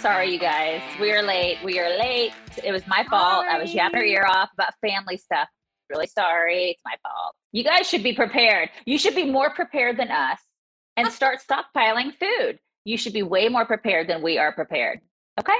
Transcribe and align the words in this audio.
Sorry, 0.00 0.32
you 0.32 0.38
guys. 0.38 0.82
We 1.00 1.12
are 1.12 1.22
late. 1.22 1.58
We 1.64 1.78
are 1.80 1.88
late. 1.98 2.32
It 2.62 2.72
was 2.72 2.86
my 2.86 3.04
fault. 3.08 3.46
I 3.46 3.58
was 3.58 3.72
yapping 3.72 4.00
her 4.00 4.04
ear 4.04 4.26
off 4.28 4.50
about 4.52 4.74
family 4.80 5.16
stuff. 5.16 5.48
Really 5.88 6.06
sorry. 6.06 6.70
It's 6.70 6.82
my 6.84 6.96
fault. 7.02 7.34
You 7.52 7.64
guys 7.64 7.88
should 7.88 8.02
be 8.02 8.12
prepared. 8.12 8.68
You 8.84 8.98
should 8.98 9.14
be 9.14 9.24
more 9.24 9.50
prepared 9.54 9.96
than 9.98 10.10
us 10.10 10.38
and 10.98 11.08
start 11.10 11.38
stockpiling 11.40 12.12
food. 12.18 12.58
You 12.84 12.98
should 12.98 13.14
be 13.14 13.22
way 13.22 13.48
more 13.48 13.64
prepared 13.64 14.06
than 14.08 14.20
we 14.22 14.36
are 14.38 14.52
prepared. 14.52 15.00
Okay? 15.40 15.56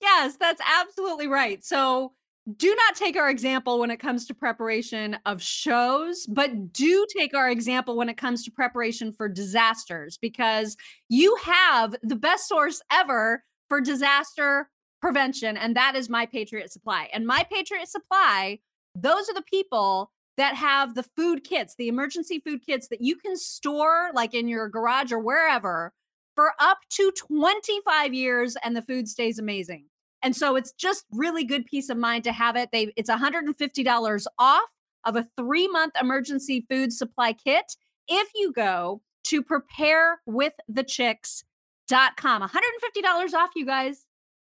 Yes, 0.00 0.36
that's 0.38 0.60
absolutely 0.80 1.26
right. 1.26 1.64
So 1.64 2.12
do 2.56 2.74
not 2.74 2.94
take 2.94 3.16
our 3.16 3.30
example 3.30 3.78
when 3.78 3.90
it 3.90 3.98
comes 3.98 4.26
to 4.26 4.34
preparation 4.34 5.16
of 5.24 5.40
shows, 5.40 6.26
but 6.26 6.72
do 6.72 7.06
take 7.16 7.34
our 7.34 7.50
example 7.50 7.96
when 7.96 8.10
it 8.10 8.18
comes 8.18 8.44
to 8.44 8.50
preparation 8.50 9.12
for 9.12 9.28
disasters 9.28 10.18
because 10.18 10.76
you 11.08 11.36
have 11.42 11.96
the 12.02 12.16
best 12.16 12.46
source 12.46 12.82
ever 12.92 13.44
for 13.68 13.80
disaster 13.80 14.68
prevention, 15.00 15.56
and 15.56 15.74
that 15.76 15.94
is 15.96 16.10
My 16.10 16.26
Patriot 16.26 16.70
Supply. 16.70 17.08
And 17.12 17.26
My 17.26 17.46
Patriot 17.50 17.88
Supply, 17.88 18.58
those 18.94 19.28
are 19.28 19.34
the 19.34 19.42
people 19.42 20.10
that 20.36 20.54
have 20.54 20.94
the 20.94 21.02
food 21.02 21.44
kits, 21.44 21.74
the 21.76 21.88
emergency 21.88 22.40
food 22.40 22.60
kits 22.64 22.88
that 22.88 23.00
you 23.00 23.16
can 23.16 23.36
store 23.36 24.10
like 24.14 24.34
in 24.34 24.48
your 24.48 24.68
garage 24.68 25.12
or 25.12 25.18
wherever 25.18 25.92
for 26.34 26.52
up 26.58 26.78
to 26.90 27.12
25 27.12 28.12
years 28.12 28.56
and 28.64 28.76
the 28.76 28.82
food 28.82 29.08
stays 29.08 29.38
amazing. 29.38 29.86
And 30.24 30.34
so 30.34 30.56
it's 30.56 30.72
just 30.72 31.04
really 31.12 31.44
good 31.44 31.66
peace 31.66 31.88
of 31.90 31.98
mind 31.98 32.24
to 32.24 32.32
have 32.32 32.56
it. 32.56 32.70
They 32.72 32.92
it's 32.96 33.10
$150 33.10 34.26
off 34.38 34.70
of 35.04 35.16
a 35.16 35.28
3-month 35.38 35.92
emergency 36.00 36.64
food 36.68 36.92
supply 36.92 37.34
kit 37.34 37.76
if 38.08 38.30
you 38.34 38.52
go 38.52 39.02
to 39.24 39.42
preparewiththechicks.com. 39.42 42.42
$150 42.42 43.34
off 43.34 43.50
you 43.54 43.66
guys. 43.66 44.06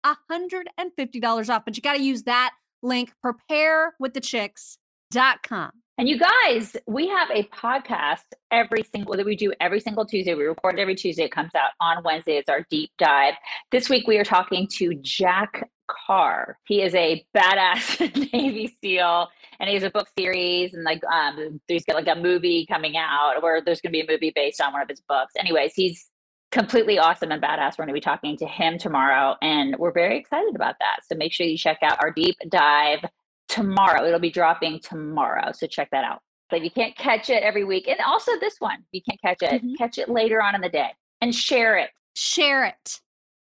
$150 0.05 1.49
off, 1.49 1.65
but 1.65 1.77
you 1.77 1.83
got 1.83 1.95
to 1.95 2.03
use 2.03 2.25
that 2.25 2.51
link 2.83 3.15
preparewiththechicks.com. 3.25 5.71
And 5.97 6.09
you 6.09 6.19
guys, 6.19 6.77
we 6.89 7.07
have 7.07 7.31
a 7.31 7.45
podcast 7.45 8.25
every 8.51 8.83
single 8.83 9.17
that 9.17 9.25
we 9.25 9.37
do 9.37 9.53
every 9.61 9.79
single 9.79 10.05
Tuesday. 10.05 10.35
We 10.35 10.43
record 10.43 10.81
every 10.81 10.97
Tuesday. 10.97 11.23
It 11.23 11.31
comes 11.31 11.53
out 11.55 11.71
on 11.81 12.03
Wednesday. 12.03 12.37
It's 12.37 12.49
our 12.49 12.67
deep 12.69 12.91
dive. 12.99 13.35
This 13.71 13.89
week 13.89 14.09
we 14.09 14.19
are 14.19 14.25
talking 14.25 14.67
to 14.73 14.97
Jack 14.97 15.71
Carr. 15.89 16.59
He 16.67 16.83
is 16.83 16.97
a 16.97 17.25
badass 17.37 18.33
Navy 18.33 18.77
SEAL, 18.83 19.29
and 19.61 19.69
he 19.69 19.75
has 19.75 19.85
a 19.85 19.91
book 19.91 20.09
series, 20.19 20.75
and 20.75 20.83
like 20.83 21.01
um, 21.05 21.61
there's 21.69 21.85
got 21.85 21.95
like 21.95 22.09
a 22.09 22.21
movie 22.21 22.67
coming 22.67 22.97
out 22.97 23.41
where 23.41 23.63
there's 23.63 23.81
going 23.81 23.93
to 23.93 23.97
be 23.97 24.01
a 24.01 24.13
movie 24.13 24.33
based 24.35 24.61
on 24.61 24.73
one 24.73 24.83
of 24.83 24.89
his 24.89 25.01
books. 25.01 25.35
Anyways, 25.39 25.75
he's 25.77 26.07
completely 26.51 26.99
awesome 26.99 27.31
and 27.31 27.41
badass. 27.41 27.79
We're 27.79 27.85
going 27.85 27.95
to 27.95 27.95
be 27.95 28.01
talking 28.01 28.37
to 28.39 28.47
him 28.47 28.79
tomorrow, 28.79 29.37
and 29.43 29.77
we're 29.79 29.93
very 29.93 30.19
excited 30.19 30.57
about 30.57 30.75
that. 30.81 31.03
So 31.09 31.17
make 31.17 31.33
sure 31.33 31.47
you 31.47 31.57
check 31.57 31.79
out 31.85 32.03
our 32.03 32.11
deep 32.11 32.35
dive 32.49 33.05
tomorrow. 33.49 34.07
It'll 34.07 34.19
be 34.19 34.31
dropping 34.31 34.81
tomorrow. 34.81 35.53
So 35.53 35.67
check 35.67 35.91
that 35.91 36.05
out. 36.05 36.21
But 36.51 36.59
if 36.59 36.65
you 36.65 36.71
can't 36.71 36.97
catch 36.97 37.31
it 37.31 37.43
every 37.43 37.65
week, 37.65 37.89
and 37.89 37.99
also 38.07 38.33
this 38.39 38.57
one, 38.59 38.85
you 38.93 39.01
can't 39.09 39.21
catch 39.21 39.43
it, 39.43 39.63
mm-hmm. 39.63 39.75
catch 39.75 39.99
it 39.99 40.09
later 40.09 40.43
on 40.43 40.55
in 40.55 40.61
the 40.61 40.69
day 40.69 40.91
and 41.21 41.35
share 41.35 41.77
it. 41.77 41.91
Share 42.15 42.65
it. 42.65 43.01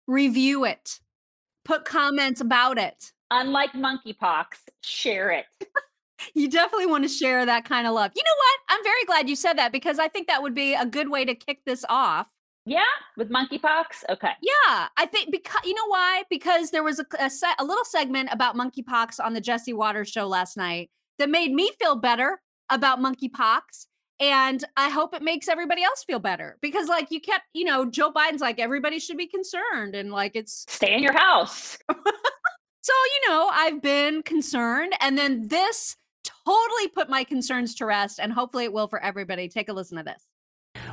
Review 0.06 0.64
it. 0.64 1.00
Put 1.64 1.84
comments 1.84 2.40
about 2.40 2.78
it. 2.78 3.12
Unlike 3.30 3.72
monkeypox, 3.72 4.46
share 4.82 5.30
it. 5.30 5.46
you 6.34 6.48
definitely 6.48 6.86
want 6.86 7.04
to 7.04 7.08
share 7.08 7.44
that 7.44 7.64
kind 7.64 7.86
of 7.86 7.94
love. 7.94 8.12
You 8.14 8.22
know 8.22 8.36
what? 8.38 8.76
I'm 8.76 8.84
very 8.84 9.04
glad 9.04 9.28
you 9.28 9.36
said 9.36 9.54
that 9.54 9.72
because 9.72 9.98
I 9.98 10.08
think 10.08 10.28
that 10.28 10.42
would 10.42 10.54
be 10.54 10.74
a 10.74 10.86
good 10.86 11.10
way 11.10 11.24
to 11.24 11.34
kick 11.34 11.60
this 11.66 11.84
off. 11.88 12.28
Yeah, 12.66 12.80
with 13.16 13.30
monkeypox. 13.30 14.04
Okay. 14.10 14.32
Yeah, 14.42 14.88
I 14.96 15.06
think 15.06 15.30
because 15.30 15.60
you 15.64 15.72
know 15.72 15.86
why? 15.86 16.24
Because 16.28 16.72
there 16.72 16.82
was 16.82 16.98
a 16.98 17.06
a, 17.20 17.30
se- 17.30 17.54
a 17.60 17.64
little 17.64 17.84
segment 17.84 18.28
about 18.32 18.56
monkeypox 18.56 19.24
on 19.24 19.34
the 19.34 19.40
Jesse 19.40 19.72
Watters 19.72 20.08
show 20.08 20.26
last 20.26 20.56
night 20.56 20.90
that 21.18 21.30
made 21.30 21.52
me 21.52 21.70
feel 21.78 21.94
better 21.94 22.40
about 22.68 22.98
monkeypox. 22.98 23.86
And 24.18 24.64
I 24.76 24.88
hope 24.88 25.14
it 25.14 25.22
makes 25.22 25.46
everybody 25.46 25.84
else 25.84 26.02
feel 26.04 26.18
better 26.18 26.56
because, 26.62 26.88
like, 26.88 27.10
you 27.10 27.20
kept, 27.20 27.44
you 27.52 27.64
know, 27.64 27.84
Joe 27.84 28.10
Biden's 28.10 28.40
like, 28.40 28.58
everybody 28.58 28.98
should 28.98 29.18
be 29.18 29.26
concerned. 29.26 29.94
And, 29.94 30.10
like, 30.10 30.34
it's 30.34 30.64
stay 30.68 30.94
in 30.94 31.02
your 31.02 31.12
house. 31.12 31.76
so, 31.90 32.92
you 32.92 33.28
know, 33.30 33.50
I've 33.52 33.82
been 33.82 34.22
concerned. 34.22 34.94
And 35.00 35.18
then 35.18 35.48
this 35.48 35.96
totally 36.46 36.88
put 36.88 37.10
my 37.10 37.24
concerns 37.24 37.74
to 37.76 37.86
rest. 37.86 38.18
And 38.18 38.32
hopefully 38.32 38.64
it 38.64 38.72
will 38.72 38.88
for 38.88 39.02
everybody. 39.02 39.48
Take 39.48 39.68
a 39.68 39.74
listen 39.74 39.98
to 39.98 40.02
this 40.02 40.24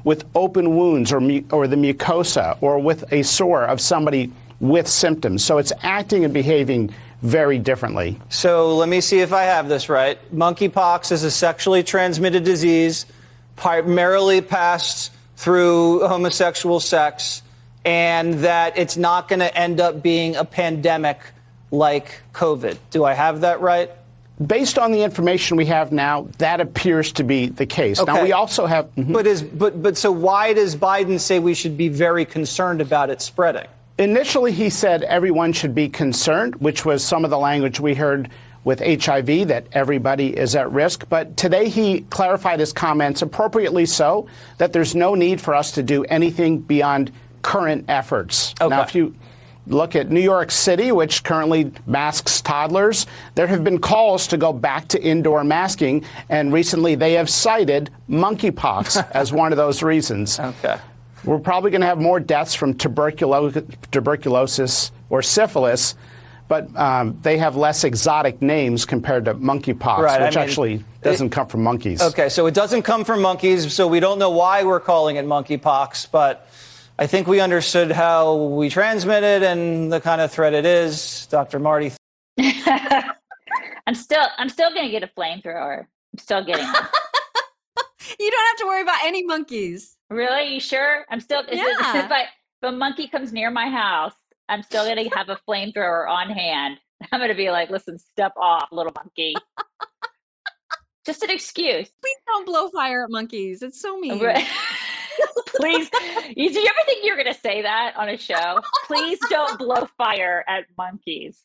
with 0.04 0.26
open 0.36 0.76
wounds 0.76 1.12
or, 1.12 1.20
mu- 1.20 1.44
or 1.52 1.68
the 1.68 1.76
mucosa 1.76 2.58
or 2.62 2.80
with 2.80 3.12
a 3.12 3.24
sore 3.24 3.66
of 3.66 3.80
somebody 3.80 4.32
with 4.60 4.88
symptoms. 4.88 5.44
So 5.44 5.58
it's 5.58 5.74
acting 5.82 6.24
and 6.26 6.34
behaving 6.34 6.94
very 7.22 7.58
differently. 7.58 8.20
So 8.30 8.76
let 8.76 8.90
me 8.90 9.02
see 9.02 9.20
if 9.20 9.32
I 9.32 9.44
have 9.44 9.70
this 9.70 9.90
right. 9.90 10.18
Monkeypox 10.36 11.12
is 11.12 11.24
a 11.24 11.32
sexually 11.32 11.84
transmitted 11.84 12.44
disease, 12.44 13.06
primarily 13.56 14.42
passed 14.42 15.12
through 15.38 16.06
homosexual 16.08 16.80
sex, 16.80 17.42
and 17.86 18.36
that 18.36 18.78
it's 18.78 18.98
not 18.98 19.28
going 19.28 19.40
to 19.40 19.58
end 19.58 19.80
up 19.80 20.04
being 20.04 20.36
a 20.36 20.46
pandemic 20.46 21.20
like 21.72 22.22
COVID. 22.34 22.78
Do 22.92 23.04
I 23.04 23.14
have 23.14 23.42
that 23.42 23.62
right? 23.62 23.90
Based 24.46 24.78
on 24.78 24.92
the 24.92 25.04
information 25.04 25.58
we 25.58 25.66
have 25.68 25.92
now, 25.92 26.28
that 26.38 26.60
appears 26.62 27.12
to 27.14 27.24
be 27.24 27.48
the 27.48 27.66
case. 27.66 28.00
Okay. 28.00 28.12
Now 28.12 28.24
we 28.24 28.32
also 28.32 28.66
have. 28.66 28.94
Mm-hmm. 28.96 29.14
But 29.14 29.28
is 29.28 29.44
but 29.44 29.82
but 29.82 29.98
so 29.98 30.12
why 30.12 30.54
does 30.54 30.76
Biden 30.76 31.20
say 31.20 31.40
we 31.40 31.54
should 31.54 31.78
be 31.78 31.90
very 31.90 32.26
concerned 32.26 32.82
about 32.82 33.10
it 33.10 33.22
spreading? 33.22 33.68
Initially, 34.00 34.52
he 34.52 34.70
said 34.70 35.04
everyone 35.04 35.54
should 35.54 35.76
be 35.76 35.88
concerned, 35.88 36.56
which 36.56 36.84
was 36.84 37.04
some 37.04 37.24
of 37.24 37.30
the 37.30 37.38
language 37.38 37.80
we 37.80 37.94
heard 37.94 38.30
with 38.64 38.80
HIV 38.80 39.50
that 39.50 39.68
everybody 39.74 40.36
is 40.36 40.56
at 40.56 40.72
risk. 40.72 41.08
But 41.10 41.38
today 41.38 41.70
he 41.70 42.02
clarified 42.02 42.60
his 42.60 42.74
comments 42.74 43.22
appropriately 43.22 43.86
so 43.86 44.28
that 44.58 44.74
there's 44.74 44.96
no 44.96 45.16
need 45.16 45.42
for 45.42 45.54
us 45.54 45.72
to 45.74 45.84
do 45.84 46.06
anything 46.06 46.60
beyond 46.60 47.12
current 47.42 47.86
efforts. 47.88 48.56
Okay. 48.60 48.70
Now, 48.70 48.82
if 48.82 48.96
you 48.96 49.14
Look 49.68 49.96
at 49.96 50.12
New 50.12 50.20
York 50.22 50.52
City, 50.52 50.92
which 50.92 51.24
currently 51.24 51.72
masks 51.86 52.42
toddlers. 52.42 53.08
There 53.36 53.48
have 53.48 53.64
been 53.64 53.80
calls 53.80 54.28
to 54.28 54.38
go 54.38 54.52
back 54.52 54.90
to 54.90 55.02
indoor 55.02 55.44
masking, 55.44 56.04
and 56.30 56.52
recently 56.52 56.96
they 56.96 57.14
have 57.14 57.30
cited 57.30 57.90
monkeypox 58.10 59.10
as 59.12 59.32
one 59.32 59.54
of 59.54 59.58
those 59.58 59.82
reasons. 59.82 60.40
Okay. 60.40 60.78
We're 61.24 61.40
probably 61.40 61.72
going 61.72 61.82
to 61.82 61.88
have 61.88 62.00
more 62.00 62.20
deaths 62.20 62.54
from 62.54 62.74
tuberculo- 62.74 63.66
tuberculosis 63.92 64.92
or 65.10 65.22
syphilis, 65.22 65.96
but 66.50 66.76
um, 66.76 67.18
they 67.22 67.38
have 67.38 67.56
less 67.56 67.86
exotic 67.86 68.42
names 68.42 68.84
compared 68.84 69.24
to 69.26 69.36
monkeypox, 69.36 70.00
right, 70.00 70.22
which 70.22 70.36
I 70.36 70.42
mean, 70.42 70.50
actually 70.50 70.86
doesn't 71.02 71.28
it, 71.28 71.32
come 71.32 71.48
from 71.48 71.64
monkeys. 71.64 72.02
Okay, 72.02 72.28
so 72.28 72.46
it 72.48 72.54
doesn't 72.54 72.82
come 72.82 73.06
from 73.06 73.22
monkeys, 73.22 73.74
so 73.74 73.88
we 73.88 74.02
don't 74.02 74.20
know 74.20 74.32
why 74.32 74.64
we're 74.66 74.82
calling 74.82 75.16
it 75.16 75.26
monkeypox, 75.26 76.12
but 76.12 76.50
I 77.00 77.08
think 77.08 77.28
we 77.28 77.40
understood 77.40 77.92
how 77.92 78.36
we 78.36 78.70
transmit 78.70 79.24
it 79.24 79.42
and 79.42 79.92
the 79.92 80.00
kind 80.00 80.22
of 80.22 80.32
threat 80.32 80.54
it 80.54 80.66
is. 80.66 81.28
Dr. 81.28 81.60
Marty. 81.60 81.92
I'm 82.40 83.96
still 83.96 84.26
I'm 84.38 84.50
still 84.50 84.74
gonna 84.74 84.92
get 84.92 85.04
a 85.04 85.08
flamethrower. 85.08 85.80
I'm 85.80 86.20
still 86.20 86.44
getting 86.44 86.66
you 88.20 88.32
don't 88.32 88.48
have 88.48 88.58
to 88.58 88.66
worry 88.66 88.82
about 88.82 89.04
any 89.04 89.26
monkeys. 89.26 89.98
Really? 90.10 90.54
You 90.54 90.60
sure? 90.60 91.06
I'm 91.10 91.20
still 91.20 91.44
yeah. 91.52 92.06
if, 92.06 92.12
I, 92.12 92.22
if 92.22 92.30
a 92.64 92.72
monkey 92.72 93.08
comes 93.08 93.34
near 93.34 93.50
my 93.50 93.70
house, 93.70 94.14
I'm 94.48 94.62
still 94.62 94.88
gonna 94.88 95.10
have 95.16 95.30
a 95.30 95.40
flamethrower 95.50 96.08
on 96.08 96.30
hand. 96.30 96.78
I'm 97.12 97.20
gonna 97.20 97.36
be 97.36 97.50
like, 97.50 97.72
listen, 97.72 97.98
step 97.98 98.34
off, 98.38 98.70
little 98.72 98.94
monkey. 98.96 99.34
Just 101.06 101.24
an 101.24 101.32
excuse. 101.32 101.90
Please 102.02 102.18
don't 102.28 102.46
blow 102.46 102.70
fire 102.70 103.04
at 103.04 103.10
monkeys. 103.10 103.62
It's 103.62 103.82
so 103.82 104.00
mean. 104.00 104.20
Please, 105.56 105.90
you, 106.36 106.52
do 106.52 106.60
you 106.60 106.66
ever 106.66 106.86
think 106.86 107.04
you're 107.04 107.16
going 107.16 107.34
to 107.34 107.40
say 107.40 107.62
that 107.62 107.94
on 107.96 108.10
a 108.10 108.18
show? 108.18 108.60
Please 108.86 109.20
don't 109.30 109.58
blow 109.60 109.88
fire 109.98 110.44
at 110.48 110.66
monkeys. 110.78 111.42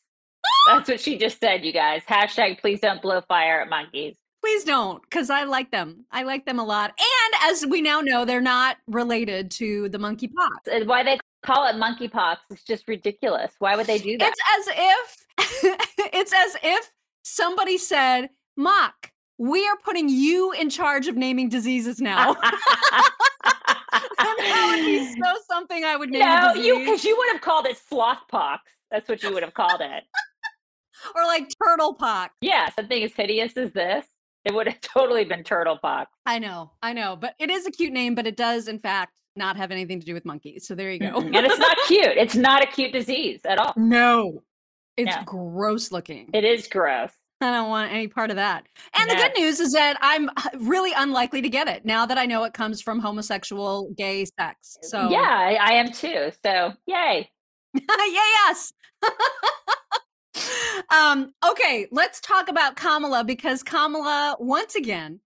That's 0.67 0.89
what 0.89 0.99
she 0.99 1.17
just 1.17 1.39
said, 1.39 1.63
you 1.63 1.73
guys. 1.73 2.03
Hashtag 2.07 2.59
please 2.59 2.79
don't 2.79 3.01
blow 3.01 3.21
fire 3.21 3.61
at 3.61 3.69
monkeys. 3.69 4.15
Please 4.41 4.63
don't, 4.63 5.01
because 5.03 5.29
I 5.29 5.43
like 5.43 5.69
them. 5.71 6.05
I 6.11 6.23
like 6.23 6.45
them 6.45 6.59
a 6.59 6.63
lot. 6.63 6.91
And 6.97 7.51
as 7.51 7.65
we 7.65 7.81
now 7.81 7.99
know, 7.99 8.23
they're 8.23 8.39
not 8.39 8.77
related 8.87 9.51
to 9.51 9.89
the 9.89 9.97
monkeypox. 9.97 10.85
Why 10.85 11.03
they 11.03 11.19
call 11.45 11.67
it 11.67 11.75
monkeypox 11.75 12.37
is 12.51 12.63
just 12.63 12.87
ridiculous. 12.87 13.51
Why 13.59 13.75
would 13.75 13.87
they 13.87 13.99
do 13.99 14.17
that? 14.17 14.31
It's 14.31 14.69
as 14.69 14.75
if 14.77 15.79
it's 16.13 16.33
as 16.33 16.55
if 16.63 16.89
somebody 17.23 17.77
said, 17.77 18.29
Mock, 18.55 19.11
we 19.37 19.67
are 19.67 19.77
putting 19.83 20.07
you 20.07 20.51
in 20.53 20.69
charge 20.69 21.07
of 21.07 21.17
naming 21.17 21.49
diseases 21.49 21.99
now. 21.99 22.35
that 23.91 24.71
would 24.75 24.85
be 24.85 25.13
so 25.13 25.33
something 25.49 25.83
I 25.83 25.95
would 25.95 26.09
name. 26.09 26.21
No, 26.21 26.53
you 26.53 26.79
because 26.79 27.03
you 27.03 27.15
would 27.17 27.31
have 27.33 27.41
called 27.41 27.65
it 27.65 27.77
sloth 27.77 28.19
pox. 28.29 28.63
That's 28.91 29.07
what 29.07 29.21
you 29.23 29.33
would 29.33 29.43
have 29.43 29.53
called 29.53 29.81
it. 29.81 30.03
or 31.15 31.23
like 31.25 31.47
turtle 31.63 31.93
pox. 31.93 32.33
Yeah, 32.41 32.69
something 32.71 33.03
as 33.03 33.13
hideous 33.13 33.55
as 33.57 33.71
this. 33.71 34.05
It 34.45 34.53
would 34.53 34.67
have 34.67 34.81
totally 34.81 35.25
been 35.25 35.43
turtle 35.43 35.77
pox. 35.77 36.11
I 36.25 36.39
know, 36.39 36.71
I 36.81 36.93
know, 36.93 37.15
but 37.15 37.35
it 37.39 37.49
is 37.49 37.65
a 37.65 37.71
cute 37.71 37.93
name, 37.93 38.15
but 38.15 38.25
it 38.27 38.37
does, 38.37 38.67
in 38.67 38.79
fact, 38.79 39.19
not 39.35 39.57
have 39.57 39.71
anything 39.71 39.99
to 39.99 40.05
do 40.05 40.13
with 40.13 40.25
monkeys. 40.25 40.65
So 40.67 40.75
there 40.75 40.91
you 40.91 40.99
go. 40.99 41.15
and 41.17 41.35
it's 41.35 41.59
not 41.59 41.77
cute. 41.87 42.17
It's 42.17 42.35
not 42.35 42.63
a 42.63 42.67
cute 42.67 42.91
disease 42.91 43.41
at 43.45 43.57
all. 43.59 43.73
No, 43.77 44.43
it's 44.97 45.15
No. 45.15 45.21
gross 45.23 45.91
looking. 45.91 46.29
It 46.33 46.43
is 46.43 46.67
gross. 46.67 47.11
I 47.41 47.51
don't 47.51 47.69
want 47.69 47.91
any 47.91 48.07
part 48.07 48.29
of 48.31 48.35
that. 48.35 48.67
And 48.97 49.09
the 49.09 49.15
good 49.15 49.31
news 49.37 49.59
is 49.59 49.71
that 49.73 49.97
I'm 50.01 50.29
uh, 50.29 50.49
really 50.59 50.91
unlikely 50.95 51.41
to 51.41 51.49
get 51.49 51.67
it 51.67 51.85
now 51.85 52.05
that 52.05 52.17
I 52.17 52.25
know 52.25 52.43
it 52.43 52.53
comes 52.53 52.81
from 52.81 52.99
homosexual 52.99 53.91
gay 53.97 54.25
sex. 54.25 54.77
So 54.83 55.09
yeah, 55.09 55.19
I, 55.19 55.53
I 55.53 55.71
am 55.73 55.91
too. 55.91 56.31
So 56.43 56.73
yay. 56.85 57.29
yeah, 57.73 57.81
yes. 57.97 58.73
um, 60.93 61.33
okay, 61.49 61.87
let's 61.91 62.19
talk 62.19 62.49
about 62.49 62.75
Kamala 62.75 63.23
because 63.23 63.63
Kamala, 63.63 64.35
once 64.39 64.75
again, 64.75 65.21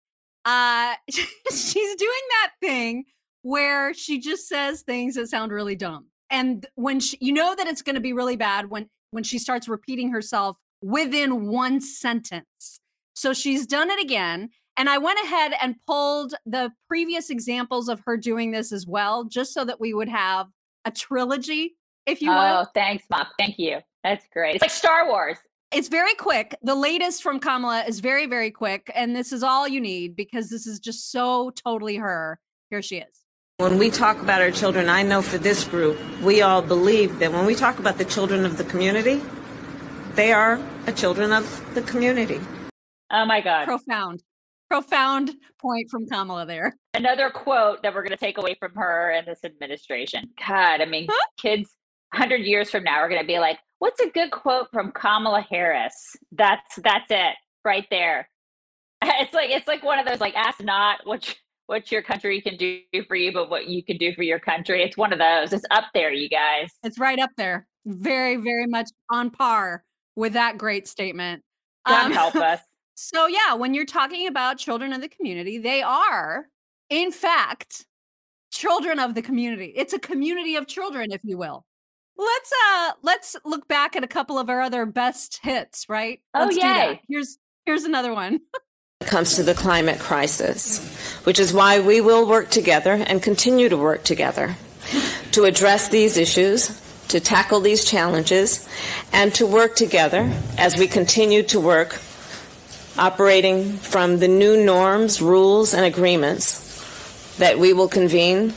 uh, 0.45 0.95
she's 1.09 1.95
doing 1.95 2.21
that 2.41 2.51
thing 2.59 3.05
where 3.43 3.93
she 3.93 4.19
just 4.19 4.47
says 4.47 4.81
things 4.81 5.15
that 5.15 5.29
sound 5.29 5.51
really 5.51 5.75
dumb. 5.75 6.07
And 6.31 6.65
when 6.75 6.99
she, 6.99 7.17
you 7.21 7.33
know 7.33 7.55
that 7.55 7.67
it's 7.67 7.81
going 7.81 7.95
to 7.95 8.01
be 8.01 8.13
really 8.13 8.35
bad 8.35 8.69
when 8.69 8.89
when 9.11 9.23
she 9.23 9.39
starts 9.39 9.67
repeating 9.67 10.11
herself 10.11 10.57
within 10.81 11.47
one 11.47 11.81
sentence. 11.81 12.79
So 13.13 13.33
she's 13.33 13.65
done 13.65 13.89
it 13.89 14.01
again. 14.01 14.49
And 14.77 14.89
I 14.89 14.97
went 14.97 15.19
ahead 15.23 15.53
and 15.61 15.75
pulled 15.85 16.35
the 16.45 16.71
previous 16.87 17.29
examples 17.29 17.89
of 17.89 18.01
her 18.05 18.15
doing 18.15 18.51
this 18.51 18.71
as 18.71 18.87
well, 18.87 19.25
just 19.25 19.53
so 19.53 19.65
that 19.65 19.79
we 19.79 19.93
would 19.93 20.07
have 20.07 20.47
a 20.85 20.91
trilogy, 20.91 21.75
if 22.05 22.21
you 22.21 22.29
will. 22.29 22.37
Oh, 22.37 22.65
thanks, 22.73 23.03
Mom. 23.09 23.27
Thank 23.37 23.59
you. 23.59 23.79
That's 24.05 24.25
great. 24.31 24.55
It's 24.55 24.61
like 24.61 24.71
Star 24.71 25.05
Wars. 25.07 25.37
It's 25.71 25.89
very 25.89 26.15
quick. 26.15 26.55
The 26.63 26.75
latest 26.75 27.21
from 27.21 27.39
Kamala 27.39 27.83
is 27.83 27.99
very, 27.99 28.25
very 28.25 28.51
quick. 28.51 28.89
And 28.95 29.13
this 29.13 29.33
is 29.33 29.43
all 29.43 29.67
you 29.67 29.81
need 29.81 30.15
because 30.15 30.49
this 30.49 30.65
is 30.65 30.79
just 30.79 31.11
so 31.11 31.51
totally 31.51 31.97
her. 31.97 32.39
Here 32.69 32.81
she 32.81 32.99
is. 32.99 33.25
When 33.57 33.77
we 33.77 33.89
talk 33.89 34.21
about 34.21 34.41
our 34.41 34.51
children, 34.51 34.87
I 34.87 35.03
know 35.03 35.21
for 35.21 35.37
this 35.37 35.65
group, 35.65 35.99
we 36.21 36.41
all 36.41 36.61
believe 36.61 37.19
that 37.19 37.33
when 37.33 37.45
we 37.45 37.53
talk 37.53 37.77
about 37.79 37.97
the 37.97 38.05
children 38.05 38.45
of 38.45 38.57
the 38.57 38.63
community, 38.63 39.21
they 40.15 40.31
are 40.33 40.59
a 40.87 40.91
children 40.91 41.31
of 41.31 41.73
the 41.75 41.81
community. 41.83 42.39
Oh 43.11 43.25
my 43.25 43.41
God. 43.41 43.65
Profound, 43.65 44.21
profound 44.69 45.31
point 45.59 45.89
from 45.89 46.07
Kamala 46.07 46.45
there. 46.45 46.75
Another 46.93 47.29
quote 47.29 47.81
that 47.83 47.93
we're 47.93 48.01
going 48.03 48.11
to 48.11 48.17
take 48.17 48.37
away 48.37 48.55
from 48.59 48.73
her 48.75 49.11
and 49.11 49.27
this 49.27 49.43
administration. 49.43 50.29
God, 50.47 50.81
I 50.81 50.85
mean, 50.85 51.07
Huh? 51.09 51.25
kids 51.37 51.69
100 52.13 52.37
years 52.37 52.69
from 52.69 52.83
now 52.83 52.97
are 52.97 53.09
going 53.09 53.21
to 53.21 53.27
be 53.27 53.39
like, 53.39 53.59
what's 53.79 53.99
a 53.99 54.09
good 54.09 54.31
quote 54.31 54.67
from 54.73 54.91
Kamala 54.91 55.41
Harris? 55.49 55.93
That's 56.31 56.75
that's 56.83 57.09
it 57.09 57.35
right 57.63 57.85
there. 57.89 58.29
It's 59.03 59.33
like 59.33 59.49
it's 59.49 59.67
like 59.67 59.83
one 59.83 59.97
of 59.99 60.05
those 60.05 60.19
like 60.19 60.35
ask 60.35 60.61
not 60.61 60.99
what 61.05 61.27
you- 61.27 61.35
what 61.67 61.91
your 61.91 62.01
country 62.01 62.41
can 62.41 62.57
do 62.57 62.81
for 63.07 63.15
you, 63.15 63.31
but 63.31 63.47
what 63.47 63.67
you 63.67 63.83
can 63.83 63.95
do 63.97 64.11
for 64.15 64.23
your 64.23 64.39
country. 64.39 64.81
It's 64.81 64.97
one 64.97 65.13
of 65.13 65.19
those. 65.19 65.53
It's 65.53 65.65
up 65.69 65.83
there, 65.93 66.11
you 66.11 66.27
guys. 66.27 66.71
It's 66.81 66.97
right 66.97 67.19
up 67.19 67.29
there. 67.37 67.67
Very, 67.85 68.37
very 68.37 68.65
much 68.65 68.87
on 69.11 69.29
par 69.29 69.83
with 70.19 70.33
that 70.33 70.57
great 70.57 70.87
statement. 70.87 71.43
God 71.87 72.07
Um, 72.07 72.11
help 72.11 72.35
us. 72.35 72.59
So, 73.01 73.27
yeah, 73.27 73.53
when 73.53 73.73
you're 73.73 73.85
talking 73.85 74.27
about 74.27 74.57
children 74.57 74.91
of 74.91 74.99
the 74.99 75.07
community, 75.07 75.57
they 75.57 75.81
are, 75.81 76.47
in 76.89 77.13
fact, 77.13 77.85
children 78.51 78.99
of 78.99 79.15
the 79.15 79.21
community. 79.21 79.71
It's 79.73 79.93
a 79.93 79.99
community 79.99 80.57
of 80.57 80.67
children, 80.67 81.13
if 81.13 81.21
you 81.23 81.37
will. 81.37 81.65
Let's 82.17 82.51
uh 82.67 82.91
let's 83.01 83.37
look 83.45 83.69
back 83.69 83.95
at 83.95 84.03
a 84.03 84.07
couple 84.07 84.37
of 84.37 84.49
our 84.49 84.59
other 84.59 84.85
best 84.85 85.39
hits, 85.41 85.87
right? 85.87 86.19
Oh, 86.33 86.41
let's 86.41 86.57
yay. 86.57 86.99
Here's 87.07 87.37
here's 87.65 87.85
another 87.85 88.13
one. 88.13 88.41
It 88.99 89.07
comes 89.07 89.37
to 89.37 89.43
the 89.43 89.53
climate 89.53 89.99
crisis, 89.99 90.85
which 91.23 91.39
is 91.39 91.53
why 91.53 91.79
we 91.79 92.01
will 92.01 92.27
work 92.27 92.49
together 92.49 92.91
and 92.91 93.23
continue 93.23 93.69
to 93.69 93.77
work 93.77 94.03
together 94.03 94.57
to 95.31 95.45
address 95.45 95.87
these 95.87 96.17
issues, 96.17 96.81
to 97.09 97.19
tackle 97.19 97.59
these 97.59 97.85
challenges, 97.85 98.67
and 99.11 99.33
to 99.35 99.45
work 99.45 99.75
together 99.75 100.31
as 100.57 100.77
we 100.77 100.87
continue 100.87 101.43
to 101.43 101.59
work 101.59 101.99
operating 102.97 103.73
from 103.73 104.19
the 104.19 104.27
new 104.27 104.63
norms, 104.63 105.21
rules, 105.21 105.73
and 105.73 105.85
agreements 105.85 107.37
that 107.37 107.57
we 107.57 107.73
will 107.73 107.87
convene 107.87 108.53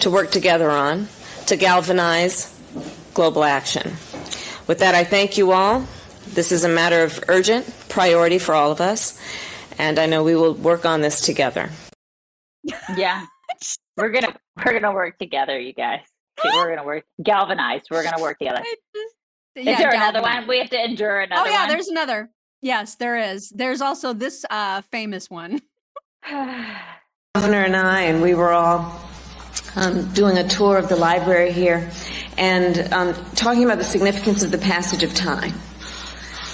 to 0.00 0.10
work 0.10 0.30
together 0.30 0.70
on 0.70 1.08
to 1.46 1.56
galvanize 1.56 2.54
global 3.14 3.44
action. 3.44 3.96
With 4.66 4.78
that, 4.80 4.94
I 4.94 5.04
thank 5.04 5.36
you 5.36 5.52
all. 5.52 5.86
This 6.28 6.52
is 6.52 6.64
a 6.64 6.68
matter 6.68 7.02
of 7.02 7.22
urgent 7.28 7.66
priority 7.88 8.38
for 8.38 8.54
all 8.54 8.70
of 8.70 8.80
us, 8.80 9.20
and 9.78 9.98
I 9.98 10.06
know 10.06 10.22
we 10.22 10.36
will 10.36 10.54
work 10.54 10.84
on 10.84 11.00
this 11.00 11.20
together. 11.20 11.70
Yeah. 12.96 13.26
We're 13.96 14.10
gonna 14.10 14.34
we're 14.56 14.72
gonna 14.72 14.92
work 14.94 15.18
together, 15.18 15.58
you 15.58 15.72
guys. 15.72 16.00
Okay, 16.44 16.56
We're 16.56 16.70
gonna 16.74 16.84
work 16.86 17.04
galvanized. 17.22 17.86
We're 17.90 18.02
gonna 18.04 18.22
work 18.22 18.38
together. 18.38 18.60
I 18.60 18.74
just- 18.94 19.14
Is 19.56 19.66
yeah, 19.66 19.78
there 19.78 19.90
another 19.94 20.22
one? 20.22 20.46
We 20.46 20.58
have 20.58 20.70
to 20.70 20.82
endure 20.84 21.20
another 21.20 21.42
Oh 21.48 21.50
yeah, 21.50 21.60
one. 21.62 21.68
there's 21.68 21.88
another. 21.88 22.30
Yes, 22.62 22.94
there 22.96 23.16
is. 23.16 23.50
There's 23.50 23.80
also 23.80 24.12
this 24.12 24.44
uh 24.50 24.82
famous 24.82 25.28
one. 25.30 25.60
Governor 26.30 27.64
and 27.64 27.76
I, 27.76 28.02
and 28.02 28.20
we 28.22 28.34
were 28.34 28.52
all 28.52 29.00
um, 29.76 30.12
doing 30.12 30.36
a 30.38 30.48
tour 30.48 30.76
of 30.78 30.88
the 30.88 30.96
library 30.96 31.52
here 31.52 31.90
and 32.36 32.92
um, 32.92 33.14
talking 33.34 33.64
about 33.64 33.78
the 33.78 33.84
significance 33.84 34.42
of 34.42 34.50
the 34.50 34.58
passage 34.58 35.02
of 35.02 35.14
time, 35.14 35.54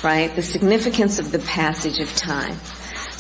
right? 0.05 0.35
The 0.37 0.43
significance 0.43 1.19
of 1.19 1.33
the 1.33 1.39
passage 1.41 1.99
of 1.99 2.15
time. 2.15 2.57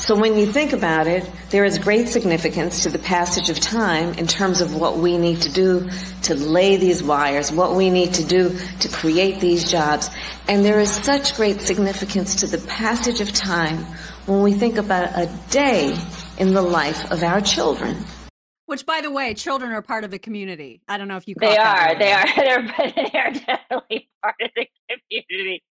So 0.07 0.15
when 0.15 0.37
you 0.37 0.47
think 0.47 0.73
about 0.73 1.09
it, 1.09 1.29
there 1.51 1.65
is 1.65 1.79
great 1.79 2.07
significance 2.07 2.85
to 2.85 2.91
the 2.91 2.99
passage 3.01 3.51
of 3.51 3.59
time 3.59 4.15
in 4.15 4.29
terms 4.29 4.61
of 4.61 4.73
what 4.73 4.99
we 4.99 5.19
need 5.19 5.43
to 5.43 5.51
do 5.51 5.91
to 6.23 6.37
lay 6.37 6.77
these 6.77 7.03
wires, 7.03 7.51
what 7.51 7.75
we 7.75 7.91
need 7.91 8.15
to 8.15 8.25
do 8.25 8.57
to 8.83 8.89
create 8.89 9.41
these 9.41 9.69
jobs. 9.69 10.09
And 10.47 10.65
there 10.65 10.79
is 10.79 10.93
such 10.93 11.35
great 11.35 11.61
significance 11.61 12.37
to 12.37 12.47
the 12.47 12.59
passage 12.69 13.21
of 13.21 13.33
time 13.33 13.79
when 14.27 14.43
we 14.43 14.53
think 14.53 14.77
about 14.77 15.11
a 15.19 15.29
day 15.51 15.99
in 16.39 16.55
the 16.55 16.63
life 16.63 17.11
of 17.11 17.25
our 17.25 17.41
children. 17.41 17.97
Which, 18.67 18.87
by 18.87 19.01
the 19.01 19.11
way, 19.11 19.35
children 19.35 19.73
are 19.73 19.83
part 19.83 20.05
of 20.05 20.13
the 20.13 20.21
community. 20.21 20.83
I 20.87 20.99
don't 20.99 21.09
know 21.09 21.17
if 21.17 21.27
you. 21.27 21.35
They 21.37 21.57
caught 21.57 21.57
that 21.57 21.95
are. 21.95 21.99
They 21.99 22.13
are. 22.13 22.27
They're, 22.37 22.63
they 22.95 23.19
are 23.19 23.33
definitely 23.33 24.09
part 24.23 24.37
of 24.41 24.51
the 24.55 24.69
community. 24.89 25.65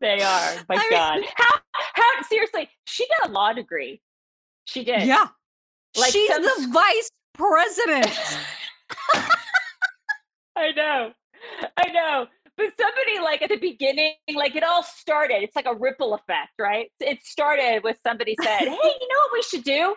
They 0.00 0.20
are. 0.22 0.54
My 0.68 0.76
I 0.76 0.78
mean- 0.78 0.90
God. 0.90 1.20
How? 1.36 1.60
How? 1.94 2.22
Seriously, 2.28 2.68
she 2.86 3.06
got 3.20 3.30
a 3.30 3.32
law 3.32 3.52
degree. 3.52 4.00
She 4.66 4.84
did. 4.84 5.02
Yeah, 5.04 5.28
Like 5.96 6.12
she's 6.12 6.28
some 6.30 6.42
the 6.42 6.68
vice 6.72 7.10
president. 7.34 8.10
I 10.56 10.72
know. 10.72 11.12
I 11.76 11.90
know. 11.92 12.26
But 12.56 12.72
somebody 12.78 13.20
like 13.22 13.42
at 13.42 13.50
the 13.50 13.56
beginning, 13.56 14.14
like 14.34 14.56
it 14.56 14.64
all 14.64 14.82
started. 14.82 15.42
It's 15.44 15.54
like 15.54 15.66
a 15.66 15.74
ripple 15.76 16.14
effect, 16.14 16.50
right? 16.58 16.90
It 16.98 17.22
started 17.24 17.82
with 17.84 17.96
somebody 18.04 18.36
said, 18.42 18.58
"Hey, 18.60 18.66
you 18.68 18.74
know 18.74 19.18
what 19.22 19.32
we 19.32 19.42
should 19.42 19.62
do? 19.64 19.94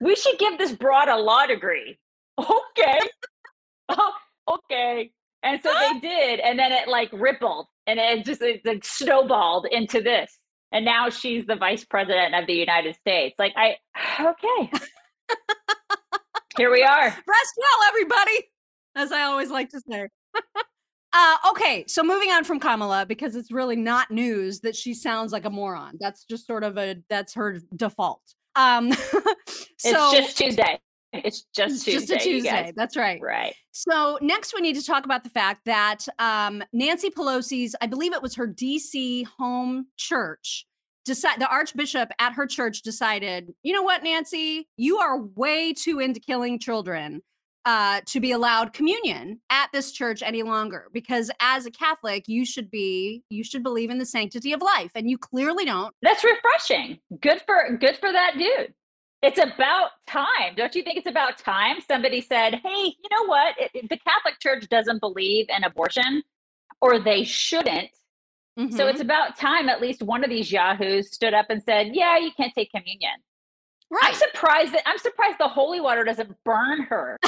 We 0.00 0.14
should 0.14 0.38
give 0.38 0.56
this 0.56 0.72
broad 0.72 1.08
a 1.08 1.16
law 1.16 1.46
degree." 1.46 1.98
Okay. 2.40 2.98
oh, 3.90 4.12
okay. 4.48 5.10
And 5.42 5.60
so 5.62 5.72
they 5.72 6.00
did, 6.08 6.40
and 6.40 6.58
then 6.58 6.72
it 6.72 6.88
like 6.88 7.10
rippled, 7.12 7.66
and 7.86 7.98
it 7.98 8.24
just 8.24 8.42
it 8.42 8.60
like 8.64 8.84
snowballed 8.84 9.66
into 9.70 10.00
this. 10.00 10.38
And 10.72 10.84
now 10.84 11.10
she's 11.10 11.46
the 11.46 11.56
vice 11.56 11.84
president 11.84 12.34
of 12.34 12.46
the 12.46 12.54
United 12.54 12.94
States. 12.96 13.36
Like 13.38 13.52
I, 13.56 13.76
okay. 14.20 14.70
Here 16.56 16.70
we 16.70 16.82
are. 16.82 17.04
Rest 17.04 17.54
well, 17.56 17.88
everybody, 17.88 18.50
as 18.96 19.12
I 19.12 19.22
always 19.22 19.50
like 19.50 19.70
to 19.70 19.80
say. 19.80 20.08
uh, 21.12 21.36
okay, 21.50 21.84
so 21.86 22.02
moving 22.02 22.30
on 22.30 22.44
from 22.44 22.60
Kamala 22.60 23.06
because 23.06 23.36
it's 23.36 23.50
really 23.50 23.76
not 23.76 24.10
news 24.10 24.60
that 24.60 24.76
she 24.76 24.94
sounds 24.94 25.32
like 25.32 25.44
a 25.44 25.50
moron. 25.50 25.96
That's 26.00 26.24
just 26.24 26.46
sort 26.46 26.64
of 26.64 26.76
a 26.76 26.96
that's 27.08 27.34
her 27.34 27.60
default. 27.74 28.22
Um, 28.56 28.92
so 29.78 30.10
it's 30.12 30.12
just 30.12 30.38
Tuesday. 30.38 30.80
It's 31.12 31.42
just 31.54 31.74
it's 31.74 31.84
Tuesday. 31.84 32.14
just 32.14 32.26
a 32.26 32.28
Tuesday. 32.28 32.72
That's 32.76 32.96
right. 32.96 33.20
Right. 33.20 33.54
So 33.72 34.18
next, 34.20 34.54
we 34.54 34.60
need 34.60 34.76
to 34.76 34.84
talk 34.84 35.04
about 35.04 35.24
the 35.24 35.30
fact 35.30 35.62
that 35.66 36.06
um, 36.18 36.62
Nancy 36.72 37.10
Pelosi's, 37.10 37.74
I 37.80 37.86
believe 37.86 38.12
it 38.12 38.22
was 38.22 38.34
her 38.36 38.46
DC 38.46 39.26
home 39.38 39.86
church, 39.96 40.66
decide 41.04 41.40
the 41.40 41.48
Archbishop 41.48 42.10
at 42.18 42.32
her 42.34 42.46
church 42.46 42.82
decided, 42.82 43.52
you 43.62 43.72
know 43.72 43.82
what, 43.82 44.02
Nancy, 44.02 44.68
you 44.76 44.98
are 44.98 45.20
way 45.20 45.72
too 45.72 45.98
into 45.98 46.20
killing 46.20 46.58
children 46.58 47.22
uh, 47.64 48.00
to 48.06 48.20
be 48.20 48.32
allowed 48.32 48.72
communion 48.72 49.40
at 49.50 49.68
this 49.72 49.92
church 49.92 50.22
any 50.22 50.42
longer. 50.42 50.86
Because 50.92 51.30
as 51.40 51.66
a 51.66 51.70
Catholic, 51.70 52.24
you 52.26 52.46
should 52.46 52.70
be, 52.70 53.22
you 53.30 53.44
should 53.44 53.62
believe 53.62 53.90
in 53.90 53.98
the 53.98 54.06
sanctity 54.06 54.52
of 54.52 54.62
life, 54.62 54.90
and 54.94 55.10
you 55.10 55.18
clearly 55.18 55.64
don't. 55.64 55.94
That's 56.02 56.24
refreshing. 56.24 56.98
Good 57.20 57.42
for 57.46 57.76
good 57.78 57.96
for 57.98 58.12
that 58.12 58.34
dude. 58.38 58.74
It's 59.22 59.38
about 59.38 59.90
time. 60.06 60.54
Don't 60.56 60.74
you 60.74 60.82
think 60.82 60.96
it's 60.98 61.06
about 61.06 61.36
time 61.38 61.76
somebody 61.86 62.20
said, 62.22 62.54
"Hey, 62.54 62.84
you 62.84 63.08
know 63.10 63.26
what? 63.26 63.54
It- 63.58 63.70
it- 63.74 63.88
the 63.90 63.98
Catholic 63.98 64.38
Church 64.40 64.66
doesn't 64.68 65.00
believe 65.00 65.46
in 65.50 65.62
abortion 65.64 66.22
or 66.80 66.98
they 66.98 67.24
shouldn't. 67.24 67.90
Mm-hmm. 68.58 68.74
So 68.76 68.86
it's 68.88 69.00
about 69.00 69.36
time 69.36 69.68
at 69.68 69.80
least 69.80 70.02
one 70.02 70.24
of 70.24 70.30
these 70.30 70.50
yahoos 70.50 71.12
stood 71.12 71.34
up 71.34 71.46
and 71.50 71.62
said, 71.62 71.94
"Yeah, 71.94 72.16
you 72.18 72.30
can't 72.32 72.52
take 72.54 72.70
communion." 72.70 73.12
Right. 73.90 74.02
I'm 74.04 74.14
surprised 74.14 74.72
that 74.72 74.82
I'm 74.86 74.98
surprised 74.98 75.38
the 75.38 75.48
holy 75.48 75.80
water 75.80 76.04
doesn't 76.04 76.34
burn 76.44 76.82
her. 76.84 77.18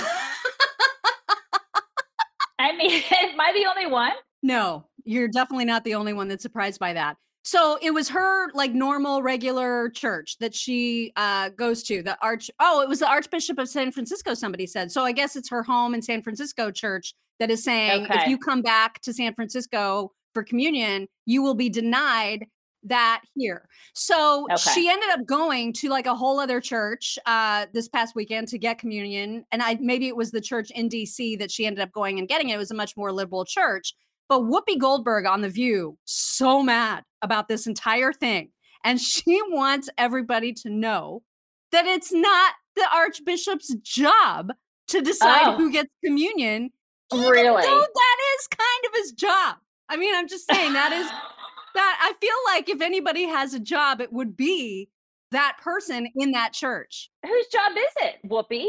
I 2.58 2.76
mean, 2.76 3.02
am 3.22 3.40
I 3.40 3.52
the 3.52 3.66
only 3.66 3.86
one? 3.90 4.12
No, 4.42 4.86
you're 5.04 5.28
definitely 5.28 5.64
not 5.64 5.84
the 5.84 5.94
only 5.94 6.12
one 6.12 6.28
that's 6.28 6.42
surprised 6.42 6.78
by 6.80 6.92
that. 6.94 7.16
So 7.42 7.76
it 7.82 7.92
was 7.92 8.08
her 8.08 8.52
like 8.52 8.72
normal 8.72 9.22
regular 9.22 9.90
church 9.90 10.38
that 10.38 10.54
she 10.54 11.12
uh 11.16 11.50
goes 11.50 11.82
to. 11.84 12.02
The 12.02 12.16
arch 12.22 12.50
oh, 12.60 12.80
it 12.82 12.88
was 12.88 13.00
the 13.00 13.08
Archbishop 13.08 13.58
of 13.58 13.68
San 13.68 13.90
Francisco, 13.90 14.34
somebody 14.34 14.66
said. 14.66 14.92
So 14.92 15.04
I 15.04 15.12
guess 15.12 15.34
it's 15.34 15.50
her 15.50 15.62
home 15.62 15.94
in 15.94 16.02
San 16.02 16.22
Francisco 16.22 16.70
church 16.70 17.14
that 17.40 17.50
is 17.50 17.62
saying 17.62 18.04
okay. 18.04 18.22
if 18.22 18.28
you 18.28 18.38
come 18.38 18.62
back 18.62 19.00
to 19.00 19.12
San 19.12 19.34
Francisco 19.34 20.12
for 20.32 20.44
communion, 20.44 21.08
you 21.26 21.42
will 21.42 21.54
be 21.54 21.68
denied 21.68 22.46
that 22.84 23.22
here. 23.34 23.68
So 23.92 24.46
okay. 24.50 24.56
she 24.56 24.88
ended 24.88 25.10
up 25.10 25.26
going 25.26 25.72
to 25.74 25.88
like 25.88 26.06
a 26.06 26.14
whole 26.14 26.38
other 26.38 26.60
church 26.60 27.18
uh 27.26 27.66
this 27.72 27.88
past 27.88 28.14
weekend 28.14 28.48
to 28.48 28.58
get 28.58 28.78
communion. 28.78 29.44
And 29.50 29.62
I 29.62 29.78
maybe 29.80 30.06
it 30.06 30.16
was 30.16 30.30
the 30.30 30.40
church 30.40 30.70
in 30.70 30.88
DC 30.88 31.40
that 31.40 31.50
she 31.50 31.66
ended 31.66 31.82
up 31.82 31.90
going 31.90 32.20
and 32.20 32.28
getting 32.28 32.50
it. 32.50 32.54
It 32.54 32.58
was 32.58 32.70
a 32.70 32.74
much 32.74 32.96
more 32.96 33.10
liberal 33.10 33.44
church. 33.44 33.94
But 34.28 34.42
Whoopi 34.42 34.78
Goldberg 34.78 35.26
on 35.26 35.42
The 35.42 35.48
View, 35.48 35.98
so 36.04 36.62
mad 36.62 37.02
about 37.22 37.48
this 37.48 37.66
entire 37.66 38.12
thing. 38.12 38.50
And 38.84 39.00
she 39.00 39.40
wants 39.48 39.88
everybody 39.96 40.52
to 40.54 40.70
know 40.70 41.22
that 41.70 41.86
it's 41.86 42.12
not 42.12 42.54
the 42.76 42.86
Archbishop's 42.94 43.74
job 43.76 44.52
to 44.88 45.00
decide 45.00 45.54
oh. 45.54 45.56
who 45.56 45.70
gets 45.70 45.90
communion. 46.04 46.70
Really? 47.12 47.62
that 47.62 48.18
is 48.38 48.48
kind 48.48 48.84
of 48.86 48.94
his 48.94 49.12
job. 49.12 49.56
I 49.88 49.96
mean, 49.96 50.14
I'm 50.14 50.28
just 50.28 50.50
saying 50.50 50.72
that 50.72 50.92
is 50.92 51.06
that 51.74 51.98
I 52.00 52.12
feel 52.20 52.34
like 52.46 52.68
if 52.68 52.80
anybody 52.80 53.24
has 53.24 53.54
a 53.54 53.60
job, 53.60 54.00
it 54.00 54.12
would 54.12 54.36
be 54.36 54.88
that 55.30 55.58
person 55.62 56.08
in 56.14 56.32
that 56.32 56.52
church. 56.52 57.10
Whose 57.26 57.46
job 57.48 57.72
is 57.76 58.08
it, 58.08 58.28
Whoopi? 58.28 58.68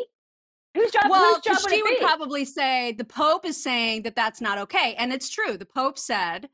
Whose 0.75 0.91
job? 0.91 1.03
Well, 1.09 1.35
whose 1.35 1.43
job 1.43 1.57
would 1.63 1.73
she 1.73 1.81
would 1.81 1.99
probably 1.99 2.45
say 2.45 2.93
the 2.93 3.05
Pope 3.05 3.45
is 3.45 3.61
saying 3.61 4.03
that 4.03 4.15
that's 4.15 4.41
not 4.41 4.57
okay, 4.57 4.95
and 4.97 5.13
it's 5.13 5.29
true. 5.29 5.57
The 5.57 5.65
Pope 5.65 5.99
said, 5.99 6.49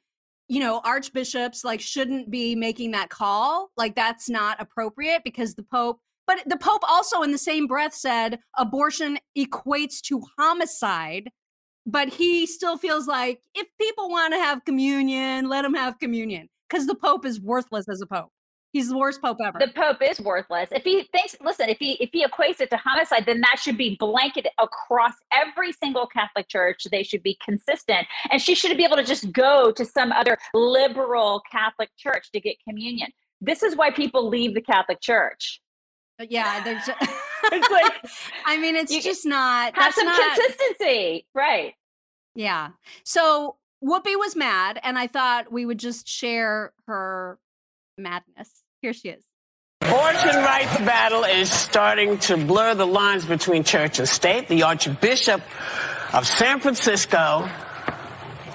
you 0.50 0.60
know, 0.60 0.82
archbishops 0.84 1.63
like 1.63 1.79
shouldn't 1.79 2.29
be 2.29 2.56
making 2.56 2.91
that 2.91 3.10
call. 3.10 3.70
Like 3.77 3.96
that's 3.96 4.27
not 4.27 4.60
appropriate 4.60 5.22
because 5.24 5.56
the 5.56 5.63
Pope. 5.63 6.00
But 6.27 6.44
the 6.48 6.58
Pope 6.58 6.84
also, 6.88 7.22
in 7.22 7.32
the 7.32 7.38
same 7.38 7.68
breath, 7.68 7.94
said 7.94 8.39
abortion 8.58 9.20
equates 9.38 10.01
to 10.01 10.22
homicide. 10.38 11.29
But 11.86 12.10
he 12.10 12.46
still 12.46 12.77
feels 12.77 13.08
like 13.08 13.41
if 13.56 13.68
people 13.79 14.10
want 14.10 14.34
to 14.34 14.39
have 14.39 14.65
communion, 14.65 15.48
let 15.48 15.62
them 15.62 15.74
have 15.75 16.00
communion 16.00 16.50
because 16.68 16.88
the 16.88 16.96
Pope 16.96 17.25
is 17.25 17.39
worthless 17.39 17.88
as 17.88 18.01
a 18.01 18.08
Pope. 18.08 18.32
He's 18.72 18.90
the 18.90 18.98
worst 18.98 19.22
pope 19.22 19.38
ever. 19.44 19.58
The 19.58 19.72
pope 19.76 19.98
is 20.02 20.22
worthless. 20.22 20.70
If 20.72 20.84
he 20.84 21.04
thinks, 21.12 21.36
listen, 21.42 21.70
if 21.70 21.80
he 21.80 21.94
if 21.94 22.12
he 22.14 22.24
equates 22.24 22.62
it 22.62 22.70
to 22.70 22.78
homicide, 22.78 23.26
then 23.26 23.42
that 23.42 23.60
should 23.60 23.78
be 23.78 23.98
blanketed 24.00 24.52
across 24.60 25.14
every 25.34 25.72
single 25.72 26.06
Catholic 26.06 26.48
church. 26.48 26.86
They 26.92 27.02
should 27.02 27.24
be 27.24 27.38
consistent, 27.44 28.06
and 28.32 28.40
she 28.40 28.54
should 28.54 28.76
be 28.78 28.84
able 28.84 28.98
to 28.98 29.04
just 29.04 29.32
go 29.32 29.72
to 29.72 29.84
some 29.84 30.12
other 30.12 30.38
liberal 30.54 31.42
Catholic 31.52 31.90
church 31.98 32.32
to 32.32 32.40
get 32.40 32.58
communion. 32.68 33.10
This 33.42 33.64
is 33.64 33.76
why 33.76 33.90
people 33.92 34.28
leave 34.28 34.54
the 34.54 34.62
Catholic 34.62 35.02
Church. 35.02 35.62
But 36.18 36.32
yeah, 36.32 36.64
there's. 36.64 36.88
it's 37.46 37.72
like, 37.72 37.94
I 38.46 38.58
mean, 38.58 38.76
it's 38.76 38.96
just 39.04 39.26
not. 39.26 39.76
Have 39.76 39.94
some 39.94 40.06
not, 40.06 40.38
consistency, 40.38 41.26
right? 41.34 41.74
Yeah. 42.36 42.70
So 43.04 43.56
Whoopi 43.84 44.16
was 44.18 44.36
mad, 44.36 44.80
and 44.84 45.00
I 45.00 45.08
thought 45.08 45.52
we 45.52 45.66
would 45.66 45.80
just 45.80 46.08
share 46.08 46.74
her 46.86 47.40
madness. 47.98 48.59
Here 48.81 48.93
she 48.93 49.09
is. 49.09 49.24
Abortion 49.81 50.36
rights 50.36 50.77
battle 50.79 51.24
is 51.24 51.51
starting 51.51 52.17
to 52.19 52.38
blur 52.38 52.75
the 52.75 52.86
lines 52.86 53.25
between 53.25 53.63
church 53.63 54.00
and 54.00 54.07
state. 54.07 54.48
The 54.48 54.63
Archbishop 54.63 55.41
of 56.13 56.27
San 56.27 56.59
Francisco 56.59 57.50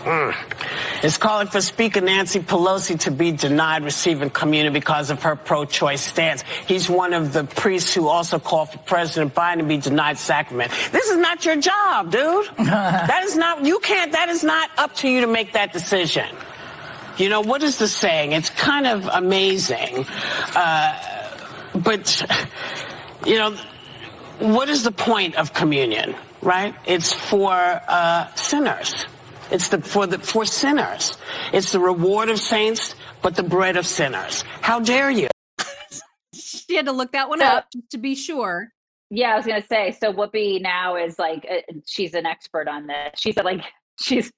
mm, 0.04 1.04
is 1.04 1.18
calling 1.18 1.46
for 1.46 1.60
Speaker 1.60 2.00
Nancy 2.00 2.40
Pelosi 2.40 2.98
to 3.00 3.10
be 3.10 3.32
denied 3.32 3.84
receiving 3.84 4.30
communion 4.30 4.72
because 4.72 5.10
of 5.10 5.22
her 5.22 5.34
pro-choice 5.34 6.02
stance. 6.02 6.42
He's 6.66 6.88
one 6.88 7.14
of 7.14 7.32
the 7.32 7.44
priests 7.44 7.92
who 7.92 8.08
also 8.08 8.38
called 8.38 8.70
for 8.70 8.78
President 8.78 9.34
Biden 9.34 9.58
to 9.58 9.64
be 9.64 9.78
denied 9.78 10.18
sacrament. 10.18 10.72
This 10.92 11.08
is 11.08 11.16
not 11.16 11.44
your 11.44 11.56
job, 11.56 12.10
dude. 12.10 12.48
that 12.58 13.22
is 13.24 13.36
not, 13.36 13.64
you 13.64 13.78
can't, 13.80 14.12
that 14.12 14.28
is 14.28 14.44
not 14.44 14.70
up 14.78 14.94
to 14.96 15.08
you 15.08 15.22
to 15.22 15.26
make 15.26 15.52
that 15.54 15.72
decision. 15.72 16.26
You 17.16 17.28
know, 17.28 17.40
what 17.40 17.62
is 17.62 17.78
the 17.78 17.88
saying? 17.88 18.32
It's 18.32 18.50
kind 18.50 18.86
of 18.86 19.06
amazing. 19.06 20.04
Uh, 20.54 21.38
but, 21.74 22.26
you 23.26 23.38
know, 23.38 23.56
what 24.38 24.68
is 24.68 24.82
the 24.82 24.90
point 24.90 25.36
of 25.36 25.54
communion, 25.54 26.16
right? 26.42 26.74
It's 26.86 27.12
for 27.12 27.52
uh, 27.52 28.34
sinners. 28.34 29.06
It's 29.50 29.68
the, 29.68 29.80
for 29.80 30.06
the, 30.06 30.18
for 30.18 30.44
sinners. 30.44 31.16
It's 31.52 31.72
the 31.72 31.80
reward 31.80 32.30
of 32.30 32.40
saints, 32.40 32.94
but 33.22 33.36
the 33.36 33.42
bread 33.42 33.76
of 33.76 33.86
sinners. 33.86 34.42
How 34.60 34.80
dare 34.80 35.10
you? 35.10 35.28
she 36.34 36.76
had 36.76 36.86
to 36.86 36.92
look 36.92 37.12
that 37.12 37.28
one 37.28 37.40
so, 37.40 37.46
up 37.46 37.66
to 37.90 37.98
be 37.98 38.14
sure. 38.14 38.72
Yeah, 39.10 39.34
I 39.34 39.36
was 39.36 39.46
gonna 39.46 39.62
say. 39.62 39.96
So 40.00 40.12
Whoopi 40.12 40.60
now 40.60 40.96
is 40.96 41.18
like, 41.18 41.46
uh, 41.48 41.72
she's 41.86 42.14
an 42.14 42.26
expert 42.26 42.68
on 42.68 42.86
this. 42.86 43.12
She's 43.16 43.36
like, 43.36 43.62
she's 44.00 44.32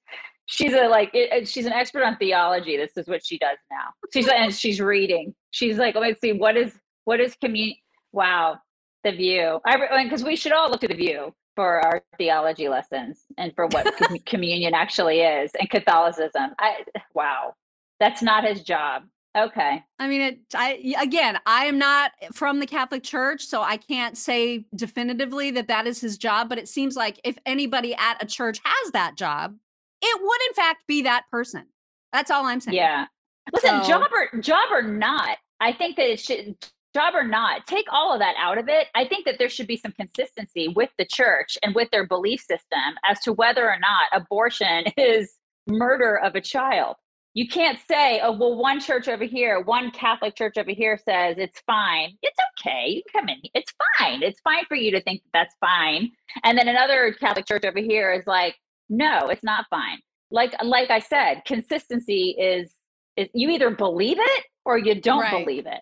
she's 0.47 0.73
a 0.73 0.87
like 0.87 1.11
it, 1.13 1.47
she's 1.47 1.65
an 1.65 1.73
expert 1.73 2.03
on 2.03 2.17
theology. 2.17 2.75
This 2.75 2.97
is 2.97 3.07
what 3.07 3.23
she 3.23 3.37
does 3.37 3.57
now. 3.69 3.89
She's 4.11 4.27
and 4.27 4.53
she's 4.53 4.81
reading. 4.81 5.35
She's 5.51 5.77
like, 5.77 5.95
let's 5.95 6.19
see 6.19 6.33
what 6.33 6.57
is 6.57 6.73
what 7.05 7.19
is 7.19 7.35
communion. 7.39 7.77
Wow, 8.11 8.57
the 9.03 9.11
view. 9.11 9.59
I 9.65 10.03
because 10.03 10.23
we 10.23 10.35
should 10.35 10.51
all 10.51 10.71
look 10.71 10.81
to 10.81 10.87
the 10.87 10.95
view 10.95 11.33
for 11.55 11.85
our 11.85 12.03
theology 12.17 12.69
lessons 12.69 13.25
and 13.37 13.53
for 13.55 13.67
what 13.67 13.93
communion 14.25 14.73
actually 14.73 15.21
is 15.21 15.51
and 15.59 15.69
Catholicism. 15.69 16.51
I 16.59 16.83
wow, 17.13 17.53
that's 17.99 18.23
not 18.23 18.43
his 18.43 18.63
job. 18.63 19.03
Okay. 19.37 19.83
I 19.99 20.07
mean, 20.07 20.21
it, 20.21 20.39
I 20.55 20.95
again, 20.99 21.37
I 21.45 21.65
am 21.65 21.77
not 21.77 22.11
from 22.33 22.59
the 22.59 22.65
Catholic 22.65 23.03
Church, 23.03 23.45
so 23.45 23.61
I 23.61 23.77
can't 23.77 24.17
say 24.17 24.65
definitively 24.75 25.51
that 25.51 25.67
that 25.67 25.85
is 25.85 26.01
his 26.01 26.17
job. 26.17 26.49
But 26.49 26.57
it 26.57 26.67
seems 26.67 26.95
like 26.95 27.19
if 27.23 27.37
anybody 27.45 27.93
at 27.93 28.21
a 28.23 28.25
church 28.25 28.59
has 28.63 28.91
that 28.93 29.15
job, 29.15 29.55
it 30.01 30.21
would 30.21 30.39
in 30.49 30.53
fact 30.53 30.79
be 30.87 31.01
that 31.03 31.23
person. 31.31 31.65
That's 32.13 32.31
all 32.31 32.45
I'm 32.45 32.59
saying. 32.59 32.75
Yeah. 32.75 33.05
Listen, 33.53 33.81
so, 33.83 33.87
job 33.87 34.09
or 34.11 34.39
job 34.39 34.71
or 34.71 34.81
not, 34.81 35.37
I 35.59 35.73
think 35.73 35.95
that 35.95 36.11
it 36.11 36.19
should 36.19 36.55
job 36.97 37.13
or 37.13 37.23
not, 37.23 37.67
take 37.67 37.85
all 37.91 38.11
of 38.11 38.19
that 38.19 38.35
out 38.39 38.57
of 38.57 38.69
it. 38.69 38.87
I 38.95 39.07
think 39.07 39.25
that 39.25 39.35
there 39.37 39.49
should 39.49 39.67
be 39.67 39.77
some 39.77 39.91
consistency 39.91 40.69
with 40.69 40.89
the 40.97 41.05
church 41.05 41.57
and 41.61 41.75
with 41.75 41.89
their 41.91 42.07
belief 42.07 42.41
system 42.41 42.95
as 43.07 43.19
to 43.21 43.33
whether 43.33 43.69
or 43.69 43.77
not 43.79 44.21
abortion 44.21 44.85
is 44.97 45.35
murder 45.67 46.17
of 46.17 46.35
a 46.35 46.41
child. 46.41 46.95
You 47.33 47.47
can't 47.47 47.77
say, 47.87 48.19
oh, 48.23 48.31
well, 48.31 48.57
one 48.57 48.79
church 48.79 49.07
over 49.07 49.23
here, 49.23 49.61
one 49.61 49.91
Catholic 49.91 50.35
church 50.35 50.57
over 50.57 50.71
here 50.71 50.97
says 50.97 51.35
it's 51.37 51.61
fine. 51.67 52.17
It's 52.23 52.37
okay. 52.59 52.87
You 52.87 53.03
can 53.11 53.21
come 53.21 53.29
in. 53.29 53.41
It's 53.53 53.71
fine. 53.99 54.23
It's 54.23 54.39
fine 54.39 54.65
for 54.67 54.73
you 54.73 54.89
to 54.89 55.01
think 55.01 55.21
that 55.21 55.29
that's 55.33 55.55
fine. 55.61 56.09
And 56.43 56.57
then 56.57 56.67
another 56.67 57.15
Catholic 57.19 57.45
church 57.45 57.63
over 57.63 57.77
here 57.77 58.11
is 58.11 58.25
like, 58.25 58.55
no, 58.89 59.27
it's 59.29 59.43
not 59.43 59.65
fine. 59.69 59.99
Like 60.31 60.53
like 60.63 60.89
I 60.89 60.99
said, 60.99 61.43
consistency 61.45 62.35
is 62.37 62.71
is 63.15 63.29
you 63.33 63.49
either 63.49 63.69
believe 63.69 64.17
it 64.19 64.43
or 64.65 64.77
you 64.77 64.99
don't 64.99 65.21
right. 65.21 65.45
believe 65.45 65.65
it. 65.65 65.81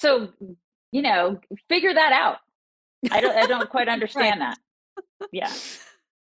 So, 0.00 0.28
you 0.92 1.02
know, 1.02 1.40
figure 1.68 1.94
that 1.94 2.12
out. 2.12 2.38
I 3.10 3.20
don't 3.20 3.36
I 3.36 3.46
don't 3.46 3.68
quite 3.68 3.88
understand 3.88 4.40
right. 4.40 4.56
that. 5.20 5.28
Yeah. 5.32 5.52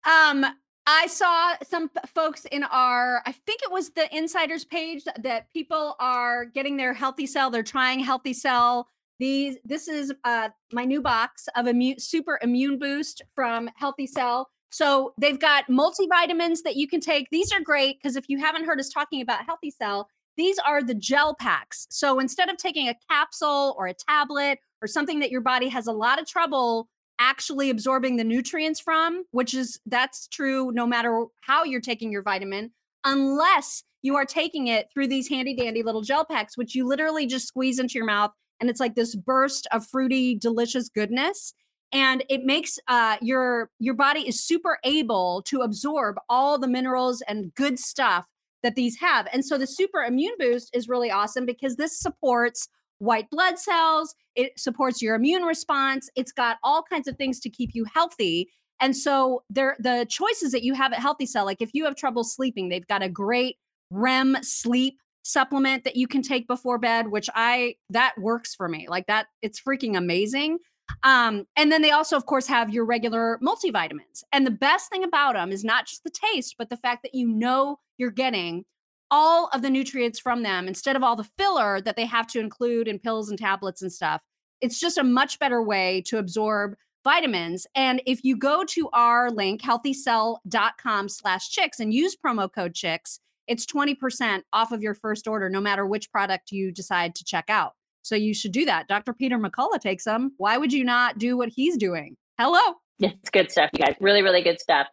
Um 0.06 0.46
I 0.86 1.08
saw 1.08 1.56
some 1.64 1.90
folks 2.14 2.46
in 2.46 2.64
our, 2.66 3.22
I 3.26 3.32
think 3.32 3.62
it 3.64 3.72
was 3.72 3.92
the 3.92 4.14
insiders 4.16 4.66
page 4.66 5.04
that 5.22 5.52
people 5.54 5.96
are 6.00 6.46
getting 6.46 6.76
their 6.76 6.94
healthy 6.94 7.26
cell. 7.26 7.50
They're 7.50 7.64
trying 7.64 8.00
healthy 8.02 8.34
cell. 8.34 8.88
These, 9.20 9.58
this 9.64 9.88
is 9.88 10.14
uh, 10.26 10.50
my 10.74 10.84
new 10.84 11.02
box 11.02 11.48
of 11.56 11.68
immune, 11.68 12.00
super 12.00 12.38
immune 12.42 12.80
boost 12.80 13.22
from 13.34 13.70
Healthy 13.76 14.08
Cell. 14.08 14.50
So 14.74 15.14
they've 15.20 15.40
got 15.40 15.68
multivitamins 15.68 16.64
that 16.64 16.76
you 16.76 16.88
can 16.88 17.00
take. 17.00 17.28
These 17.30 17.52
are 17.54 17.60
great 17.60 18.00
because 18.02 18.16
if 18.16 18.26
you 18.28 18.40
haven't 18.40 18.66
heard 18.66 18.80
us 18.80 18.90
talking 18.90 19.22
about 19.22 19.46
Healthy 19.46 19.70
Cell, 19.70 20.10
these 20.36 20.58
are 20.58 20.82
the 20.82 20.96
gel 20.96 21.36
packs. 21.36 21.86
So 21.92 22.20
instead 22.20 22.50
of 22.50 22.58
taking 22.58 22.90
a 22.90 22.96
capsule 23.08 23.76
or 23.78 23.86
a 23.86 23.94
tablet 23.94 24.58
or 24.82 24.88
something 24.88 25.20
that 25.20 25.30
your 25.30 25.42
body 25.42 25.70
has 25.70 25.86
a 25.86 25.92
lot 25.92 26.20
of 26.20 26.26
trouble 26.26 26.88
actually 27.20 27.70
absorbing 27.70 28.16
the 28.16 28.24
nutrients 28.24 28.80
from, 28.80 29.26
which 29.30 29.54
is 29.54 29.80
that's 29.86 30.28
true 30.28 30.72
no 30.72 30.88
matter 30.88 31.28
how 31.42 31.64
you're 31.64 31.80
taking 31.80 32.12
your 32.12 32.24
vitamin, 32.24 32.72
unless 33.06 33.84
you 34.02 34.16
are 34.16 34.26
taking 34.26 34.66
it 34.66 34.88
through 34.92 35.08
these 35.08 35.30
handy 35.30 35.56
dandy 35.56 35.84
little 35.84 36.02
gel 36.02 36.26
packs, 36.26 36.58
which 36.58 36.74
you 36.74 36.88
literally 36.88 37.28
just 37.28 37.48
squeeze 37.48 37.78
into 37.78 37.94
your 37.94 38.08
mouth 38.08 38.32
and 38.60 38.72
it's 38.72 38.80
like 38.80 38.96
this 38.96 39.14
burst 39.14 39.68
of 39.72 39.86
fruity, 39.86 40.36
delicious 40.36 40.90
goodness 40.90 41.54
and 41.94 42.24
it 42.28 42.44
makes 42.44 42.80
uh, 42.88 43.18
your 43.22 43.70
your 43.80 43.94
body 43.94 44.28
is 44.28 44.44
super 44.44 44.80
able 44.84 45.44
to 45.44 45.62
absorb 45.62 46.18
all 46.28 46.58
the 46.58 46.68
minerals 46.68 47.22
and 47.28 47.54
good 47.56 47.80
stuff 47.80 48.28
that 48.64 48.76
these 48.76 48.98
have. 49.00 49.28
And 49.32 49.46
so 49.46 49.58
the 49.58 49.68
super 49.68 50.02
immune 50.02 50.34
boost 50.40 50.76
is 50.76 50.90
really 50.90 51.12
awesome 51.12 51.46
because 51.46 51.76
this 51.76 52.00
supports 52.00 52.68
white 52.98 53.30
blood 53.30 53.60
cells, 53.60 54.16
it 54.36 54.58
supports 54.58 55.02
your 55.02 55.16
immune 55.16 55.44
response, 55.44 56.10
it's 56.16 56.32
got 56.32 56.58
all 56.64 56.82
kinds 56.82 57.08
of 57.08 57.18
things 57.18 57.40
to 57.42 57.50
keep 57.50 57.72
you 57.74 57.86
healthy. 57.94 58.50
And 58.80 58.96
so 58.98 59.44
there 59.50 59.76
the 59.80 60.06
choices 60.10 60.52
that 60.52 60.64
you 60.64 60.74
have 60.74 60.94
at 60.94 61.00
Healthy 61.00 61.28
Cell, 61.28 61.46
like 61.46 61.62
if 61.62 61.70
you 61.74 61.86
have 61.86 61.96
trouble 61.96 62.24
sleeping, 62.24 62.70
they've 62.70 62.88
got 62.88 63.04
a 63.04 63.10
great 63.10 63.58
REM 63.92 64.38
sleep 64.42 65.00
supplement 65.24 65.84
that 65.84 65.96
you 65.96 66.08
can 66.08 66.22
take 66.22 66.48
before 66.48 66.78
bed, 66.78 67.10
which 67.10 67.30
I 67.36 67.76
that 67.90 68.14
works 68.18 68.56
for 68.56 68.68
me. 68.68 68.88
Like 68.90 69.08
that, 69.08 69.28
it's 69.42 69.62
freaking 69.62 69.98
amazing. 69.98 70.60
Um, 71.04 71.48
and 71.56 71.72
then 71.72 71.82
they 71.82 71.92
also, 71.92 72.16
of 72.16 72.26
course, 72.26 72.48
have 72.48 72.70
your 72.70 72.86
regular 72.86 73.40
multivitamins. 73.42 74.24
And 74.32 74.46
the 74.46 74.52
best 74.52 74.90
thing 74.90 75.04
about 75.04 75.34
them 75.34 75.52
is 75.52 75.64
not 75.64 75.88
just 75.88 76.04
the 76.04 76.10
taste, 76.10 76.56
but 76.58 76.70
the 76.70 76.78
fact 76.78 77.04
that 77.04 77.16
you 77.16 77.28
know 77.28 77.80
you're 77.98 78.12
getting 78.12 78.66
all 79.12 79.50
of 79.54 79.62
the 79.62 79.70
nutrients 79.70 80.20
from 80.20 80.44
them 80.44 80.68
instead 80.68 80.96
of 80.96 81.04
all 81.04 81.16
the 81.16 81.30
filler 81.38 81.80
that 81.82 81.96
they 81.96 82.06
have 82.06 82.28
to 82.28 82.40
include 82.40 82.88
in 82.88 83.00
pills 83.00 83.30
and 83.30 83.38
tablets 83.38 83.82
and 83.82 83.92
stuff. 83.92 84.24
It's 84.60 84.80
just 84.80 84.98
a 84.98 85.04
much 85.04 85.40
better 85.40 85.62
way 85.62 86.02
to 86.08 86.18
absorb 86.18 86.76
vitamins. 87.04 87.68
And 87.76 88.02
if 88.06 88.24
you 88.24 88.38
go 88.38 88.64
to 88.64 88.90
our 88.94 89.30
link, 89.30 89.62
healthycell.com 89.62 91.10
slash 91.10 91.50
chicks 91.50 91.80
and 91.80 91.94
use 91.94 92.16
promo 92.16 92.52
code 92.52 92.74
chicks, 92.74 93.20
it's 93.48 93.66
20% 93.66 94.44
off 94.54 94.72
of 94.72 94.82
your 94.82 94.94
first 94.94 95.28
order, 95.28 95.50
no 95.50 95.60
matter 95.60 95.86
which 95.86 96.12
product 96.12 96.52
you 96.52 96.72
decide 96.72 97.14
to 97.16 97.26
check 97.26 97.50
out. 97.50 97.74
So 98.04 98.16
you 98.16 98.34
should 98.34 98.52
do 98.52 98.66
that. 98.66 98.88
Dr. 98.88 99.14
Peter 99.14 99.40
McCullough 99.40 99.80
takes 99.80 100.04
them. 100.04 100.34
Why 100.38 100.58
would 100.58 100.72
you 100.72 100.84
not 100.84 101.18
do 101.18 101.36
what 101.38 101.50
he's 101.50 101.78
doing? 101.78 102.18
Hello. 102.38 102.76
It's 103.00 103.30
good 103.30 103.50
stuff, 103.50 103.70
you 103.74 103.84
guys. 103.84 103.96
Really, 104.00 104.22
really 104.22 104.42
good 104.42 104.60
stuff. 104.60 104.88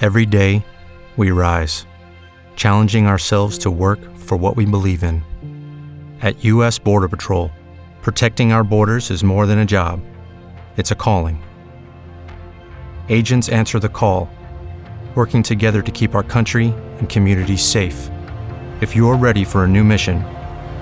Every 0.00 0.26
day, 0.26 0.64
we 1.16 1.30
rise, 1.30 1.86
challenging 2.56 3.06
ourselves 3.06 3.58
to 3.58 3.70
work 3.70 4.00
for 4.16 4.36
what 4.36 4.56
we 4.56 4.64
believe 4.64 5.02
in. 5.02 5.22
At 6.22 6.42
U.S. 6.44 6.78
Border 6.78 7.08
Patrol, 7.08 7.50
protecting 8.02 8.52
our 8.52 8.64
borders 8.64 9.10
is 9.10 9.22
more 9.22 9.46
than 9.46 9.58
a 9.58 9.66
job, 9.66 10.00
it's 10.76 10.90
a 10.90 10.94
calling. 10.94 11.42
Agents 13.10 13.48
answer 13.50 13.78
the 13.78 13.88
call, 13.88 14.30
working 15.14 15.42
together 15.42 15.82
to 15.82 15.90
keep 15.90 16.14
our 16.14 16.22
country 16.22 16.74
and 16.98 17.08
communities 17.08 17.62
safe. 17.62 18.08
If 18.80 18.96
you're 18.96 19.16
ready 19.16 19.44
for 19.44 19.64
a 19.64 19.68
new 19.68 19.84
mission, 19.84 20.24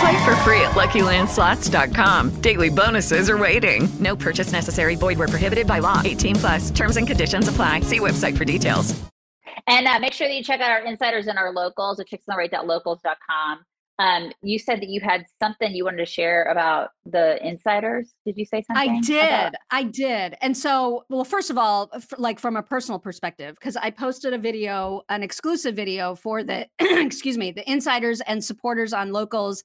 Play 0.00 0.24
for 0.24 0.36
free 0.36 0.60
at 0.62 0.72
LuckyLandSlots.com. 0.72 2.40
Daily 2.40 2.68
bonuses 2.68 3.28
are 3.28 3.38
waiting. 3.38 3.88
No 3.98 4.14
purchase 4.16 4.52
necessary. 4.52 4.94
Void 4.94 5.18
were 5.18 5.28
prohibited 5.28 5.66
by 5.66 5.80
law. 5.80 6.00
18 6.04 6.36
plus. 6.36 6.70
Terms 6.70 6.96
and 6.96 7.06
conditions 7.06 7.48
apply. 7.48 7.80
See 7.80 7.98
website 7.98 8.36
for 8.36 8.44
details. 8.44 9.00
And 9.66 9.86
uh, 9.86 9.98
make 9.98 10.12
sure 10.12 10.26
that 10.26 10.34
you 10.34 10.42
check 10.42 10.60
out 10.60 10.70
our 10.70 10.84
insiders 10.84 11.26
and 11.26 11.38
our 11.38 11.52
locals 11.52 12.00
at 12.00 12.08
chicksontheright.locals.com. 12.08 13.64
Um, 14.00 14.32
you 14.42 14.58
said 14.58 14.80
that 14.80 14.88
you 14.88 14.98
had 15.02 15.26
something 15.42 15.74
you 15.74 15.84
wanted 15.84 15.98
to 15.98 16.06
share 16.06 16.44
about 16.44 16.88
the 17.04 17.38
insiders. 17.46 18.14
Did 18.24 18.38
you 18.38 18.46
say 18.46 18.62
something? 18.66 18.96
I 18.96 19.00
did. 19.00 19.24
about- 19.28 19.54
I 19.70 19.82
did. 19.82 20.36
And 20.40 20.56
so, 20.56 21.04
well, 21.10 21.24
first 21.24 21.50
of 21.50 21.58
all, 21.58 21.90
f- 21.92 22.14
like 22.16 22.38
from 22.40 22.56
a 22.56 22.62
personal 22.62 22.98
perspective, 22.98 23.56
because 23.60 23.76
I 23.76 23.90
posted 23.90 24.32
a 24.32 24.38
video, 24.38 25.02
an 25.10 25.22
exclusive 25.22 25.76
video 25.76 26.14
for 26.14 26.42
the, 26.42 26.66
excuse 26.80 27.36
me, 27.36 27.50
the 27.50 27.70
insiders 27.70 28.22
and 28.22 28.42
supporters 28.42 28.94
on 28.94 29.12
locals 29.12 29.64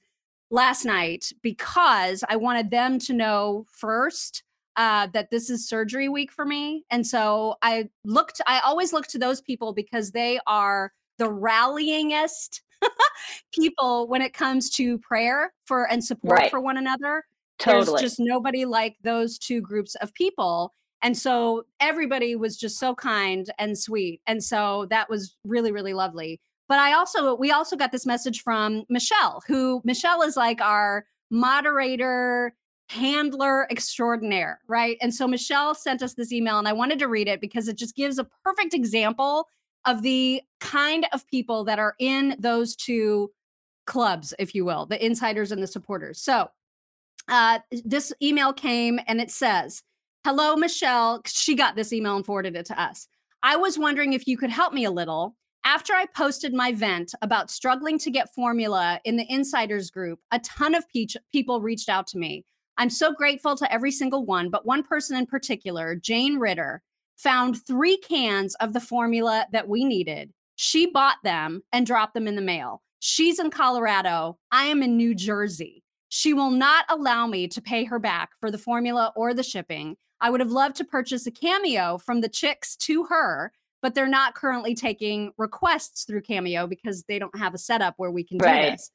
last 0.52 0.84
night 0.84 1.32
because 1.42 2.22
I 2.28 2.36
wanted 2.36 2.72
them 2.72 3.00
to 3.00 3.14
know 3.14 3.66
first 3.72 4.44
uh, 4.76 5.08
that 5.14 5.32
this 5.32 5.50
is 5.50 5.66
surgery 5.70 6.10
week 6.10 6.30
for 6.34 6.44
me. 6.46 6.84
And 6.92 7.08
so 7.08 7.56
I 7.62 7.88
looked, 8.04 8.42
I 8.46 8.60
always 8.60 8.92
look 8.92 9.08
to 9.08 9.18
those 9.18 9.40
people 9.40 9.74
because 9.74 10.12
they 10.12 10.40
are 10.46 10.92
the 11.20 11.30
rallyingest 11.30 12.60
people 13.54 14.08
when 14.08 14.22
it 14.22 14.34
comes 14.34 14.70
to 14.72 14.98
prayer 15.00 15.54
for 15.66 15.90
and 15.92 16.04
support 16.04 16.40
Right. 16.40 16.52
for 16.52 16.60
one 16.60 16.78
another. 16.78 17.24
Totally. 17.58 17.86
There's 18.00 18.02
just 18.02 18.20
nobody 18.20 18.66
like 18.66 18.98
those 19.02 19.38
two 19.38 19.62
groups 19.62 19.96
of 19.96 20.14
people. 20.14 20.74
And 21.02 21.18
so 21.18 21.64
everybody 21.80 22.36
was 22.36 22.58
just 22.58 22.78
so 22.80 22.96
kind 22.96 23.50
and 23.60 23.78
sweet. 23.78 24.22
And 24.28 24.44
so 24.44 24.88
that 24.90 25.10
was 25.10 25.36
really, 25.46 25.72
really 25.72 25.94
lovely. 25.94 26.42
But 26.68 26.80
I 26.80 26.94
also, 26.94 27.36
we 27.36 27.52
also 27.52 27.76
got 27.76 27.92
this 27.92 28.06
message 28.06 28.42
from 28.42 28.86
Michelle, 28.90 29.44
who 29.48 29.82
Michelle 29.86 30.24
is 30.24 30.36
like 30.36 30.62
our 30.62 31.06
moderator, 31.30 32.56
handler 32.90 33.68
extraordinaire, 33.72 34.60
right? 34.68 34.98
And 35.02 35.14
so 35.14 35.28
Michelle 35.28 35.76
sent 35.76 36.02
us 36.02 36.16
this 36.16 36.32
email, 36.32 36.58
and 36.60 36.68
I 36.68 36.74
wanted 36.74 37.00
to 37.00 37.08
read 37.08 37.28
it 37.28 37.40
because 37.40 37.68
it 37.68 37.78
just 37.78 37.96
gives 37.96 38.18
a 38.20 38.28
perfect 38.44 38.74
example 38.74 39.48
of 39.86 40.02
the 40.02 40.42
kind 40.60 41.06
of 41.14 41.28
people 41.28 41.64
that 41.66 41.80
are 41.80 41.96
in 42.00 42.36
those 42.40 42.76
two 42.76 43.32
clubs, 43.86 44.34
if 44.40 44.56
you 44.56 44.66
will, 44.66 44.86
the 44.86 45.04
insiders 45.04 45.52
and 45.52 45.62
the 45.62 45.68
supporters. 45.68 46.20
So 46.22 46.50
uh, 47.28 47.60
this 47.84 48.14
email 48.22 48.54
came 48.54 49.00
and 49.08 49.22
it 49.22 49.32
says, 49.32 49.84
Hello, 50.26 50.56
Michelle. 50.56 51.22
She 51.28 51.56
got 51.56 51.76
this 51.76 51.94
email 51.94 52.16
and 52.16 52.26
forwarded 52.26 52.56
it 52.56 52.66
to 52.68 52.82
us. 52.82 53.08
I 53.44 53.56
was 53.58 53.78
wondering 53.78 54.14
if 54.14 54.28
you 54.28 54.38
could 54.38 54.50
help 54.50 54.74
me 54.74 54.86
a 54.86 54.92
little. 54.92 55.36
After 55.64 55.94
I 55.94 56.06
posted 56.16 56.54
my 56.54 56.72
vent 56.72 57.14
about 57.22 57.52
struggling 57.52 58.00
to 58.00 58.12
get 58.12 58.34
formula 58.34 59.00
in 59.04 59.18
the 59.18 59.32
insiders 59.32 59.92
group, 59.92 60.20
a 60.32 60.40
ton 60.40 60.74
of 60.74 60.88
peach- 60.90 61.18
people 61.32 61.62
reached 61.62 61.90
out 61.90 62.08
to 62.08 62.18
me. 62.18 62.44
I'm 62.78 62.90
so 62.90 63.14
grateful 63.14 63.56
to 63.56 63.72
every 63.72 63.92
single 63.92 64.26
one, 64.26 64.50
but 64.50 64.66
one 64.66 64.84
person 64.84 65.16
in 65.16 65.26
particular, 65.26 65.96
Jane 65.96 66.38
Ritter, 66.38 66.82
found 67.18 67.66
three 67.66 67.98
cans 67.98 68.56
of 68.56 68.74
the 68.74 68.80
formula 68.80 69.46
that 69.52 69.68
we 69.68 69.86
needed. 69.86 70.32
She 70.56 70.86
bought 70.86 71.18
them 71.24 71.64
and 71.74 71.86
dropped 71.86 72.14
them 72.14 72.28
in 72.28 72.36
the 72.36 72.42
mail. 72.42 72.82
She's 73.00 73.40
in 73.40 73.50
Colorado. 73.52 74.38
I 74.52 74.66
am 74.66 74.82
in 74.82 74.98
New 74.98 75.14
Jersey. 75.14 75.84
She 76.10 76.34
will 76.34 76.52
not 76.52 76.86
allow 76.90 77.28
me 77.28 77.48
to 77.50 77.62
pay 77.62 77.84
her 77.84 78.00
back 78.00 78.32
for 78.40 78.50
the 78.50 78.58
formula 78.58 79.12
or 79.16 79.34
the 79.34 79.44
shipping. 79.44 79.98
I 80.22 80.30
would 80.30 80.40
have 80.40 80.52
loved 80.52 80.78
to 80.78 80.86
purchase 80.86 81.28
a 81.28 81.32
cameo 81.32 81.98
from 81.98 82.22
the 82.22 82.30
chicks 82.30 82.76
to 82.78 83.06
her, 83.06 83.52
but 83.82 83.96
they're 83.96 84.08
not 84.08 84.34
currently 84.34 84.74
taking 84.76 85.32
requests 85.38 86.06
through 86.06 86.22
Cameo 86.22 86.68
because 86.68 87.04
they 87.04 87.20
don't 87.20 87.38
have 87.38 87.54
a 87.54 87.58
setup 87.58 87.96
where 87.98 88.12
we 88.12 88.24
can 88.24 88.38
do 88.38 88.46
Right. 88.46 88.72
this. 88.72 88.92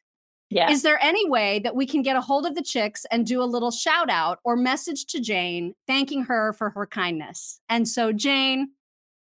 Yeah. 0.50 0.70
Is 0.70 0.82
there 0.82 0.98
any 1.00 1.28
way 1.30 1.60
that 1.60 1.76
we 1.76 1.86
can 1.86 2.02
get 2.02 2.16
a 2.16 2.20
hold 2.20 2.44
of 2.44 2.54
the 2.56 2.62
chicks 2.62 3.06
and 3.10 3.24
do 3.24 3.40
a 3.40 3.44
little 3.44 3.70
shout 3.70 4.10
out 4.10 4.40
or 4.44 4.56
message 4.56 5.06
to 5.06 5.20
Jane 5.20 5.74
thanking 5.86 6.24
her 6.24 6.52
for 6.52 6.70
her 6.70 6.86
kindness? 6.86 7.60
And 7.68 7.86
so, 7.88 8.12
Jane, 8.12 8.70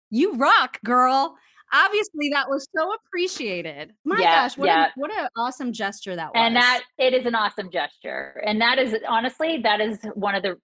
you 0.09 0.35
rock, 0.35 0.79
girl. 0.85 1.35
Obviously, 1.73 2.29
that 2.31 2.49
was 2.49 2.67
so 2.75 2.93
appreciated. 2.93 3.93
My 4.05 4.19
Yeah, 4.19 4.43
gosh, 4.43 4.57
what 4.57 4.67
yeah. 4.67 4.85
a, 4.85 4.89
what 4.95 5.11
an 5.15 5.27
awesome 5.37 5.73
gesture 5.73 6.15
that 6.15 6.27
was. 6.27 6.33
and 6.35 6.55
that 6.55 6.81
it 6.97 7.13
is 7.13 7.25
an 7.25 7.35
awesome 7.35 7.69
gesture 7.69 8.41
and 8.45 8.59
that 8.61 8.79
is 8.79 8.95
honestly 9.07 9.59
that 9.61 9.79
is 9.81 9.99
one 10.15 10.33
of 10.35 10.41
the 10.41 10.55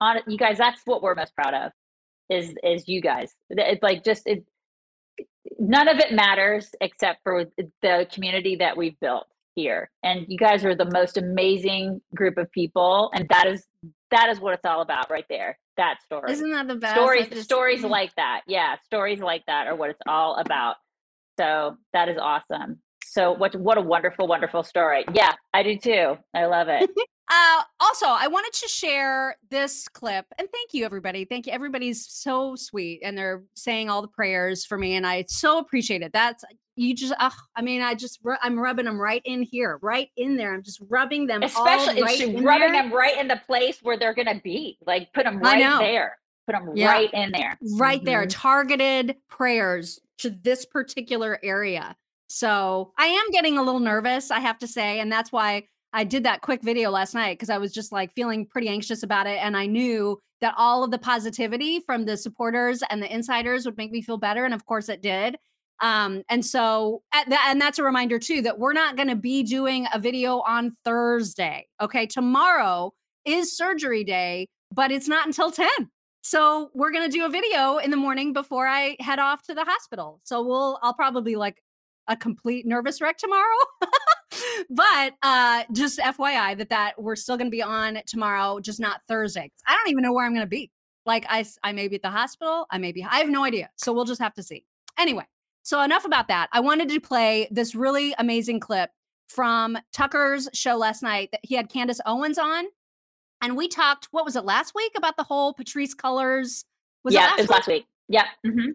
on 0.00 0.18
you 0.28 0.38
guys 0.38 0.58
that's 0.58 0.80
what 0.84 1.02
we're 1.02 1.14
most 1.16 1.34
proud 1.34 1.54
of 1.54 1.72
is 2.30 2.54
is 2.62 2.86
you 2.86 3.00
guys 3.00 3.32
it's 3.50 3.82
like 3.82 4.04
just 4.04 4.22
it 4.26 4.44
none 5.58 5.88
of 5.88 5.98
it 5.98 6.12
matters 6.12 6.70
except 6.80 7.18
for 7.24 7.44
the 7.82 8.06
community 8.12 8.54
that 8.56 8.76
we've 8.76 8.98
built 9.00 9.26
here 9.54 9.90
and 10.02 10.24
you 10.28 10.38
guys 10.38 10.64
are 10.64 10.74
the 10.74 10.90
most 10.92 11.16
amazing 11.16 12.00
group 12.14 12.38
of 12.38 12.50
people 12.52 13.10
and 13.14 13.26
that 13.28 13.46
is 13.46 13.66
that 14.10 14.28
is 14.30 14.40
what 14.40 14.54
it's 14.54 14.64
all 14.64 14.80
about 14.80 15.10
right 15.10 15.26
there 15.28 15.58
that 15.76 16.00
story 16.02 16.32
Isn't 16.32 16.50
that 16.50 16.68
the 16.68 16.76
best? 16.76 16.94
Stories 16.94 17.28
just- 17.28 17.44
stories 17.44 17.82
like 17.82 18.14
that 18.16 18.42
yeah 18.46 18.76
stories 18.84 19.20
like 19.20 19.44
that 19.46 19.66
are 19.66 19.76
what 19.76 19.90
it's 19.90 20.00
all 20.06 20.36
about 20.36 20.76
so 21.38 21.76
that 21.92 22.08
is 22.08 22.16
awesome 22.18 22.80
so 23.04 23.32
what 23.32 23.54
what 23.56 23.78
a 23.78 23.82
wonderful 23.82 24.26
wonderful 24.26 24.62
story 24.62 25.04
yeah 25.14 25.32
i 25.52 25.62
do 25.62 25.76
too 25.76 26.16
i 26.34 26.46
love 26.46 26.68
it 26.68 26.90
Uh, 27.30 27.62
also, 27.80 28.06
I 28.06 28.28
wanted 28.28 28.52
to 28.52 28.68
share 28.68 29.36
this 29.50 29.88
clip 29.88 30.26
and 30.38 30.48
thank 30.52 30.74
you, 30.74 30.84
everybody. 30.84 31.24
Thank 31.24 31.46
you. 31.46 31.52
Everybody's 31.54 32.04
so 32.06 32.56
sweet 32.56 33.00
and 33.02 33.16
they're 33.16 33.44
saying 33.54 33.88
all 33.88 34.02
the 34.02 34.08
prayers 34.08 34.66
for 34.66 34.76
me, 34.76 34.96
and 34.96 35.06
I 35.06 35.24
so 35.28 35.58
appreciate 35.58 36.02
it. 36.02 36.12
That's 36.12 36.44
you 36.76 36.94
just, 36.94 37.12
uh, 37.18 37.30
I 37.56 37.62
mean, 37.62 37.82
I 37.82 37.94
just, 37.94 38.20
I'm 38.42 38.58
rubbing 38.58 38.86
them 38.86 38.98
right 39.00 39.22
in 39.24 39.42
here, 39.42 39.78
right 39.82 40.08
in 40.16 40.36
there. 40.36 40.54
I'm 40.54 40.62
just 40.62 40.80
rubbing 40.88 41.26
them, 41.26 41.42
especially 41.42 42.00
all 42.00 42.06
right 42.06 42.20
it's 42.20 42.22
in 42.38 42.44
rubbing 42.44 42.72
there, 42.72 42.82
them 42.82 42.92
right 42.92 43.18
in 43.18 43.28
the 43.28 43.40
place 43.46 43.78
where 43.82 43.98
they're 43.98 44.14
gonna 44.14 44.40
be 44.42 44.78
like 44.86 45.12
put 45.12 45.24
them 45.24 45.38
I 45.38 45.52
right 45.54 45.58
know. 45.60 45.78
there 45.78 46.18
put 46.46 46.52
them 46.52 46.70
Yeah. 46.74 46.90
right 46.90 47.10
in 47.12 47.30
there 47.32 47.58
right 47.78 48.04
there, 48.04 48.24
Mhm. 48.26 48.30
targeted 48.30 49.16
prayers 49.28 50.00
to 50.18 50.30
this 50.30 50.64
particular 50.64 51.38
area. 51.42 51.94
So 52.28 52.92
I 52.98 53.06
am 53.06 53.30
getting 53.30 53.58
a 53.58 53.62
little 53.62 53.80
nervous, 53.80 54.30
I 54.30 54.40
have 54.40 54.58
to 54.60 54.66
say. 54.66 54.98
And 55.00 55.12
that's 55.12 55.30
why 55.30 55.64
I 55.92 56.04
did 56.04 56.24
that 56.24 56.40
quick 56.40 56.62
video 56.62 56.90
last 56.90 57.12
night 57.14 57.38
because 57.38 57.50
I 57.50 57.58
was 57.58 57.72
just 57.72 57.92
like 57.92 58.12
feeling 58.14 58.46
pretty 58.46 58.68
anxious 58.68 59.02
about 59.02 59.26
it. 59.26 59.38
And 59.42 59.56
I 59.56 59.66
knew 59.66 60.18
that 60.40 60.54
all 60.56 60.82
of 60.82 60.90
the 60.90 60.98
positivity 60.98 61.80
from 61.80 62.06
the 62.06 62.16
supporters 62.16 62.82
and 62.90 63.02
the 63.02 63.14
insiders 63.14 63.66
would 63.66 63.76
make 63.76 63.92
me 63.92 64.00
feel 64.00 64.16
better. 64.16 64.44
And 64.44 64.54
of 64.54 64.64
course 64.64 64.88
it 64.88 65.02
did. 65.02 65.36
Um, 65.82 66.22
and 66.28 66.46
so, 66.46 67.02
and 67.12 67.60
that's 67.60 67.78
a 67.78 67.82
reminder 67.82 68.18
too 68.18 68.40
that 68.42 68.58
we're 68.58 68.72
not 68.72 68.96
going 68.96 69.08
to 69.08 69.16
be 69.16 69.42
doing 69.42 69.86
a 69.92 69.98
video 69.98 70.40
on 70.40 70.70
Thursday. 70.84 71.66
Okay. 71.80 72.06
Tomorrow 72.06 72.92
is 73.24 73.54
surgery 73.54 74.04
day, 74.04 74.48
but 74.72 74.90
it's 74.90 75.08
not 75.08 75.26
until 75.26 75.50
10. 75.50 75.68
So 76.22 76.70
we're 76.72 76.92
going 76.92 77.10
to 77.10 77.14
do 77.14 77.26
a 77.26 77.28
video 77.28 77.78
in 77.78 77.90
the 77.90 77.96
morning 77.96 78.32
before 78.32 78.68
I 78.68 78.96
head 79.00 79.18
off 79.18 79.42
to 79.42 79.54
the 79.54 79.64
hospital. 79.64 80.20
So 80.22 80.40
we'll, 80.40 80.78
I'll 80.82 80.94
probably 80.94 81.34
like 81.34 81.60
a 82.08 82.16
complete 82.16 82.64
nervous 82.64 83.00
wreck 83.00 83.18
tomorrow. 83.18 83.56
but 84.70 85.12
uh 85.22 85.64
just 85.72 85.98
FYI 85.98 86.56
that 86.58 86.68
that 86.70 87.00
we're 87.00 87.16
still 87.16 87.36
going 87.36 87.46
to 87.46 87.50
be 87.50 87.62
on 87.62 88.00
tomorrow, 88.06 88.60
just 88.60 88.80
not 88.80 89.00
Thursday. 89.08 89.50
I 89.66 89.76
don't 89.76 89.88
even 89.88 90.02
know 90.02 90.12
where 90.12 90.24
I'm 90.24 90.32
going 90.32 90.46
to 90.46 90.50
be. 90.50 90.70
Like 91.06 91.24
I 91.28 91.44
I 91.62 91.72
may 91.72 91.88
be 91.88 91.96
at 91.96 92.02
the 92.02 92.10
hospital, 92.10 92.66
I 92.70 92.78
may 92.78 92.92
be 92.92 93.04
I 93.04 93.16
have 93.16 93.28
no 93.28 93.44
idea. 93.44 93.70
So 93.76 93.92
we'll 93.92 94.04
just 94.04 94.20
have 94.20 94.34
to 94.34 94.42
see. 94.42 94.64
Anyway, 94.98 95.24
so 95.62 95.80
enough 95.80 96.04
about 96.04 96.28
that. 96.28 96.48
I 96.52 96.60
wanted 96.60 96.88
to 96.88 97.00
play 97.00 97.48
this 97.50 97.74
really 97.74 98.14
amazing 98.18 98.60
clip 98.60 98.90
from 99.28 99.78
Tucker's 99.92 100.48
show 100.52 100.76
last 100.76 101.02
night 101.02 101.30
that 101.32 101.40
he 101.42 101.54
had 101.54 101.68
Candace 101.68 102.00
Owens 102.04 102.38
on. 102.38 102.66
And 103.40 103.56
we 103.56 103.68
talked, 103.68 104.08
what 104.10 104.24
was 104.24 104.36
it 104.36 104.44
last 104.44 104.74
week 104.74 104.92
about 104.96 105.16
the 105.16 105.24
whole 105.24 105.52
Patrice 105.52 105.94
Cullors? 105.94 106.64
Was 107.04 107.14
yeah, 107.14 107.34
it, 107.34 107.40
was 107.40 107.50
last 107.50 107.66
week. 107.66 107.86
Yeah. 108.08 108.26
Mm-hmm. 108.46 108.70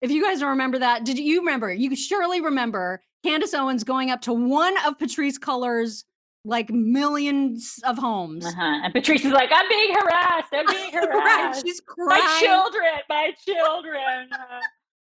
If 0.00 0.10
you 0.10 0.22
guys 0.22 0.40
don't 0.40 0.50
remember 0.50 0.78
that, 0.80 1.04
did 1.04 1.18
you 1.18 1.40
remember? 1.40 1.72
You 1.72 1.94
surely 1.94 2.40
remember 2.40 3.02
Candace 3.22 3.54
Owens 3.54 3.84
going 3.84 4.10
up 4.10 4.20
to 4.22 4.32
one 4.32 4.74
of 4.84 4.98
Patrice 4.98 5.38
Cullors' 5.38 6.04
like 6.44 6.70
millions 6.70 7.78
of 7.84 7.98
homes. 7.98 8.44
Uh-huh. 8.44 8.80
And 8.82 8.92
Patrice 8.92 9.24
is 9.24 9.32
like, 9.32 9.50
I'm 9.52 9.68
being 9.68 9.94
harassed. 9.94 10.48
I'm 10.52 10.66
being 10.66 10.92
harassed. 10.92 11.14
right. 11.14 11.62
She's 11.64 11.80
crying. 11.80 12.20
My 12.20 12.40
children, 12.40 12.92
my 13.08 13.32
children. 13.44 14.28
Uh, 14.32 14.60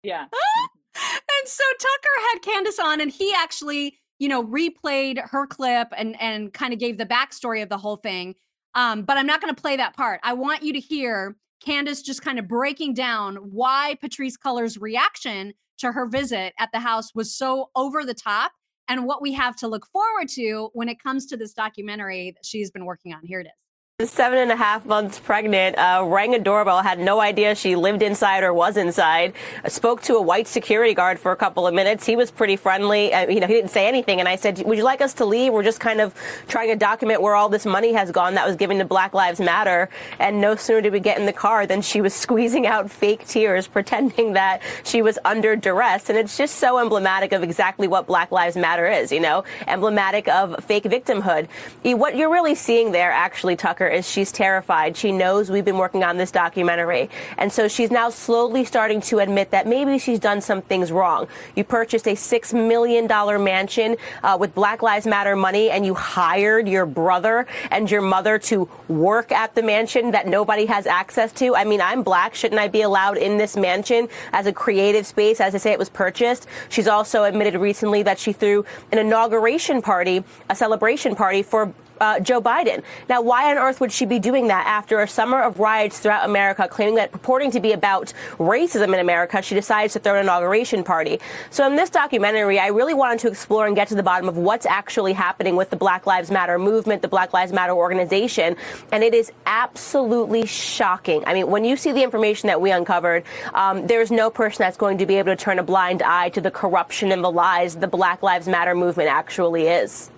yeah. 0.03 0.25
and 0.95 1.47
so 1.47 1.63
Tucker 1.79 2.27
had 2.31 2.41
Candace 2.41 2.79
on, 2.79 3.01
and 3.01 3.12
he 3.12 3.34
actually, 3.36 3.97
you 4.19 4.27
know, 4.27 4.43
replayed 4.43 5.19
her 5.29 5.47
clip 5.47 5.89
and 5.97 6.19
and 6.21 6.53
kind 6.53 6.73
of 6.73 6.79
gave 6.79 6.97
the 6.97 7.05
backstory 7.05 7.62
of 7.62 7.69
the 7.69 7.77
whole 7.77 7.97
thing. 7.97 8.36
Um, 8.73 9.03
but 9.03 9.17
I'm 9.17 9.27
not 9.27 9.41
going 9.41 9.53
to 9.53 9.62
play 9.62 9.77
that 9.77 9.95
part. 9.95 10.19
I 10.23 10.34
want 10.34 10.63
you 10.63 10.73
to 10.73 10.79
hear 10.79 11.38
Candace 11.63 12.01
just 12.01 12.21
kind 12.21 12.39
of 12.39 12.47
breaking 12.47 12.93
down 12.93 13.36
why 13.38 13.95
Patrice 14.01 14.38
Cullors' 14.38 14.77
reaction 14.79 15.53
to 15.77 15.91
her 15.91 16.08
visit 16.08 16.53
at 16.60 16.69
the 16.73 16.79
house 16.79 17.15
was 17.15 17.34
so 17.34 17.69
over 17.75 18.03
the 18.03 18.13
top 18.13 18.51
and 18.88 19.05
what 19.05 19.21
we 19.21 19.34
have 19.34 19.55
to 19.58 19.67
look 19.67 19.86
forward 19.88 20.27
to 20.29 20.69
when 20.73 20.89
it 20.89 21.01
comes 21.01 21.25
to 21.27 21.38
this 21.38 21.53
documentary 21.53 22.31
that 22.31 22.45
she's 22.45 22.69
been 22.69 22.86
working 22.86 23.13
on. 23.13 23.21
Here 23.23 23.39
it 23.39 23.47
is 23.47 23.64
seven 24.03 24.38
and 24.38 24.51
a 24.51 24.58
half 24.58 24.86
months 24.86 25.17
pregnant, 25.19 25.77
uh, 25.77 26.03
rang 26.05 26.36
a 26.36 26.39
doorbell, 26.39 26.81
had 26.81 26.99
no 26.99 27.21
idea 27.21 27.55
she 27.55 27.77
lived 27.77 28.01
inside 28.01 28.43
or 28.43 28.53
was 28.53 28.75
inside, 28.75 29.31
spoke 29.69 30.01
to 30.01 30.15
a 30.15 30.21
white 30.21 30.49
security 30.49 30.93
guard 30.93 31.17
for 31.17 31.31
a 31.31 31.36
couple 31.38 31.65
of 31.65 31.73
minutes. 31.73 32.05
He 32.05 32.17
was 32.17 32.29
pretty 32.29 32.58
friendly. 32.58 33.13
Uh, 33.13 33.29
you 33.29 33.39
know, 33.39 33.47
he 33.47 33.53
didn't 33.53 33.71
say 33.71 33.88
anything. 33.88 34.19
And 34.19 34.27
I 34.27 34.36
said, 34.36 34.62
would 34.65 34.77
you 34.77 34.84
like 34.84 34.99
us 34.99 35.13
to 35.13 35.25
leave? 35.25 35.53
We're 35.53 35.63
just 35.63 35.79
kind 35.79 36.01
of 36.01 36.13
trying 36.49 36.67
to 36.71 36.75
document 36.75 37.21
where 37.21 37.36
all 37.36 37.47
this 37.47 37.65
money 37.65 37.93
has 37.93 38.12
gone 38.12 38.34
that 38.34 38.45
was 38.45 38.58
given 38.58 38.79
to 38.79 38.84
Black 38.84 39.13
Lives 39.13 39.39
Matter. 39.39 39.88
And 40.19 40.41
no 40.41 40.58
sooner 40.58 40.81
did 40.81 40.91
we 40.91 40.99
get 40.99 41.17
in 41.17 41.25
the 41.25 41.31
car 41.31 41.65
than 41.65 41.81
she 41.81 42.01
was 42.01 42.13
squeezing 42.25 42.67
out 42.67 42.91
fake 42.91 43.25
tears, 43.25 43.65
pretending 43.65 44.34
that 44.34 44.62
she 44.84 45.03
was 45.03 45.17
under 45.23 45.55
duress. 45.55 46.10
And 46.10 46.17
it's 46.17 46.38
just 46.38 46.58
so 46.58 46.79
emblematic 46.79 47.31
of 47.31 47.43
exactly 47.43 47.88
what 47.88 48.08
Black 48.08 48.34
Lives 48.34 48.58
Matter 48.58 48.88
is, 48.88 49.10
you 49.13 49.21
know, 49.21 49.45
emblematic 49.67 50.27
of 50.27 50.62
fake 50.65 50.84
victimhood. 50.84 51.47
What 51.86 52.17
you're 52.17 52.29
really 52.29 52.55
seeing 52.55 52.91
there, 52.91 53.13
actually, 53.13 53.55
Tucker, 53.55 53.85
is 53.88 54.10
she's 54.10 54.32
terrified. 54.32 54.98
She 54.98 55.12
knows 55.12 55.50
we've 55.50 55.65
been 55.65 55.78
working 55.78 56.04
on 56.04 56.17
this 56.17 56.32
documentary. 56.32 57.10
And 57.38 57.52
so 57.52 57.67
she's 57.67 57.91
now 57.91 58.10
slowly 58.10 58.65
starting 58.65 59.02
to 59.02 59.19
admit 59.19 59.52
that 59.52 59.67
maybe 59.67 59.98
she's 59.98 60.19
done 60.19 60.41
some 60.41 60.62
things 60.62 60.91
wrong. 60.91 61.28
You 61.56 61.63
purchased 61.63 62.08
a 62.08 62.13
$6 62.13 62.67
million 62.67 63.08
mansion 63.43 63.98
uh, 64.24 64.38
with 64.39 64.54
Black 64.56 64.82
Lives 64.82 65.08
Matter 65.08 65.36
money 65.36 65.69
and 65.69 65.86
you 65.86 65.93
hired 65.93 66.67
your 66.67 66.86
brother 66.86 67.48
and 67.71 67.89
your 67.89 68.02
mother 68.02 68.39
to 68.39 68.69
work 68.88 69.32
at 69.32 69.56
the 69.56 69.63
mansion 69.63 70.12
that 70.12 70.28
nobody 70.28 70.65
has 70.65 70.88
access 70.88 71.32
to. 71.34 71.56
I 71.56 71.63
mean, 71.63 71.82
I'm 71.82 72.04
black. 72.04 72.36
Shouldn't 72.36 72.60
I 72.60 72.67
be 72.67 72.82
allowed 72.82 73.17
in 73.17 73.38
this 73.38 73.56
mansion 73.56 74.08
as 74.34 74.45
a 74.45 74.54
creative 74.54 75.06
space? 75.06 75.39
As 75.39 75.56
I 75.56 75.58
say, 75.58 75.71
it 75.71 75.80
was 75.80 75.89
purchased. 75.89 76.48
She's 76.69 76.88
also 76.88 77.24
admitted 77.24 77.56
recently 77.56 78.04
that 78.04 78.19
she 78.19 78.34
threw 78.34 78.65
an 78.91 78.98
inauguration 78.98 79.82
party, 79.82 80.24
a 80.50 80.56
celebration 80.56 81.15
party 81.15 81.43
for 81.43 81.74
uh, 82.01 82.19
Joe 82.19 82.41
Biden. 82.41 82.84
Now, 83.10 83.21
why 83.21 83.51
on 83.51 83.58
earth 83.58 83.81
would 83.81 83.91
she 83.91 84.05
be 84.05 84.19
doing 84.19 84.47
that 84.47 84.65
after 84.67 85.01
a 85.01 85.08
summer 85.08 85.41
of 85.41 85.60
riots 85.60 85.99
throughout 85.99 86.25
America, 86.25 86.67
claiming 86.67 86.95
that 86.95 87.12
purporting 87.12 87.51
to 87.51 87.60
be 87.60 87.71
about 87.71 88.13
racism 88.38 88.93
in 88.93 88.99
America, 88.99 89.41
she 89.41 89.55
decides 89.55 89.93
to 89.93 89.99
throw 89.99 90.15
an 90.15 90.21
inauguration 90.21 90.84
party? 90.84 91.19
So, 91.49 91.65
in 91.67 91.75
this 91.75 91.89
documentary, 91.89 92.60
I 92.60 92.67
really 92.67 92.93
wanted 92.93 93.19
to 93.19 93.27
explore 93.27 93.67
and 93.67 93.75
get 93.75 93.88
to 93.89 93.95
the 93.95 94.03
bottom 94.03 94.27
of 94.27 94.38
what's 94.38 94.65
actually 94.65 95.13
happening 95.13 95.55
with 95.55 95.69
the 95.69 95.75
Black 95.75 96.05
Lives 96.05 96.31
Matter 96.31 96.60
movement, 96.60 97.01
the 97.01 97.08
Black 97.08 97.34
Lives 97.34 97.53
Matter 97.53 97.73
organization, 97.73 98.55
and 98.91 99.03
it 99.03 99.13
is 99.13 99.31
absolutely 99.45 100.45
shocking. 100.45 101.23
I 101.25 101.34
mean, 101.34 101.47
when 101.47 101.65
you 101.65 101.77
see 101.77 101.91
the 101.91 102.03
information 102.03 102.47
that 102.47 102.60
we 102.62 102.71
uncovered, 102.71 103.23
um, 103.53 103.88
there's 103.88 104.12
no 104.12 104.29
person 104.29 104.63
that's 104.63 104.77
going 104.77 104.97
to 104.97 105.05
be 105.05 105.15
able 105.15 105.31
to 105.31 105.36
turn 105.36 105.60
a 105.60 105.63
blind 105.63 106.01
eye 106.01 106.29
to 106.29 106.41
the 106.41 106.51
corruption 106.51 107.12
and 107.12 107.23
the 107.23 107.31
lies 107.31 107.75
the 107.75 107.88
Black 107.88 108.23
Lives 108.23 108.47
Matter 108.47 108.75
movement 108.75 109.10
actually 109.10 109.67
is. 109.67 110.10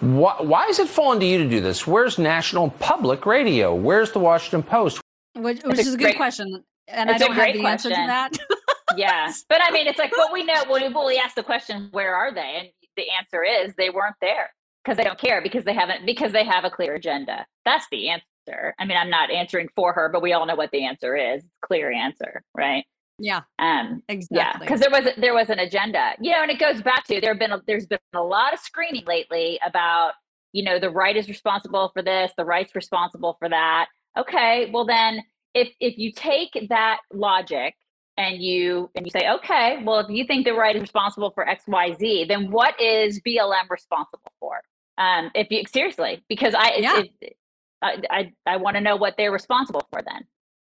Why, 0.00 0.36
why 0.40 0.66
is 0.66 0.78
it 0.78 0.88
falling 0.88 1.20
to 1.20 1.26
you 1.26 1.38
to 1.38 1.48
do 1.48 1.60
this? 1.60 1.86
Where's 1.86 2.18
National 2.18 2.70
Public 2.70 3.26
Radio? 3.26 3.74
Where's 3.74 4.12
the 4.12 4.18
Washington 4.18 4.62
Post? 4.62 5.00
Which, 5.36 5.62
which 5.62 5.78
is 5.78 5.94
a 5.94 5.96
good 5.96 6.04
great, 6.04 6.16
question, 6.16 6.64
and 6.88 7.10
I 7.10 7.18
don't 7.18 7.34
have 7.34 7.52
the 7.52 7.60
question. 7.60 7.66
answer 7.66 7.88
to 7.90 7.94
that. 7.94 8.30
yeah, 8.96 9.30
but 9.48 9.60
I 9.62 9.70
mean, 9.70 9.86
it's 9.86 9.98
like, 9.98 10.12
but 10.16 10.32
we 10.32 10.44
know 10.44 10.64
when 10.68 10.92
we 11.06 11.18
ask 11.18 11.34
the 11.34 11.42
question, 11.42 11.88
where 11.92 12.14
are 12.14 12.34
they? 12.34 12.56
And 12.58 12.68
the 12.96 13.04
answer 13.18 13.44
is 13.44 13.74
they 13.76 13.90
weren't 13.90 14.16
there 14.20 14.50
because 14.84 14.96
they 14.96 15.04
don't 15.04 15.18
care 15.18 15.42
because 15.42 15.64
they 15.64 15.74
haven't 15.74 16.06
because 16.06 16.32
they 16.32 16.44
have 16.44 16.64
a 16.64 16.70
clear 16.70 16.94
agenda. 16.94 17.46
That's 17.64 17.86
the 17.90 18.08
answer. 18.08 18.74
I 18.78 18.86
mean, 18.86 18.96
I'm 18.96 19.10
not 19.10 19.30
answering 19.30 19.68
for 19.76 19.92
her, 19.92 20.08
but 20.08 20.22
we 20.22 20.32
all 20.32 20.46
know 20.46 20.56
what 20.56 20.70
the 20.70 20.86
answer 20.86 21.14
is. 21.14 21.44
Clear 21.62 21.92
answer, 21.92 22.42
right? 22.54 22.84
Yeah. 23.20 23.42
Um, 23.58 24.02
exactly. 24.08 24.38
Yeah, 24.38 24.58
because 24.58 24.80
there 24.80 24.90
was 24.90 25.04
there 25.18 25.34
was 25.34 25.50
an 25.50 25.58
agenda, 25.58 26.12
you 26.20 26.32
know, 26.32 26.42
and 26.42 26.50
it 26.50 26.58
goes 26.58 26.80
back 26.82 27.04
to 27.06 27.20
there 27.20 27.32
have 27.32 27.38
been 27.38 27.52
a, 27.52 27.60
there's 27.66 27.86
been 27.86 27.98
a 28.14 28.22
lot 28.22 28.54
of 28.54 28.60
screening 28.60 29.04
lately 29.06 29.60
about 29.64 30.12
you 30.52 30.64
know 30.64 30.78
the 30.80 30.90
right 30.90 31.16
is 31.16 31.28
responsible 31.28 31.90
for 31.94 32.02
this, 32.02 32.32
the 32.38 32.44
right's 32.44 32.74
responsible 32.74 33.36
for 33.38 33.48
that. 33.50 33.88
Okay, 34.18 34.70
well 34.72 34.86
then 34.86 35.22
if 35.54 35.68
if 35.80 35.98
you 35.98 36.12
take 36.12 36.56
that 36.70 37.00
logic 37.12 37.74
and 38.16 38.42
you 38.42 38.90
and 38.96 39.06
you 39.06 39.10
say 39.10 39.28
okay, 39.36 39.82
well 39.84 39.98
if 40.00 40.08
you 40.08 40.24
think 40.24 40.46
the 40.46 40.54
right 40.54 40.74
is 40.74 40.82
responsible 40.82 41.30
for 41.32 41.46
X 41.46 41.64
Y 41.68 41.94
Z, 41.94 42.24
then 42.28 42.50
what 42.50 42.80
is 42.80 43.20
BLM 43.20 43.68
responsible 43.68 44.32
for? 44.40 44.62
Um, 44.96 45.30
if 45.34 45.48
you 45.50 45.62
seriously, 45.70 46.24
because 46.28 46.54
I 46.56 46.76
yeah. 46.78 47.02
It, 47.20 47.36
I 47.82 47.96
I, 48.10 48.32
I 48.46 48.56
want 48.56 48.76
to 48.76 48.80
know 48.80 48.96
what 48.96 49.16
they're 49.18 49.32
responsible 49.32 49.86
for 49.92 50.00
then 50.02 50.24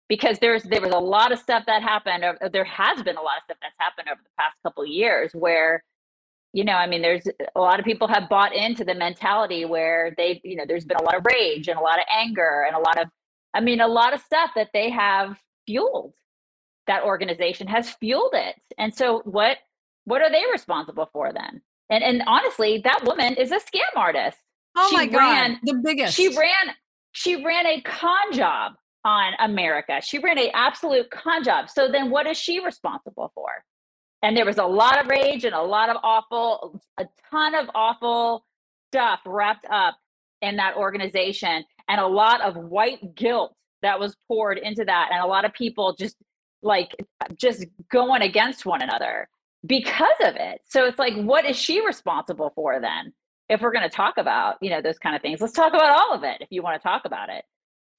because 0.10 0.40
there's 0.40 0.64
there 0.64 0.82
was 0.82 0.94
a 0.94 1.00
lot 1.00 1.32
of 1.32 1.40
stuff 1.40 1.64
that 1.68 1.82
happened 1.82 2.24
or 2.24 2.50
there 2.50 2.66
has 2.66 3.02
been 3.04 3.18
a 3.18 3.22
lot 3.22 3.38
of 3.38 3.44
stuff 3.46 3.58
that's 3.62 3.76
happened 3.80 4.08
over 4.10 4.22
the 4.24 4.30
past 4.38 4.56
couple 4.64 4.84
of 4.84 4.90
years 4.90 5.32
where 5.34 5.84
you 6.54 6.64
know 6.64 6.74
i 6.74 6.88
mean 6.88 7.02
there's 7.02 7.28
a 7.56 7.60
lot 7.60 7.80
of 7.80 7.86
people 7.86 8.08
have 8.08 8.30
bought 8.30 8.56
into 8.56 8.84
the 8.86 8.96
mentality 8.96 9.66
where 9.66 10.14
they 10.18 10.40
you 10.44 10.56
know 10.56 10.64
there's 10.68 10.86
been 10.86 10.98
a 10.98 11.04
lot 11.04 11.16
of 11.16 11.26
rage 11.26 11.68
and 11.68 11.78
a 11.78 11.82
lot 11.82 12.00
of 12.00 12.06
anger 12.12 12.66
and 12.66 12.76
a 12.76 12.80
lot 12.80 13.00
of 13.00 13.08
i 13.54 13.60
mean 13.60 13.82
a 13.82 13.88
lot 13.88 14.14
of 14.14 14.22
stuff 14.22 14.52
that 14.56 14.70
they 14.74 14.90
have 14.90 15.38
fueled 15.66 16.14
that 16.88 17.04
organization 17.04 17.68
has 17.68 17.92
fueled 17.92 18.34
it. 18.34 18.56
And 18.78 18.94
so 18.94 19.22
what 19.26 19.58
what 20.06 20.22
are 20.22 20.32
they 20.32 20.44
responsible 20.52 21.10
for 21.14 21.32
then? 21.34 21.62
And 21.90 22.04
and 22.04 22.24
honestly 22.26 22.82
that 22.84 23.04
woman 23.06 23.36
is 23.36 23.52
a 23.52 23.58
scam 23.58 23.96
artist. 23.96 24.38
Oh 24.76 24.88
she 24.90 24.96
my 24.96 25.06
god 25.06 25.18
ran, 25.18 25.60
the 25.64 25.76
biggest. 25.84 26.16
she 26.16 26.30
ran 26.30 26.76
she 27.12 27.44
ran 27.44 27.66
a 27.66 27.82
con 27.82 28.34
job 28.34 28.74
on 29.08 29.34
America. 29.40 30.02
She 30.04 30.20
ran 30.20 30.38
a 30.38 30.50
absolute 30.50 31.10
con 31.10 31.42
job. 31.42 31.70
So 31.70 31.90
then 31.90 32.10
what 32.10 32.28
is 32.28 32.36
she 32.36 32.60
responsible 32.60 33.32
for? 33.34 33.48
And 34.22 34.36
there 34.36 34.46
was 34.46 34.58
a 34.58 34.66
lot 34.66 35.00
of 35.00 35.08
rage 35.08 35.46
and 35.46 35.56
a 35.56 35.62
lot 35.62 35.88
of 35.90 35.96
awful, 36.04 36.82
a 37.00 37.06
ton 37.32 37.56
of 37.56 37.70
awful 37.74 38.44
stuff 38.92 39.22
wrapped 39.26 39.66
up 39.70 39.96
in 40.42 40.58
that 40.58 40.76
organization 40.76 41.64
and 41.88 42.02
a 42.02 42.06
lot 42.06 42.42
of 42.42 42.58
white 42.58 43.16
guilt 43.16 43.56
that 43.82 43.98
was 43.98 44.18
poured 44.28 44.58
into 44.58 44.84
that 44.84 45.10
and 45.14 45.24
a 45.24 45.28
lot 45.28 45.46
of 45.46 45.54
people 45.54 45.96
just 45.98 46.18
like 46.62 46.94
just 47.38 47.66
going 47.90 48.22
against 48.22 48.66
one 48.66 48.82
another 48.82 49.30
because 49.66 50.20
of 50.22 50.36
it. 50.36 50.60
So 50.66 50.86
it's 50.86 51.00
like 51.00 51.16
what 51.16 51.46
is 51.46 51.56
she 51.56 51.86
responsible 51.86 52.52
for 52.56 52.82
then? 52.82 53.14
If 53.48 53.62
we're 53.62 53.72
going 53.72 53.90
to 53.90 53.96
talk 53.96 54.18
about, 54.18 54.56
you 54.62 54.70
know, 54.70 54.82
those 54.82 55.00
kind 55.00 55.16
of 55.16 55.22
things. 55.22 55.40
Let's 55.40 55.54
talk 55.54 55.74
about 55.74 55.92
all 55.92 56.14
of 56.14 56.26
it 56.26 56.42
if 56.42 56.50
you 56.50 56.62
want 56.62 56.82
to 56.82 56.86
talk 56.86 57.04
about 57.06 57.30
it 57.30 57.46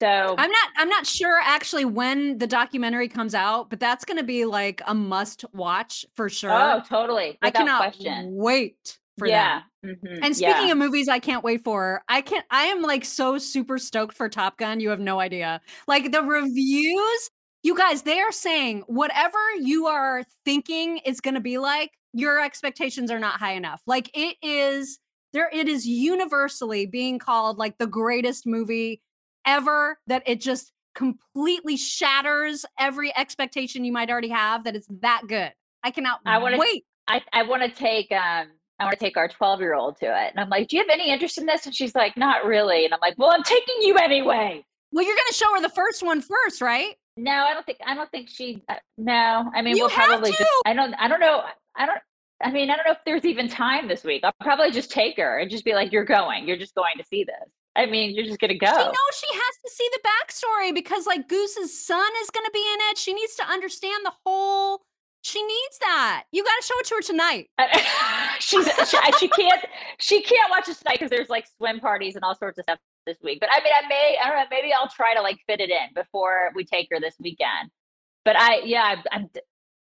So 0.01 0.35
I'm 0.37 0.51
not 0.51 0.69
I'm 0.77 0.89
not 0.89 1.05
sure 1.05 1.39
actually 1.43 1.85
when 1.85 2.37
the 2.37 2.47
documentary 2.47 3.07
comes 3.09 3.35
out, 3.35 3.69
but 3.69 3.79
that's 3.79 4.05
going 4.05 4.17
to 4.17 4.23
be 4.23 4.45
like 4.45 4.81
a 4.87 4.93
must 4.95 5.45
watch 5.53 6.05
for 6.15 6.29
sure. 6.29 6.51
Oh, 6.53 6.81
totally. 6.87 7.37
I 7.41 7.47
Without 7.47 7.59
cannot 7.59 7.77
question. 7.77 8.35
wait 8.35 8.99
for 9.17 9.27
Yeah. 9.27 9.31
that. 9.31 9.63
Mhm. 9.85 10.19
And 10.21 10.35
speaking 10.35 10.69
Yeah. 10.69 10.71
of 10.71 10.77
movies 10.77 11.09
I 11.09 11.19
can't 11.19 11.43
wait 11.43 11.63
for, 11.63 12.03
I 12.09 12.21
can't 12.21 12.45
I 12.51 12.63
am 12.65 12.81
like 12.81 13.05
so 13.05 13.37
super 13.37 13.77
stoked 13.77 14.15
for 14.15 14.29
Top 14.29 14.57
Gun. 14.57 14.79
You 14.79 14.89
have 14.89 14.99
no 14.99 15.19
idea. 15.19 15.61
Like 15.87 16.11
the 16.11 16.21
reviews, 16.23 17.29
you 17.63 17.75
guys, 17.75 18.03
they 18.03 18.19
are 18.19 18.31
saying 18.31 18.83
whatever 18.87 19.37
you 19.59 19.87
are 19.87 20.23
thinking 20.45 20.97
is 20.99 21.19
going 21.21 21.35
to 21.35 21.41
be 21.41 21.57
like, 21.57 21.91
your 22.13 22.39
expectations 22.41 23.11
are 23.11 23.19
not 23.19 23.39
high 23.39 23.53
enough. 23.53 23.81
Like 23.85 24.09
it 24.17 24.37
is 24.41 24.99
there 25.33 25.49
it 25.53 25.67
is 25.67 25.85
universally 25.85 26.85
being 26.87 27.19
called 27.19 27.57
like 27.57 27.77
the 27.77 27.87
greatest 27.87 28.47
movie 28.47 29.01
ever 29.45 29.99
that 30.07 30.23
it 30.25 30.41
just 30.41 30.71
completely 30.95 31.77
shatters 31.77 32.65
every 32.79 33.15
expectation 33.15 33.85
you 33.85 33.91
might 33.91 34.09
already 34.09 34.29
have 34.29 34.63
that 34.63 34.75
it's 34.75 34.87
that 35.01 35.23
good. 35.27 35.51
I 35.83 35.91
cannot 35.91 36.19
I 36.25 36.37
want 36.39 36.55
to 36.55 36.59
wait. 36.59 36.85
I, 37.07 37.21
I 37.33 37.43
want 37.43 37.63
to 37.63 37.69
take 37.69 38.11
um 38.11 38.47
I 38.79 38.85
want 38.85 38.97
to 38.97 39.05
take 39.05 39.17
our 39.17 39.27
12 39.27 39.59
year 39.59 39.73
old 39.73 39.97
to 39.97 40.05
it. 40.05 40.31
And 40.31 40.39
I'm 40.39 40.49
like, 40.49 40.69
do 40.69 40.77
you 40.77 40.83
have 40.83 40.89
any 40.91 41.11
interest 41.11 41.37
in 41.37 41.45
this? 41.45 41.65
And 41.65 41.75
she's 41.75 41.95
like, 41.95 42.15
not 42.15 42.45
really. 42.45 42.85
And 42.85 42.93
I'm 42.93 42.99
like, 43.01 43.15
well, 43.17 43.31
I'm 43.31 43.43
taking 43.43 43.75
you 43.81 43.97
anyway. 43.97 44.65
Well, 44.91 45.05
you're 45.05 45.15
going 45.15 45.27
to 45.27 45.33
show 45.33 45.53
her 45.53 45.61
the 45.61 45.69
first 45.69 46.01
one 46.01 46.21
first, 46.21 46.61
right? 46.61 46.95
No, 47.17 47.31
I 47.31 47.53
don't 47.53 47.65
think 47.65 47.79
I 47.85 47.93
don't 47.93 48.09
think 48.11 48.29
she. 48.29 48.63
Uh, 48.69 48.75
no, 48.97 49.51
I 49.53 49.61
mean 49.61 49.75
You 49.75 49.83
we'll 49.83 49.89
probably 49.89 50.31
to! 50.31 50.37
just. 50.37 50.49
I 50.65 50.73
don't. 50.73 50.93
I 50.93 51.07
don't 51.09 51.19
know. 51.19 51.43
I 51.75 51.85
don't. 51.85 51.99
I 52.41 52.51
mean, 52.51 52.69
I 52.69 52.77
don't 52.77 52.85
know 52.85 52.93
if 52.93 52.99
there's 53.05 53.25
even 53.25 53.49
time 53.49 53.89
this 53.89 54.05
week. 54.05 54.23
I'll 54.23 54.31
probably 54.41 54.71
just 54.71 54.89
take 54.89 55.17
her 55.17 55.39
and 55.39 55.51
just 55.51 55.65
be 55.65 55.73
like, 55.73 55.91
"You're 55.91 56.05
going. 56.05 56.47
You're 56.47 56.57
just 56.57 56.75
going 56.75 56.93
to 56.97 57.03
see 57.03 57.25
this." 57.25 57.51
I 57.79 57.85
mean, 57.85 58.13
you're 58.13 58.25
just 58.25 58.39
gonna 58.39 58.57
go. 58.57 58.67
She 58.67 58.73
knows 58.73 59.13
she 59.13 59.27
has 59.31 59.55
to 59.63 59.69
see 59.71 59.89
the 59.93 59.99
backstory 60.03 60.75
because 60.75 61.07
like 61.07 61.29
Goose's 61.29 61.85
son 61.85 62.11
is 62.21 62.29
going 62.29 62.45
to 62.45 62.51
be 62.53 62.59
in 62.59 62.79
it. 62.91 62.97
She 62.97 63.13
needs 63.13 63.35
to 63.35 63.43
understand 63.43 64.05
the 64.05 64.11
whole. 64.25 64.81
She 65.21 65.41
needs 65.41 65.79
that. 65.79 66.23
You 66.33 66.43
got 66.43 66.55
to 66.59 66.65
show 66.65 66.73
it 66.79 66.85
to 66.87 66.95
her 66.95 67.01
tonight. 67.01 67.49
She's 68.39 68.65
she, 68.89 68.97
she 69.17 69.27
can't 69.29 69.65
she 69.97 70.21
can't 70.21 70.49
watch 70.49 70.67
it 70.67 70.77
tonight 70.77 70.95
because 70.99 71.09
there's 71.09 71.29
like 71.29 71.45
swim 71.57 71.79
parties 71.79 72.15
and 72.15 72.23
all 72.23 72.35
sorts 72.35 72.57
of 72.57 72.63
stuff 72.63 72.79
this 73.05 73.17
week. 73.23 73.39
But 73.39 73.49
I 73.51 73.63
mean, 73.63 73.73
I 73.73 73.87
may 73.87 74.17
I 74.21 74.27
don't 74.27 74.37
know. 74.37 74.45
Maybe 74.51 74.73
I'll 74.73 74.89
try 74.89 75.13
to 75.15 75.21
like 75.21 75.37
fit 75.47 75.61
it 75.61 75.69
in 75.69 75.93
before 75.95 76.51
we 76.55 76.65
take 76.65 76.87
her 76.91 76.99
this 76.99 77.15
weekend. 77.19 77.69
But 78.25 78.35
I 78.37 78.61
yeah 78.65 78.83
I, 78.83 79.15
I'm 79.15 79.29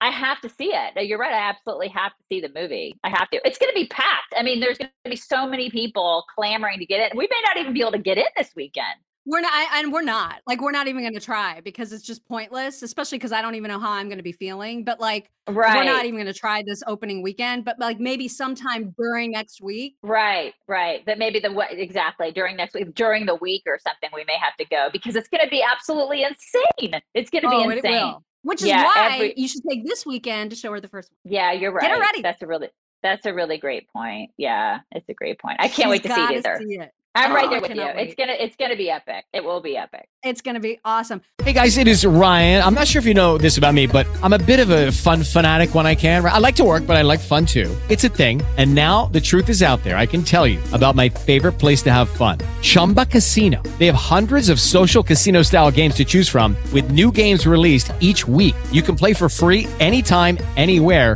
I 0.02 0.10
have 0.10 0.42
to 0.42 0.50
see 0.50 0.74
it. 0.74 1.06
You're 1.06 1.20
right. 1.20 1.32
I 1.34 1.50
absolutely 1.50 1.90
have 1.90 2.12
to 2.12 2.24
see 2.28 2.42
the 2.42 2.50
movie. 2.54 2.98
I 3.04 3.10
have 3.10 3.30
to. 3.30 3.40
It's 3.46 3.60
going 3.60 3.72
to 3.72 3.80
be 3.80 3.88
packed. 3.88 4.34
I 4.36 4.42
mean, 4.42 4.60
there's 4.60 4.80
going 4.80 4.90
to 5.06 5.10
be 5.12 5.16
so 5.16 5.48
many 5.48 5.70
people 5.70 6.26
clamoring 6.36 6.80
to 6.80 6.86
get 6.88 7.12
in. 7.12 7.18
We 7.18 7.28
may 7.30 7.42
not 7.46 7.58
even 7.58 7.72
be 7.74 7.82
able 7.82 7.92
to 7.92 8.00
get 8.00 8.18
in 8.18 8.26
this 8.36 8.50
weekend. 8.56 8.96
We're 9.24 9.42
not, 9.42 9.54
and 9.76 9.94
we're 9.94 10.02
not 10.02 10.42
like 10.48 10.60
we're 10.62 10.72
not 10.72 10.88
even 10.88 11.04
going 11.04 11.14
to 11.14 11.20
try 11.20 11.62
because 11.62 11.94
it's 11.94 12.04
just 12.04 12.28
pointless. 12.28 12.82
Especially 12.82 13.20
because 13.20 13.32
I 13.32 13.44
don't 13.44 13.54
even 13.54 13.70
know 13.70 13.78
how 13.80 13.92
I'm 13.92 14.08
going 14.08 14.18
to 14.18 14.24
be 14.24 14.32
feeling. 14.32 14.84
But 14.84 15.00
like, 15.00 15.30
we're 15.48 15.84
not 15.84 16.06
even 16.06 16.16
going 16.16 16.26
to 16.26 16.34
try 16.34 16.64
this 16.66 16.82
opening 16.88 17.22
weekend. 17.22 17.64
But 17.64 17.78
like 17.78 18.00
maybe 18.00 18.28
sometime 18.28 18.96
during 18.98 19.30
next 19.30 19.62
week. 19.62 19.98
Right, 20.02 20.56
right. 20.68 21.06
That 21.06 21.20
maybe 21.20 21.40
the 21.40 21.52
wa- 21.52 21.68
exactly 21.70 22.32
during 22.32 22.58
next 22.58 22.74
week, 22.74 22.96
during 22.96 23.28
the 23.28 23.36
week 23.36 23.62
or 23.68 23.78
something, 23.86 24.10
we 24.12 24.24
may 24.26 24.38
have 24.42 24.58
to 24.58 24.66
go 24.66 24.90
because 24.92 25.16
it's 25.16 25.30
going 25.30 25.44
to 25.44 25.50
be 25.52 25.62
absolutely 25.62 26.24
insane. 26.24 27.00
It's 27.14 27.30
going 27.30 27.44
to 27.44 27.50
Oh, 27.52 27.70
be 27.70 27.76
insane. 27.78 28.16
Which 28.44 28.62
is 28.62 28.68
Yeah, 28.70 28.84
why 28.86 29.10
every- 29.16 29.34
you 29.38 29.48
should 29.48 29.62
take 29.70 29.86
this 29.86 30.06
weekend 30.06 30.50
to 30.52 30.56
show 30.56 30.72
her 30.72 30.80
the 30.80 30.88
first 30.88 31.12
one. 31.12 31.32
Yeah, 31.34 31.52
you're 31.52 31.72
right. 31.72 31.82
Get 31.82 31.92
her 31.92 32.00
ready. 32.00 32.22
That's 32.22 32.42
a 32.42 32.48
really 32.48 32.70
that's 33.04 33.26
a 33.26 33.34
really 33.34 33.58
great 33.58 33.88
point. 33.90 34.32
Yeah, 34.38 34.80
it's 34.92 35.10
a 35.10 35.14
great 35.14 35.40
point. 35.40 35.58
I 35.60 35.64
can't 35.68 35.76
She's 35.76 35.88
wait 35.88 36.04
to 36.04 36.10
see 36.14 36.22
it 36.22 36.46
either. 36.46 36.60
see 36.60 36.76
it. 36.80 36.92
I'm 37.14 37.32
Oh, 37.32 37.36
right 37.36 37.46
I 37.48 37.50
there 37.50 37.62
with 37.62 37.72
you. 37.72 37.76
cannot 37.76 37.98
It's 37.98 38.16
gonna 38.16 38.34
it's 38.40 38.56
gonna 38.56 38.76
be 38.78 38.90
epic. 38.90 39.26
It 39.34 39.44
will 39.44 39.60
be 39.62 39.76
epic. 39.76 40.08
It's 40.24 40.42
going 40.42 40.54
to 40.54 40.60
be 40.62 40.80
awesome. 40.86 41.22
Hey 41.44 41.52
guys, 41.52 41.78
it 41.80 41.88
is 41.88 42.06
Ryan. 42.06 42.62
I'm 42.62 42.76
not 42.76 42.88
sure 42.88 43.00
if 43.00 43.08
you 43.08 43.16
know 43.16 43.40
this 43.40 43.58
about 43.58 43.74
me, 43.74 43.88
but 43.88 44.06
I'm 44.22 44.34
a 44.34 44.38
bit 44.38 44.60
of 44.60 44.70
a 44.70 44.92
fun 44.92 45.24
fanatic 45.24 45.74
when 45.74 45.88
I 45.88 45.96
can. 45.96 46.24
I 46.24 46.38
like 46.38 46.56
to 46.58 46.64
work, 46.64 46.86
but 46.86 46.96
I 46.96 47.02
like 47.02 47.20
fun 47.20 47.44
too. 47.48 47.76
It's 47.90 48.04
a 48.04 48.10
thing. 48.10 48.44
And 48.58 48.76
now 48.76 49.08
the 49.08 49.20
truth 49.20 49.50
is 49.50 49.64
out 49.64 49.84
there. 49.84 49.98
I 49.98 50.06
can 50.06 50.22
tell 50.24 50.46
you 50.46 50.60
about 50.74 50.96
my 50.96 51.10
favorite 51.10 51.54
place 51.54 51.82
to 51.84 51.92
have 51.92 52.08
fun 52.08 52.38
Chumba 52.62 53.08
Casino. 53.08 53.64
They 53.80 53.88
have 53.88 53.96
hundreds 53.96 54.50
of 54.50 54.60
social 54.60 55.02
casino 55.02 55.42
style 55.42 55.72
games 55.72 55.96
to 55.96 56.06
choose 56.06 56.30
from, 56.30 56.56
with 56.72 56.92
new 56.92 57.12
games 57.12 57.48
released 57.48 57.92
each 58.00 58.28
week. 58.28 58.56
You 58.72 58.84
can 58.84 58.96
play 58.96 59.14
for 59.14 59.28
free 59.28 59.68
anytime, 59.80 60.38
anywhere. 60.56 61.16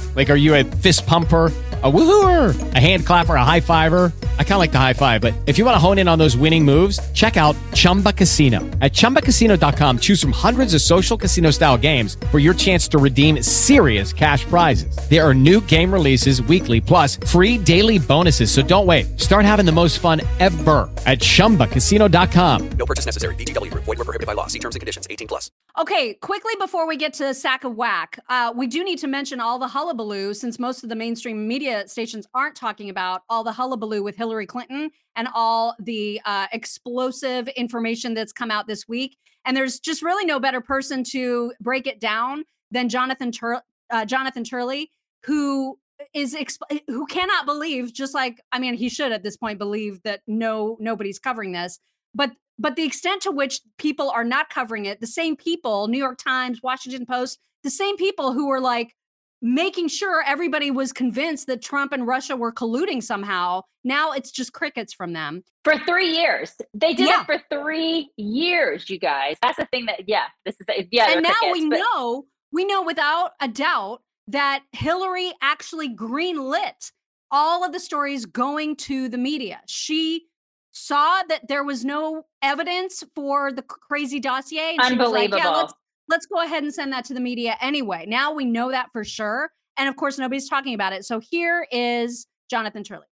Like, 0.15 0.29
are 0.29 0.35
you 0.35 0.53
a 0.55 0.63
fist 0.63 1.07
pumper, 1.07 1.45
a 1.83 1.91
woohooer, 1.91 2.75
a 2.75 2.79
hand 2.79 3.05
clapper, 3.05 3.35
a 3.35 3.45
high 3.45 3.61
fiver? 3.61 4.11
I 4.37 4.43
kind 4.43 4.53
of 4.53 4.59
like 4.59 4.73
the 4.73 4.79
high 4.79 4.93
five, 4.93 5.21
but 5.21 5.33
if 5.45 5.57
you 5.57 5.63
want 5.63 5.75
to 5.75 5.79
hone 5.79 5.97
in 5.97 6.07
on 6.09 6.19
those 6.19 6.35
winning 6.35 6.65
moves, 6.65 6.99
check 7.13 7.37
out 7.37 7.55
Chumba 7.73 8.11
Casino. 8.11 8.59
At 8.81 8.91
chumbacasino.com, 8.91 9.99
choose 9.99 10.21
from 10.21 10.33
hundreds 10.33 10.73
of 10.73 10.81
social 10.81 11.17
casino 11.17 11.49
style 11.51 11.77
games 11.77 12.17
for 12.29 12.39
your 12.39 12.53
chance 12.53 12.87
to 12.89 12.97
redeem 12.97 13.41
serious 13.41 14.11
cash 14.11 14.43
prizes. 14.45 14.95
There 15.09 15.25
are 15.25 15.33
new 15.33 15.61
game 15.61 15.91
releases 15.93 16.41
weekly, 16.41 16.81
plus 16.81 17.15
free 17.15 17.57
daily 17.57 17.97
bonuses. 17.97 18.51
So 18.51 18.61
don't 18.61 18.85
wait. 18.85 19.19
Start 19.19 19.45
having 19.45 19.65
the 19.65 19.71
most 19.71 19.99
fun 19.99 20.21
ever 20.39 20.89
at 21.05 21.19
chumbacasino.com. 21.19 22.69
No 22.77 22.85
purchase 22.85 23.05
necessary. 23.05 23.33
VGW 23.35 23.71
Group. 23.71 23.85
Void 23.85 23.97
were 23.97 24.05
prohibited 24.05 24.27
by 24.27 24.33
law. 24.33 24.47
See 24.47 24.59
terms 24.59 24.75
and 24.75 24.81
conditions. 24.81 25.07
18 25.09 25.27
plus. 25.27 25.49
Okay, 25.79 26.15
quickly 26.15 26.53
before 26.59 26.85
we 26.85 26.97
get 26.97 27.13
to 27.13 27.23
the 27.23 27.33
sack 27.33 27.63
of 27.63 27.75
whack, 27.77 28.19
uh, 28.27 28.51
we 28.53 28.67
do 28.67 28.83
need 28.83 28.97
to 28.99 29.07
mention 29.07 29.39
all 29.39 29.57
the 29.57 29.69
hullabaloo 29.69 30.00
since 30.33 30.59
most 30.59 30.83
of 30.83 30.89
the 30.89 30.95
mainstream 30.95 31.47
media 31.47 31.87
stations 31.87 32.27
aren't 32.33 32.55
talking 32.55 32.89
about 32.89 33.21
all 33.29 33.43
the 33.43 33.51
hullabaloo 33.51 34.03
with 34.03 34.15
Hillary 34.15 34.45
Clinton 34.45 34.91
and 35.15 35.27
all 35.33 35.75
the 35.79 36.21
uh, 36.25 36.47
explosive 36.51 37.47
information 37.49 38.13
that's 38.13 38.33
come 38.33 38.51
out 38.51 38.67
this 38.67 38.87
week. 38.87 39.17
And 39.45 39.55
there's 39.55 39.79
just 39.79 40.01
really 40.01 40.25
no 40.25 40.39
better 40.39 40.61
person 40.61 41.03
to 41.11 41.53
break 41.59 41.87
it 41.87 41.99
down 41.99 42.43
than 42.71 42.89
Jonathan 42.89 43.31
Tur- 43.31 43.63
uh, 43.89 44.05
Jonathan 44.05 44.43
Turley, 44.43 44.91
who 45.23 45.77
is 46.13 46.33
exp- 46.35 46.81
who 46.87 47.05
cannot 47.05 47.45
believe 47.45 47.93
just 47.93 48.13
like 48.13 48.41
I 48.51 48.59
mean 48.59 48.73
he 48.73 48.89
should 48.89 49.11
at 49.11 49.23
this 49.23 49.37
point 49.37 49.59
believe 49.59 50.01
that 50.03 50.21
no 50.27 50.77
nobody's 50.79 51.19
covering 51.19 51.51
this 51.51 51.79
but 52.15 52.31
but 52.57 52.75
the 52.75 52.83
extent 52.83 53.21
to 53.23 53.31
which 53.31 53.61
people 53.77 54.09
are 54.09 54.23
not 54.23 54.49
covering 54.49 54.85
it 54.85 54.99
the 54.99 55.07
same 55.07 55.35
people 55.35 55.87
new 55.87 55.97
york 55.97 56.17
times 56.17 56.61
washington 56.63 57.05
post 57.05 57.39
the 57.63 57.69
same 57.69 57.97
people 57.97 58.33
who 58.33 58.47
were 58.47 58.59
like 58.59 58.95
making 59.41 59.87
sure 59.87 60.23
everybody 60.25 60.69
was 60.71 60.93
convinced 60.93 61.47
that 61.47 61.61
trump 61.61 61.91
and 61.91 62.05
russia 62.05 62.35
were 62.35 62.51
colluding 62.53 63.01
somehow 63.01 63.61
now 63.83 64.11
it's 64.11 64.31
just 64.31 64.53
crickets 64.53 64.93
from 64.93 65.13
them 65.13 65.43
For 65.63 65.77
three 65.87 66.11
years. 66.15 66.53
They 66.73 66.93
did 66.93 67.07
Yeah. 67.07 67.21
it 67.21 67.25
for 67.25 67.41
three 67.49 68.11
years, 68.17 68.89
you 68.89 68.99
guys. 68.99 69.37
That's 69.41 69.57
the 69.57 69.65
thing 69.65 69.87
that 69.87 70.07
yeah, 70.07 70.25
this 70.45 70.55
is 70.59 70.85
yeah. 70.91 71.09
and 71.11 71.23
now 71.23 71.33
we 71.51 71.67
but- 71.67 71.77
know 71.79 72.25
we 72.51 72.65
know 72.65 72.83
without 72.83 73.31
a 73.41 73.47
doubt 73.47 74.01
that 74.27 74.61
hillary 74.71 75.31
actually 75.41 75.89
greenlit 75.95 76.91
all 77.31 77.63
of 77.65 77.71
the 77.71 77.79
stories 77.79 78.25
going 78.27 78.75
to 78.75 79.09
the 79.09 79.17
media 79.17 79.61
she 79.65 80.27
saw 80.73 81.21
that 81.27 81.47
there 81.47 81.63
was 81.63 81.83
no 81.83 82.23
evidence 82.43 83.03
for 83.15 83.51
the 83.51 83.61
crazy 83.63 84.19
dossier 84.19 84.75
and 84.79 84.87
she 84.89 84.95
was 84.95 85.09
like 85.09 85.29
yeah 85.31 85.35
Unbelievable. 85.37 85.57
let's 85.57 85.73
let's 86.11 86.27
go 86.27 86.43
ahead 86.43 86.61
and 86.61 86.73
send 86.73 86.93
that 86.93 87.05
to 87.05 87.13
the 87.13 87.19
media 87.19 87.57
anyway. 87.61 88.05
Now 88.07 88.33
we 88.33 88.45
know 88.45 88.69
that 88.69 88.89
for 88.93 89.03
sure. 89.03 89.49
And 89.77 89.89
of 89.89 89.95
course 89.95 90.19
nobody's 90.19 90.47
talking 90.47 90.75
about 90.75 90.93
it. 90.93 91.05
So 91.05 91.19
here 91.19 91.65
is 91.71 92.27
jonathan 92.49 92.83
turley 92.83 93.05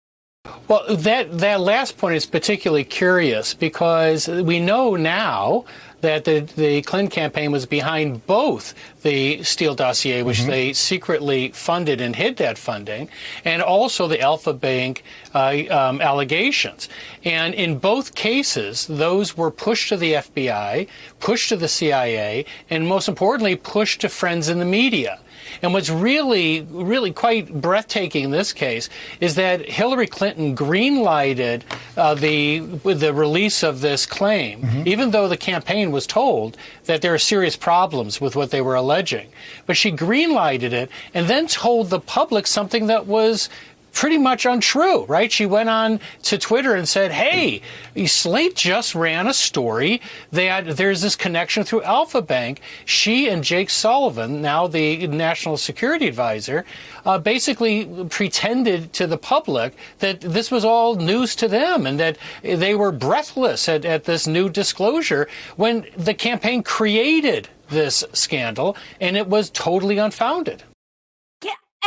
Well, 0.70 0.96
that 0.96 1.40
that 1.40 1.60
last 1.60 1.98
point 1.98 2.16
is 2.16 2.26
particularly 2.26 2.84
curious 2.84 3.54
because 3.54 4.28
we 4.28 4.60
know 4.60 4.96
now 4.96 5.66
that 6.02 6.24
the 6.24 6.40
the 6.56 6.82
Clinton 6.84 7.10
campaign 7.10 7.52
was 7.52 7.66
behind 7.66 8.26
both 8.26 8.74
the 9.02 9.44
Steele 9.44 9.76
dossier, 9.76 10.24
which 10.24 10.44
they 10.44 10.72
secretly 10.72 11.50
funded 11.50 12.00
and 12.00 12.16
hid 12.16 12.38
that 12.38 12.58
funding, 12.58 13.10
and 13.44 13.62
also 13.62 14.08
the 14.08 14.22
Alfa 14.22 14.54
Bank 14.54 15.04
uh, 15.34 15.64
um, 15.70 16.02
allegations. 16.02 16.88
And 17.26 17.54
in 17.54 17.78
both 17.78 18.16
cases, 18.16 18.88
those 18.88 19.36
were 19.36 19.52
pushed 19.52 19.90
to 19.90 19.98
the 19.98 20.14
FBI, 20.14 20.88
pushed 21.20 21.50
to 21.50 21.58
the 21.58 21.68
CIA, 21.68 22.46
and 22.70 22.88
most 22.88 23.10
importantly, 23.10 23.56
pushed 23.56 24.02
to 24.02 24.10
friends 24.10 24.48
in 24.48 24.60
the 24.60 24.66
media. 24.66 25.20
And 25.62 25.74
what's 25.74 25.90
really, 25.90 26.62
really 26.70 27.12
quite 27.12 27.62
breathtaking 27.62 28.26
in 28.26 28.32
this 28.32 28.54
case 28.54 28.90
is 29.20 29.36
that 29.36 29.70
Hillary 29.70 30.08
Clinton 30.08 30.56
greenlighted 30.56 31.64
uh, 31.98 32.16
the 32.16 32.60
the 32.60 33.14
release 33.14 33.64
of 33.64 33.82
this 33.82 34.06
claim, 34.06 34.84
even 34.86 35.12
though 35.12 35.28
the 35.28 35.38
campaign 35.38 35.92
was 35.92 36.08
told 36.08 36.58
that 36.86 37.02
there 37.02 37.14
are 37.14 37.20
serious 37.20 37.56
problems 37.56 38.22
with 38.22 38.36
what 38.36 38.52
they 38.52 38.62
were 38.62 38.76
alleging. 38.76 39.30
But 39.66 39.78
she 39.78 39.92
greenlighted 39.92 40.72
it 40.74 40.90
and 41.14 41.28
then 41.28 41.48
told 41.48 41.90
the 41.90 42.00
public 42.00 42.48
something 42.48 42.88
that 42.88 43.06
was 43.06 43.50
pretty 43.94 44.18
much 44.18 44.46
untrue, 44.46 45.06
right? 45.06 45.32
She 45.32 45.46
went 45.46 45.70
on 45.70 46.00
to 46.24 46.38
Twitter 46.38 46.76
and 46.76 46.88
said, 46.88 47.12
"Hey, 47.12 47.62
Slate 48.06 48.56
just 48.56 48.96
ran 48.96 49.28
a 49.28 49.34
story 49.34 50.02
that 50.32 50.78
there's 50.78 51.02
this 51.02 51.16
connection 51.16 51.64
through 51.64 51.84
Alfa 51.84 52.22
Bank. 52.22 52.62
She 52.86 53.28
and 53.30 53.44
Jake 53.44 53.70
Sullivan, 53.70 54.42
now 54.42 54.68
the 54.68 55.08
national 55.08 55.58
security 55.58 56.08
advisor, 56.08 56.66
uh, 57.06 57.18
basically 57.18 57.86
pretended 58.10 58.94
to 58.94 59.08
the 59.08 59.18
public 59.18 59.76
that 60.00 60.22
this 60.22 60.52
was 60.52 60.64
all 60.64 60.96
news 60.96 61.36
to 61.36 61.48
them 61.48 61.86
and 61.86 62.00
that 62.00 62.18
they 62.44 62.76
were 62.76 62.92
breathless 62.92 63.68
at, 63.68 63.86
at 63.86 64.06
this 64.06 64.28
new 64.28 64.50
disclosure 64.50 65.28
when 65.56 65.86
the 65.98 66.14
campaign 66.14 66.64
created 66.64 67.48
this 67.70 68.04
scandal 68.14 68.76
and 69.00 69.18
it 69.18 69.28
was 69.28 69.50
totally 69.50 69.98
unfounded." 69.98 70.64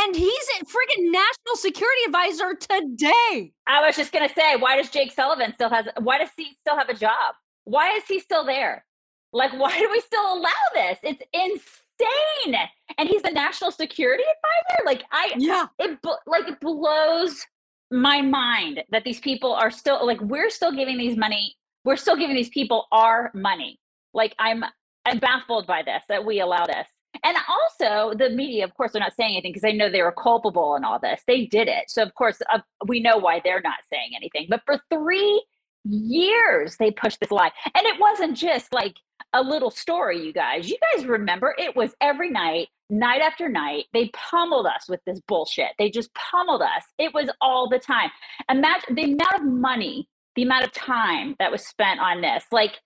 And 0.03 0.15
he's 0.15 0.47
a 0.59 0.65
freaking 0.65 1.11
national 1.11 1.55
security 1.55 2.01
advisor 2.07 2.55
today. 2.55 3.53
I 3.67 3.85
was 3.85 3.95
just 3.95 4.11
gonna 4.11 4.29
say, 4.29 4.57
why 4.57 4.75
does 4.75 4.89
Jake 4.89 5.13
Sullivan 5.13 5.53
still 5.53 5.69
has? 5.69 5.87
Why 6.01 6.17
does 6.17 6.29
he 6.35 6.57
still 6.59 6.77
have 6.77 6.89
a 6.89 6.93
job? 6.93 7.35
Why 7.63 7.95
is 7.95 8.03
he 8.07 8.19
still 8.19 8.45
there? 8.45 8.85
Like, 9.31 9.53
why 9.57 9.77
do 9.77 9.89
we 9.89 10.01
still 10.01 10.33
allow 10.33 10.49
this? 10.73 10.99
It's 11.03 11.23
insane. 11.33 12.55
And 12.97 13.07
he's 13.07 13.21
the 13.21 13.31
national 13.31 13.71
security 13.71 14.23
advisor. 14.23 14.85
Like, 14.85 15.03
I 15.11 15.33
yeah, 15.37 15.67
it 15.79 15.97
like 16.27 16.49
it 16.49 16.59
blows 16.59 17.45
my 17.89 18.21
mind 18.21 18.83
that 18.91 19.05
these 19.05 19.21
people 19.21 19.53
are 19.53 19.71
still 19.71 20.05
like 20.05 20.19
we're 20.19 20.49
still 20.49 20.73
giving 20.73 20.97
these 20.97 21.15
money. 21.15 21.55
We're 21.85 21.97
still 21.97 22.17
giving 22.17 22.35
these 22.35 22.49
people 22.49 22.87
our 22.91 23.31
money. 23.33 23.79
Like, 24.13 24.35
I'm 24.37 24.65
I'm 25.05 25.19
baffled 25.19 25.65
by 25.65 25.83
this 25.83 26.03
that 26.09 26.25
we 26.25 26.41
allow 26.41 26.65
this. 26.65 26.87
And 27.23 27.37
also, 27.47 28.17
the 28.17 28.29
media, 28.29 28.63
of 28.63 28.73
course, 28.75 28.91
they're 28.91 29.01
not 29.01 29.15
saying 29.15 29.33
anything 29.33 29.51
because 29.51 29.61
they 29.61 29.73
know 29.73 29.89
they 29.89 30.01
were 30.01 30.11
culpable 30.11 30.75
in 30.75 30.83
all 30.83 30.99
this. 30.99 31.21
They 31.27 31.45
did 31.45 31.67
it. 31.67 31.85
So, 31.89 32.01
of 32.01 32.13
course, 32.15 32.41
uh, 32.51 32.59
we 32.87 32.99
know 32.99 33.17
why 33.17 33.41
they're 33.43 33.61
not 33.61 33.77
saying 33.91 34.11
anything. 34.15 34.47
But 34.49 34.61
for 34.65 34.79
three 34.89 35.43
years, 35.85 36.77
they 36.77 36.91
pushed 36.91 37.19
this 37.19 37.31
lie. 37.31 37.51
And 37.75 37.85
it 37.85 37.99
wasn't 37.99 38.37
just 38.37 38.73
like 38.73 38.95
a 39.33 39.41
little 39.41 39.71
story, 39.71 40.23
you 40.25 40.33
guys. 40.33 40.69
You 40.69 40.77
guys 40.93 41.05
remember 41.05 41.55
it 41.57 41.75
was 41.75 41.93
every 42.01 42.29
night, 42.29 42.69
night 42.89 43.21
after 43.21 43.49
night. 43.49 43.85
They 43.93 44.09
pummeled 44.09 44.65
us 44.65 44.87
with 44.87 45.01
this 45.05 45.19
bullshit. 45.27 45.71
They 45.77 45.89
just 45.89 46.13
pummeled 46.13 46.61
us. 46.61 46.83
It 46.97 47.13
was 47.13 47.29
all 47.41 47.69
the 47.69 47.79
time. 47.79 48.09
Imagine 48.49 48.95
the 48.95 49.03
amount 49.03 49.35
of 49.35 49.43
money, 49.43 50.07
the 50.35 50.43
amount 50.43 50.65
of 50.65 50.71
time 50.71 51.35
that 51.39 51.51
was 51.51 51.65
spent 51.65 51.99
on 51.99 52.21
this. 52.21 52.43
Like, 52.51 52.79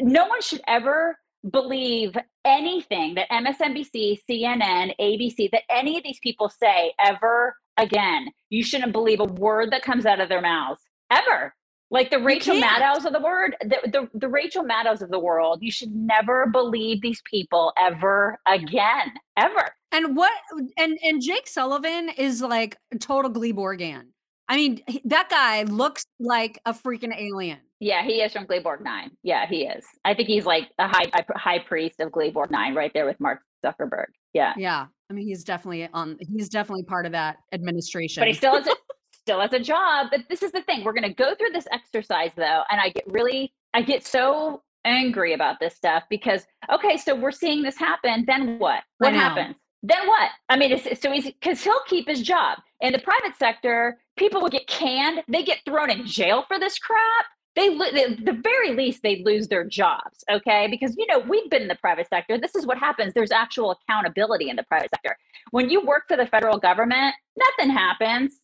no 0.00 0.26
one 0.26 0.40
should 0.42 0.60
ever 0.66 1.18
believe 1.50 2.16
anything 2.44 3.14
that 3.14 3.28
MSNBC, 3.30 4.20
CNN, 4.28 4.94
ABC, 5.00 5.50
that 5.50 5.62
any 5.70 5.96
of 5.96 6.04
these 6.04 6.18
people 6.20 6.48
say 6.48 6.92
ever 6.98 7.56
again. 7.76 8.28
You 8.50 8.62
shouldn't 8.62 8.92
believe 8.92 9.20
a 9.20 9.24
word 9.24 9.70
that 9.72 9.82
comes 9.82 10.06
out 10.06 10.20
of 10.20 10.28
their 10.28 10.40
mouths 10.40 10.80
ever. 11.10 11.54
Like 11.90 12.10
the 12.10 12.18
Rachel. 12.18 12.60
Maddows 12.60 13.06
of 13.06 13.14
the 13.14 13.20
word, 13.20 13.56
the, 13.62 13.78
the, 13.84 14.18
the 14.18 14.28
Rachel 14.28 14.62
Maddows 14.62 15.00
of 15.00 15.10
the 15.10 15.18
world, 15.18 15.60
you 15.62 15.70
should 15.70 15.94
never 15.94 16.46
believe 16.46 17.00
these 17.00 17.22
people 17.22 17.72
ever 17.78 18.38
again, 18.46 19.12
ever. 19.38 19.70
And 19.90 20.14
what 20.14 20.32
and 20.76 20.98
and 21.02 21.22
Jake 21.22 21.48
Sullivan 21.48 22.10
is 22.10 22.42
like 22.42 22.76
a 22.92 22.98
total 22.98 23.30
Gleeborgan. 23.30 24.08
I 24.48 24.56
mean, 24.56 24.80
that 25.06 25.30
guy 25.30 25.62
looks 25.62 26.04
like 26.20 26.60
a 26.66 26.74
freaking 26.74 27.18
alien. 27.18 27.58
Yeah, 27.80 28.02
he 28.02 28.20
is 28.22 28.32
from 28.32 28.46
Gleeborg 28.46 28.82
Nine. 28.82 29.10
Yeah, 29.22 29.46
he 29.46 29.64
is. 29.64 29.84
I 30.04 30.14
think 30.14 30.28
he's 30.28 30.44
like 30.44 30.68
a 30.78 30.88
high 30.88 31.10
high 31.36 31.60
priest 31.60 32.00
of 32.00 32.10
Gleeborg 32.10 32.50
Nine, 32.50 32.74
right 32.74 32.90
there 32.92 33.06
with 33.06 33.20
Mark 33.20 33.40
Zuckerberg. 33.64 34.06
Yeah, 34.32 34.54
Yeah. 34.56 34.86
I 35.10 35.14
mean, 35.14 35.26
he's 35.26 35.42
definitely 35.42 35.88
on 35.92 36.18
he's 36.20 36.48
definitely 36.48 36.84
part 36.84 37.06
of 37.06 37.12
that 37.12 37.36
administration. 37.52 38.20
but 38.20 38.28
he 38.28 38.34
still 38.34 38.54
has 38.54 38.66
a 38.66 38.74
still 39.12 39.40
has 39.40 39.52
a 39.52 39.60
job. 39.60 40.08
But 40.10 40.22
this 40.28 40.42
is 40.42 40.52
the 40.52 40.62
thing: 40.62 40.84
we're 40.84 40.92
going 40.92 41.08
to 41.08 41.14
go 41.14 41.34
through 41.34 41.50
this 41.52 41.66
exercise 41.72 42.30
though, 42.36 42.62
and 42.70 42.80
I 42.80 42.90
get 42.90 43.04
really, 43.06 43.54
I 43.74 43.82
get 43.82 44.06
so 44.06 44.62
angry 44.84 45.32
about 45.34 45.60
this 45.60 45.74
stuff 45.74 46.04
because 46.10 46.46
okay, 46.72 46.96
so 46.96 47.14
we're 47.14 47.30
seeing 47.30 47.62
this 47.62 47.76
happen. 47.78 48.24
Then 48.26 48.58
what? 48.58 48.82
What 48.98 49.14
happens? 49.14 49.56
Then 49.82 50.06
what? 50.08 50.30
I 50.48 50.56
mean, 50.56 50.72
it's, 50.72 50.86
it's 50.86 51.00
so 51.00 51.12
easy 51.12 51.36
because 51.40 51.62
he'll 51.62 51.82
keep 51.86 52.08
his 52.08 52.20
job. 52.22 52.58
In 52.80 52.92
the 52.92 52.98
private 52.98 53.36
sector, 53.38 53.98
people 54.16 54.40
will 54.40 54.48
get 54.48 54.66
canned. 54.66 55.22
They 55.28 55.44
get 55.44 55.58
thrown 55.64 55.90
in 55.90 56.04
jail 56.04 56.44
for 56.48 56.58
this 56.58 56.78
crap. 56.78 57.26
They, 57.56 57.68
the 57.70 58.40
very 58.42 58.72
least 58.74 59.02
they 59.02 59.22
lose 59.24 59.48
their 59.48 59.64
jobs. 59.64 60.24
Okay, 60.30 60.68
because 60.70 60.96
you 60.96 61.06
know 61.06 61.18
we've 61.18 61.50
been 61.50 61.62
in 61.62 61.68
the 61.68 61.74
private 61.76 62.08
sector. 62.08 62.38
This 62.38 62.54
is 62.54 62.66
what 62.66 62.78
happens. 62.78 63.14
There's 63.14 63.32
actual 63.32 63.72
accountability 63.72 64.48
in 64.48 64.56
the 64.56 64.62
private 64.64 64.90
sector. 64.90 65.16
When 65.50 65.68
you 65.68 65.84
work 65.84 66.04
for 66.06 66.16
the 66.16 66.26
federal 66.26 66.58
government, 66.58 67.14
nothing 67.36 67.74
happens. 67.74 68.40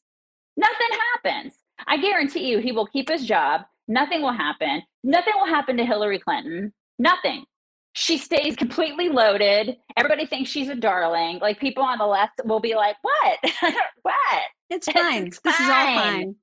Nothing 0.56 0.98
happens. 1.14 1.54
I 1.86 1.96
guarantee 1.98 2.48
you, 2.50 2.58
he 2.58 2.72
will 2.72 2.86
keep 2.86 3.08
his 3.08 3.24
job. 3.24 3.62
Nothing 3.88 4.22
will 4.22 4.32
happen. 4.32 4.82
Nothing 5.02 5.34
will 5.36 5.46
happen 5.46 5.76
to 5.76 5.84
Hillary 5.84 6.18
Clinton. 6.18 6.72
Nothing. 6.98 7.44
She 7.92 8.18
stays 8.18 8.56
completely 8.56 9.08
loaded. 9.08 9.76
Everybody 9.96 10.26
thinks 10.26 10.50
she's 10.50 10.68
a 10.68 10.74
darling. 10.74 11.38
Like 11.40 11.60
people 11.60 11.84
on 11.84 11.98
the 11.98 12.06
left 12.06 12.40
will 12.44 12.60
be 12.60 12.74
like, 12.74 12.96
"What? 13.02 13.38
what? 14.02 14.42
It's 14.70 14.90
fine. 14.90 15.30
This 15.30 15.60
is 15.60 15.68
all 15.68 15.94
fine. 15.94 16.34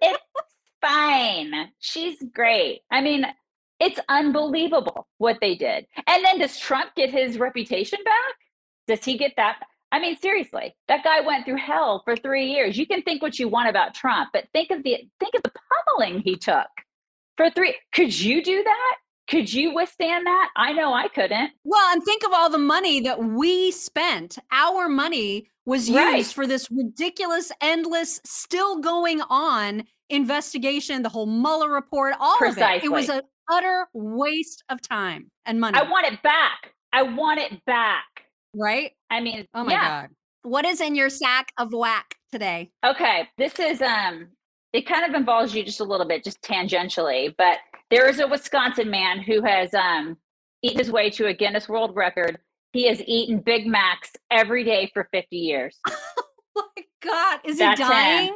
it's 0.00 0.22
fine. 0.80 1.52
She's 1.80 2.22
great. 2.34 2.80
I 2.90 3.00
mean, 3.00 3.24
it's 3.80 4.00
unbelievable 4.08 5.06
what 5.18 5.38
they 5.40 5.54
did. 5.54 5.86
And 6.06 6.24
then 6.24 6.38
does 6.38 6.58
Trump 6.58 6.90
get 6.96 7.10
his 7.10 7.38
reputation 7.38 7.98
back? 8.04 8.34
Does 8.86 9.04
he 9.04 9.16
get 9.18 9.32
that? 9.36 9.60
I 9.92 10.00
mean, 10.00 10.16
seriously, 10.16 10.74
that 10.88 11.02
guy 11.04 11.20
went 11.20 11.44
through 11.46 11.58
hell 11.58 12.02
for 12.04 12.14
three 12.16 12.46
years. 12.46 12.76
You 12.76 12.86
can 12.86 13.02
think 13.02 13.22
what 13.22 13.38
you 13.38 13.48
want 13.48 13.68
about 13.68 13.94
Trump, 13.94 14.30
but 14.32 14.44
think 14.52 14.70
of 14.70 14.82
the 14.82 14.96
think 15.20 15.34
of 15.34 15.42
the 15.42 15.52
pummeling 15.96 16.20
he 16.20 16.36
took 16.36 16.66
for 17.36 17.48
three. 17.50 17.74
Could 17.94 18.18
you 18.18 18.42
do 18.42 18.62
that? 18.62 18.94
Could 19.30 19.52
you 19.52 19.74
withstand 19.74 20.26
that? 20.26 20.48
I 20.56 20.72
know 20.72 20.92
I 20.92 21.08
couldn't. 21.08 21.50
Well, 21.64 21.92
and 21.92 22.02
think 22.02 22.22
of 22.24 22.32
all 22.32 22.50
the 22.50 22.58
money 22.58 23.00
that 23.00 23.22
we 23.22 23.70
spent. 23.70 24.38
Our 24.50 24.88
money 24.88 25.48
was 25.66 25.88
used 25.88 25.98
Right. 25.98 26.24
for 26.26 26.46
this 26.46 26.70
ridiculous, 26.70 27.52
endless, 27.60 28.20
still 28.24 28.78
going 28.80 29.20
on 29.28 29.84
investigation, 30.10 31.02
the 31.02 31.08
whole 31.08 31.26
Mueller 31.26 31.70
report, 31.70 32.14
all 32.20 32.36
of 32.44 32.56
it. 32.58 32.84
It 32.84 32.90
was 32.90 33.06
Precisely. 33.06 33.16
an 33.18 33.22
utter 33.50 33.86
waste 33.94 34.62
of 34.68 34.80
time 34.82 35.30
and 35.46 35.60
money. 35.60 35.78
I 35.78 35.82
want 35.88 36.06
it 36.06 36.22
back. 36.22 36.72
I 36.92 37.02
want 37.02 37.38
it 37.40 37.64
back. 37.66 38.04
right? 38.54 38.92
I 39.10 39.20
mean, 39.20 39.46
Oh 39.54 39.64
my 39.64 39.72
yeah. 39.72 40.02
god. 40.02 40.10
What 40.42 40.64
is 40.64 40.80
in 40.80 40.94
your 40.94 41.10
sack 41.10 41.52
of 41.58 41.72
whack 41.72 42.14
today? 42.32 42.70
Okay, 42.84 43.28
this 43.38 43.58
is 43.58 43.82
um 43.82 44.28
it 44.72 44.86
kind 44.86 45.04
of 45.04 45.14
involves 45.14 45.54
you 45.54 45.64
just 45.64 45.80
a 45.80 45.84
little 45.84 46.06
bit, 46.06 46.22
just 46.24 46.40
tangentially, 46.42 47.34
but 47.38 47.58
there 47.90 48.08
is 48.08 48.20
a 48.20 48.26
Wisconsin 48.26 48.90
man 48.90 49.20
who 49.20 49.42
has 49.42 49.72
um 49.74 50.16
eaten 50.62 50.78
his 50.78 50.90
way 50.90 51.10
to 51.10 51.26
a 51.26 51.34
Guinness 51.34 51.68
World 51.68 51.94
Record. 51.96 52.38
He 52.72 52.86
has 52.88 53.00
eaten 53.06 53.38
Big 53.40 53.66
Macs 53.66 54.10
every 54.30 54.62
day 54.64 54.90
for 54.94 55.08
50 55.12 55.36
years. 55.36 55.76
Oh 56.60 56.64
my 56.76 56.82
God, 57.04 57.40
is 57.44 57.58
That's 57.58 57.80
he 57.80 58.26
him. 58.26 58.34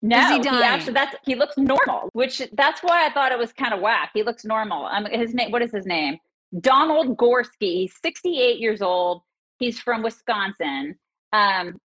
No, 0.00 0.40
he 0.40 0.48
he, 0.48 0.48
actually 0.62 0.92
that's 0.92 1.16
he 1.24 1.34
looks 1.34 1.56
normal, 1.56 2.08
which 2.12 2.42
that's 2.52 2.82
why 2.82 3.04
I 3.04 3.10
thought 3.10 3.32
it 3.32 3.38
was 3.38 3.52
kind 3.52 3.74
of 3.74 3.80
whack. 3.80 4.10
He 4.14 4.22
looks 4.22 4.44
normal. 4.44 4.86
Um, 4.86 5.06
his 5.06 5.34
name, 5.34 5.50
what 5.50 5.62
is 5.62 5.72
his 5.72 5.86
name? 5.86 6.18
Donald 6.60 7.16
Gorski. 7.16 7.48
He's 7.60 7.94
68 8.00 8.58
years 8.58 8.80
old. 8.80 9.22
He's 9.58 9.80
from 9.80 10.02
Wisconsin. 10.02 10.96
Um, 11.32 11.80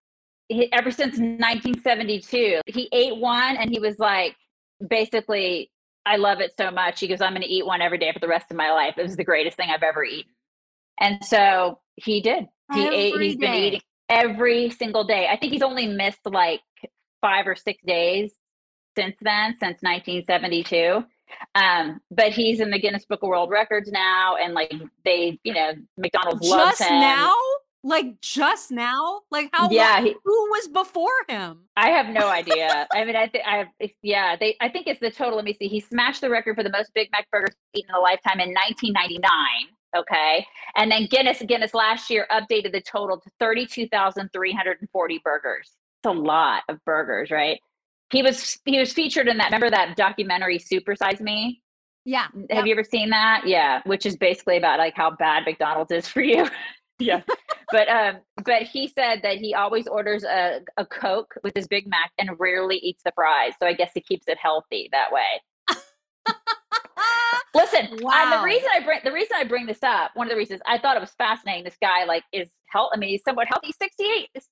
he, 0.48 0.72
ever 0.72 0.92
since 0.92 1.18
1972, 1.18 2.62
he 2.68 2.88
ate 2.92 3.18
one, 3.18 3.58
and 3.58 3.72
he 3.72 3.80
was 3.80 3.98
like, 3.98 4.36
basically, 4.88 5.72
I 6.06 6.18
love 6.18 6.40
it 6.40 6.54
so 6.58 6.70
much. 6.70 7.00
He 7.00 7.08
goes, 7.08 7.22
I'm 7.22 7.32
going 7.32 7.42
to 7.42 7.50
eat 7.50 7.66
one 7.66 7.82
every 7.82 7.98
day 7.98 8.12
for 8.14 8.20
the 8.20 8.28
rest 8.28 8.52
of 8.52 8.58
my 8.58 8.72
life. 8.72 8.96
It 8.98 9.04
was 9.04 9.16
the 9.16 9.24
greatest 9.24 9.58
thing 9.58 9.70
I've 9.74 9.84
ever 9.84 10.04
eaten. 10.04 10.32
And 11.00 11.24
so 11.26 11.80
he 11.96 12.22
did. 12.22 12.46
He 12.74 12.88
ate. 12.88 13.14
Every 13.14 13.28
He's 13.28 13.38
been 13.38 13.54
eating 13.54 13.82
every 14.10 14.70
single 14.70 15.04
day. 15.04 15.28
I 15.32 15.38
think 15.38 15.54
he's 15.54 15.62
only 15.62 15.88
missed 15.88 16.20
like 16.26 16.62
five 17.24 17.48
or 17.48 17.56
six 17.56 17.82
days 17.84 18.32
since 18.96 19.16
then, 19.22 19.54
since 19.54 19.82
1972. 19.82 21.04
Um, 21.56 22.00
but 22.12 22.32
he's 22.32 22.60
in 22.60 22.70
the 22.70 22.78
Guinness 22.80 23.06
Book 23.06 23.24
of 23.24 23.30
World 23.30 23.50
Records 23.50 23.90
now, 23.92 24.36
and 24.36 24.54
like 24.54 24.72
they, 25.04 25.40
you 25.44 25.54
know, 25.54 25.72
McDonald's 25.98 26.48
loves 26.48 26.78
Just 26.78 26.92
him. 26.92 27.00
now? 27.00 27.34
Like 27.86 28.22
just 28.22 28.72
now? 28.72 29.22
Like 29.32 29.50
how 29.52 29.70
Yeah, 29.72 29.96
long- 29.96 30.06
he- 30.06 30.16
who 30.24 30.50
was 30.52 30.68
before 30.68 31.10
him? 31.28 31.64
I 31.76 31.90
have 31.90 32.08
no 32.10 32.28
idea. 32.30 32.88
I 32.94 33.04
mean, 33.04 33.16
I 33.16 33.28
think 33.28 33.46
I 33.48 33.58
have. 33.58 33.68
it's- 33.80 33.98
Yeah, 34.04 34.36
they. 34.40 34.56
I 34.62 34.70
think 34.70 34.86
it's 34.88 35.00
the 35.00 35.10
total. 35.12 35.36
Let 35.38 35.44
me 35.46 35.54
see. 35.54 35.68
He 35.68 35.80
smashed 35.80 36.22
the 36.22 36.30
record 36.30 36.56
for 36.56 36.64
the 36.64 36.70
most 36.70 36.94
Big 36.94 37.10
Mac 37.12 37.30
burgers 37.32 37.56
eaten 37.74 37.90
in 37.90 37.96
a 37.96 38.00
lifetime 38.00 38.40
in 38.40 38.54
1999. 38.54 39.30
Okay, 39.98 40.46
and 40.76 40.90
then 40.92 41.08
Guinness 41.08 41.42
Guinness 41.42 41.74
last 41.74 42.10
year 42.10 42.26
updated 42.32 42.72
the 42.74 42.82
total 42.82 43.20
to 43.20 43.30
32,340 43.40 45.22
burgers. 45.24 45.72
A 46.06 46.12
lot 46.12 46.64
of 46.70 46.84
burgers, 46.86 47.32
right? 47.32 47.60
He 48.12 48.22
was 48.22 48.60
he 48.66 48.80
was 48.80 48.94
featured 48.94 49.28
in 49.28 49.38
that. 49.38 49.46
Remember 49.46 49.70
that 49.70 49.96
documentary 49.96 50.60
Super 50.60 50.96
Size 50.96 51.22
Me? 51.22 51.62
Yeah. 52.06 52.28
Have 52.50 52.68
you 52.68 52.74
ever 52.74 52.84
seen 52.84 53.10
that? 53.12 53.44
Yeah, 53.46 53.82
which 53.86 54.06
is 54.06 54.18
basically 54.18 54.58
about 54.58 54.80
like 54.80 54.96
how 54.96 55.12
bad 55.12 55.44
McDonald's 55.46 55.92
is 55.92 56.08
for 56.08 56.22
you. 56.22 56.48
yeah. 57.00 57.22
but 57.72 57.88
um, 57.90 58.18
but 58.44 58.64
he 58.64 58.88
said 58.88 59.22
that 59.24 59.38
he 59.38 59.54
always 59.54 59.88
orders 59.88 60.24
a, 60.24 60.62
a 60.78 60.86
Coke 60.86 61.34
with 61.44 61.54
his 61.56 61.68
Big 61.68 61.88
Mac 61.88 62.12
and 62.18 62.32
rarely 62.40 62.78
eats 62.78 63.04
the 63.04 63.12
fries. 63.16 63.54
So 63.60 63.68
I 63.68 63.74
guess 63.74 63.92
he 63.94 64.02
keeps 64.02 64.28
it 64.28 64.38
healthy 64.38 64.90
that 64.92 65.12
way. 65.12 65.42
Listen, 67.56 68.00
wow. 68.02 68.12
uh, 68.14 68.40
the 68.40 68.46
reason 68.46 68.68
I 68.76 68.84
bring 68.84 69.00
the 69.04 69.12
reason 69.12 69.38
I 69.38 69.44
bring 69.44 69.66
this 69.66 69.84
up, 69.84 70.12
one 70.16 70.28
of 70.28 70.32
the 70.32 70.38
reasons 70.38 70.62
I 70.66 70.78
thought 70.78 70.98
it 70.98 71.02
was 71.02 71.14
fascinating. 71.18 71.64
This 71.64 71.78
guy 71.82 72.04
like 72.06 72.24
is 72.34 72.50
health. 72.74 72.92
I 72.94 72.98
mean, 72.98 73.10
he's 73.10 73.24
somewhat 73.24 73.48
healthy. 73.48 73.68
He's 73.68 73.78
68. 73.78 74.30
He's, 74.34 74.50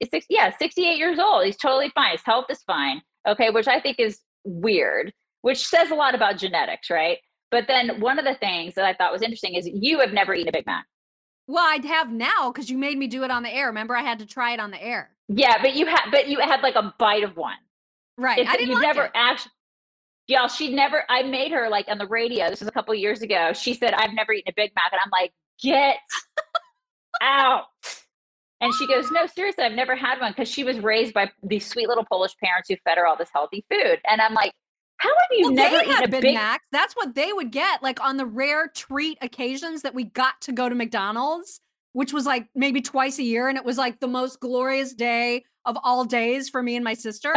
he's, 0.00 0.08
he's, 0.12 0.26
yeah, 0.28 0.56
68 0.58 0.96
years 0.96 1.18
old. 1.18 1.44
He's 1.46 1.56
totally 1.56 1.90
fine. 1.94 2.12
His 2.12 2.22
health 2.24 2.46
is 2.50 2.62
fine. 2.62 3.00
Okay, 3.26 3.50
which 3.50 3.68
I 3.68 3.80
think 3.80 4.00
is 4.00 4.20
weird, 4.44 5.12
which 5.42 5.66
says 5.66 5.90
a 5.90 5.94
lot 5.94 6.14
about 6.14 6.38
genetics, 6.38 6.90
right? 6.90 7.18
But 7.50 7.66
then 7.68 8.00
one 8.00 8.18
of 8.18 8.24
the 8.24 8.34
things 8.34 8.74
that 8.74 8.84
I 8.84 8.94
thought 8.94 9.12
was 9.12 9.22
interesting 9.22 9.54
is 9.54 9.68
you 9.72 10.00
have 10.00 10.12
never 10.12 10.34
eaten 10.34 10.48
a 10.48 10.52
Big 10.52 10.66
Mac. 10.66 10.86
Well, 11.46 11.64
I'd 11.66 11.84
have 11.84 12.10
now 12.10 12.50
because 12.50 12.70
you 12.70 12.78
made 12.78 12.96
me 12.96 13.06
do 13.06 13.24
it 13.24 13.30
on 13.30 13.42
the 13.42 13.54
air. 13.54 13.66
Remember, 13.66 13.96
I 13.96 14.02
had 14.02 14.18
to 14.20 14.26
try 14.26 14.52
it 14.52 14.60
on 14.60 14.70
the 14.70 14.82
air. 14.82 15.10
Yeah, 15.28 15.60
but 15.60 15.74
you 15.74 15.86
had, 15.86 16.10
but 16.10 16.28
you 16.28 16.40
had 16.40 16.62
like 16.62 16.76
a 16.76 16.94
bite 16.98 17.24
of 17.24 17.36
one. 17.36 17.56
Right. 18.16 18.38
It's, 18.38 18.50
I 18.50 18.54
didn't. 18.54 18.68
You 18.70 18.74
like 18.76 18.82
never 18.82 19.04
it. 19.04 19.12
actually. 19.14 19.52
Yeah, 20.28 20.46
she 20.46 20.72
never. 20.72 21.04
I 21.08 21.24
made 21.24 21.52
her 21.52 21.68
like 21.68 21.86
on 21.88 21.98
the 21.98 22.06
radio. 22.06 22.48
This 22.48 22.60
was 22.60 22.68
a 22.68 22.72
couple 22.72 22.94
years 22.94 23.22
ago. 23.22 23.52
She 23.52 23.74
said, 23.74 23.92
"I've 23.92 24.14
never 24.14 24.32
eaten 24.32 24.50
a 24.50 24.54
Big 24.54 24.72
Mac," 24.74 24.92
and 24.92 25.00
I'm 25.04 25.10
like, 25.10 25.32
"Get 25.60 25.96
out!" 27.22 27.66
And 28.60 28.72
she 28.74 28.86
goes, 28.86 29.10
"No, 29.10 29.26
seriously, 29.26 29.64
I've 29.64 29.72
never 29.72 29.96
had 29.96 30.20
one 30.20 30.32
because 30.32 30.48
she 30.48 30.64
was 30.64 30.78
raised 30.80 31.14
by 31.14 31.30
these 31.42 31.66
sweet 31.66 31.88
little 31.88 32.04
Polish 32.04 32.36
parents 32.38 32.68
who 32.68 32.76
fed 32.84 32.98
her 32.98 33.06
all 33.06 33.16
this 33.16 33.30
healthy 33.32 33.64
food." 33.70 34.00
And 34.08 34.20
I'm 34.20 34.34
like, 34.34 34.52
"How 34.98 35.08
have 35.08 35.38
you 35.38 35.46
well, 35.46 35.54
never 35.54 35.76
eaten 35.76 35.90
had 35.90 36.04
a 36.04 36.08
Big, 36.08 36.22
Big 36.22 36.34
Macs? 36.34 36.64
That's 36.70 36.94
what 36.94 37.14
they 37.14 37.32
would 37.32 37.50
get, 37.50 37.82
like 37.82 38.00
on 38.00 38.18
the 38.18 38.26
rare 38.26 38.68
treat 38.68 39.18
occasions 39.20 39.82
that 39.82 39.94
we 39.94 40.04
got 40.04 40.40
to 40.42 40.52
go 40.52 40.68
to 40.68 40.74
McDonald's, 40.74 41.60
which 41.92 42.12
was 42.12 42.26
like 42.26 42.48
maybe 42.54 42.80
twice 42.80 43.18
a 43.18 43.24
year, 43.24 43.48
and 43.48 43.58
it 43.58 43.64
was 43.64 43.78
like 43.78 44.00
the 44.00 44.08
most 44.08 44.40
glorious 44.40 44.94
day 44.94 45.44
of 45.64 45.76
all 45.82 46.04
days 46.04 46.48
for 46.48 46.62
me 46.62 46.76
and 46.76 46.84
my 46.84 46.94
sister. 46.94 47.32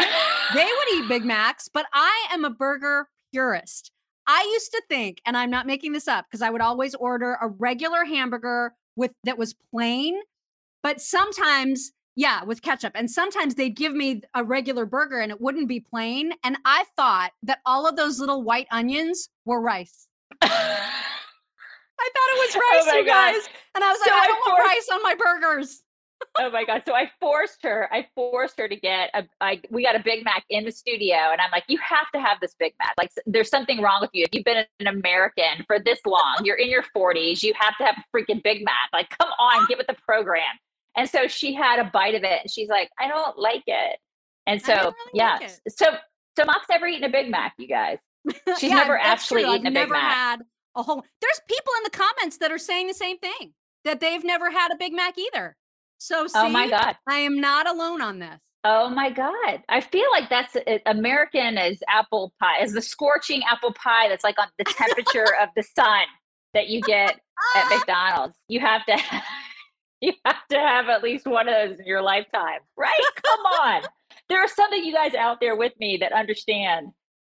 they 0.53 0.63
would 0.65 0.87
eat 0.95 1.09
Big 1.09 1.25
Macs, 1.25 1.67
but 1.67 1.85
I 1.93 2.27
am 2.31 2.45
a 2.45 2.49
burger 2.49 3.07
purist. 3.31 3.91
I 4.27 4.41
used 4.53 4.71
to 4.71 4.81
think, 4.89 5.21
and 5.25 5.37
I'm 5.37 5.51
not 5.51 5.67
making 5.67 5.93
this 5.93 6.07
up, 6.07 6.25
because 6.25 6.41
I 6.41 6.49
would 6.49 6.61
always 6.61 6.95
order 6.95 7.37
a 7.41 7.47
regular 7.47 8.05
hamburger 8.05 8.73
with 8.95 9.13
that 9.23 9.37
was 9.37 9.53
plain, 9.71 10.19
but 10.83 11.01
sometimes, 11.01 11.91
yeah, 12.15 12.43
with 12.43 12.61
ketchup. 12.61 12.93
And 12.95 13.09
sometimes 13.09 13.55
they'd 13.55 13.75
give 13.75 13.93
me 13.93 14.21
a 14.33 14.43
regular 14.43 14.85
burger 14.85 15.19
and 15.19 15.31
it 15.31 15.41
wouldn't 15.41 15.67
be 15.67 15.79
plain. 15.79 16.33
And 16.43 16.57
I 16.65 16.85
thought 16.95 17.31
that 17.43 17.59
all 17.65 17.87
of 17.87 17.95
those 17.95 18.19
little 18.19 18.43
white 18.43 18.67
onions 18.71 19.29
were 19.45 19.61
rice. 19.61 20.07
I 20.41 22.09
thought 22.13 22.29
it 22.35 22.39
was 22.39 22.55
rice, 22.55 22.93
Oh 22.93 22.97
you 22.99 23.05
God. 23.05 23.33
guys. 23.33 23.49
And 23.75 23.83
I 23.83 23.91
was 23.91 23.99
So 23.99 24.11
like, 24.11 24.21
I 24.21 24.23
I 24.23 24.27
don't 24.27 24.39
want 24.51 24.59
rice 24.67 24.89
on 24.91 25.03
my 25.03 25.15
burgers. 25.15 25.83
Oh 26.39 26.49
my 26.51 26.63
god! 26.65 26.83
So 26.87 26.93
I 26.93 27.09
forced 27.19 27.63
her. 27.63 27.89
I 27.93 28.07
forced 28.15 28.57
her 28.59 28.67
to 28.67 28.75
get 28.75 29.09
a. 29.13 29.23
I 29.41 29.61
we 29.71 29.83
got 29.83 29.95
a 29.95 29.99
Big 30.03 30.23
Mac 30.23 30.43
in 30.49 30.65
the 30.65 30.71
studio, 30.71 31.15
and 31.31 31.39
I'm 31.41 31.51
like, 31.51 31.63
you 31.67 31.77
have 31.79 32.09
to 32.13 32.19
have 32.19 32.37
this 32.41 32.55
Big 32.59 32.73
Mac. 32.79 32.93
Like, 32.97 33.11
there's 33.25 33.49
something 33.49 33.81
wrong 33.81 33.99
with 34.01 34.11
you. 34.13 34.23
If 34.23 34.29
you've 34.33 34.45
been 34.45 34.65
an 34.79 34.87
American 34.87 35.63
for 35.67 35.79
this 35.79 35.99
long, 36.05 36.39
you're 36.43 36.57
in 36.57 36.69
your 36.69 36.83
40s. 36.95 37.43
You 37.43 37.53
have 37.59 37.77
to 37.77 37.83
have 37.85 37.95
a 37.97 38.17
freaking 38.17 38.41
Big 38.43 38.63
Mac. 38.65 38.89
Like, 38.93 39.09
come 39.19 39.29
on, 39.39 39.65
get 39.67 39.77
with 39.77 39.87
the 39.87 39.95
program. 40.05 40.43
And 40.97 41.09
so 41.09 41.27
she 41.27 41.53
had 41.53 41.79
a 41.79 41.85
bite 41.93 42.15
of 42.15 42.23
it, 42.23 42.39
and 42.43 42.51
she's 42.51 42.69
like, 42.69 42.89
I 42.99 43.07
don't 43.07 43.37
like 43.37 43.63
it. 43.67 43.97
And 44.47 44.61
so 44.61 44.73
really 44.73 44.93
yeah, 45.13 45.37
like 45.41 45.49
so 45.69 45.87
so 46.37 46.45
Mock's 46.45 46.67
never 46.69 46.87
eaten 46.87 47.03
a 47.03 47.09
Big 47.11 47.29
Mac, 47.29 47.53
you 47.57 47.67
guys. 47.67 47.97
She's 48.59 48.69
Yeah, 48.69 48.75
never 48.75 48.97
actually 48.97 49.43
true. 49.43 49.55
eaten 49.55 49.67
I've 49.67 49.73
a 49.73 49.73
Big 49.73 49.89
never 49.89 49.93
Mac. 49.93 50.13
had 50.13 50.41
a 50.75 50.83
whole. 50.83 51.03
There's 51.21 51.41
people 51.47 51.73
in 51.77 51.83
the 51.83 51.89
comments 51.97 52.37
that 52.39 52.51
are 52.51 52.57
saying 52.57 52.87
the 52.87 52.93
same 52.93 53.17
thing 53.17 53.53
that 53.85 53.99
they've 53.99 54.23
never 54.23 54.51
had 54.51 54.71
a 54.71 54.75
Big 54.75 54.93
Mac 54.93 55.17
either. 55.17 55.55
So 56.05 56.27
see, 56.27 56.33
Oh 56.37 56.49
my 56.49 56.69
God. 56.69 56.95
I 57.09 57.17
am 57.17 57.39
not 57.39 57.67
alone 57.67 57.99
on 57.99 58.19
this. 58.19 58.39
Oh 58.63 58.89
my 58.89 59.09
God. 59.09 59.63
I 59.67 59.81
feel 59.81 60.05
like 60.11 60.29
that's 60.29 60.55
uh, 60.55 60.77
American 60.85 61.57
as 61.57 61.79
apple 61.89 62.31
pie, 62.39 62.59
as 62.61 62.73
the 62.73 62.81
scorching 62.81 63.41
apple 63.51 63.73
pie 63.73 64.07
that's 64.07 64.23
like 64.23 64.37
on 64.37 64.47
the 64.59 64.65
temperature 64.65 65.35
of 65.41 65.49
the 65.55 65.63
sun 65.63 66.05
that 66.53 66.67
you 66.67 66.81
get 66.81 67.19
at 67.55 67.69
McDonald's. 67.75 68.35
You 68.47 68.59
have 68.59 68.85
to 68.85 68.97
you 70.01 70.13
have 70.25 70.47
to 70.51 70.59
have 70.59 70.89
at 70.89 71.01
least 71.01 71.25
one 71.25 71.49
of 71.49 71.55
those 71.55 71.79
in 71.79 71.87
your 71.87 72.03
lifetime. 72.03 72.59
Right? 72.77 72.91
Come 73.25 73.39
on. 73.39 73.81
There 74.29 74.39
are 74.39 74.47
some 74.47 74.71
of 74.73 74.83
you 74.83 74.93
guys 74.93 75.15
out 75.15 75.39
there 75.41 75.55
with 75.55 75.73
me 75.79 75.97
that 76.01 76.13
understand 76.13 76.89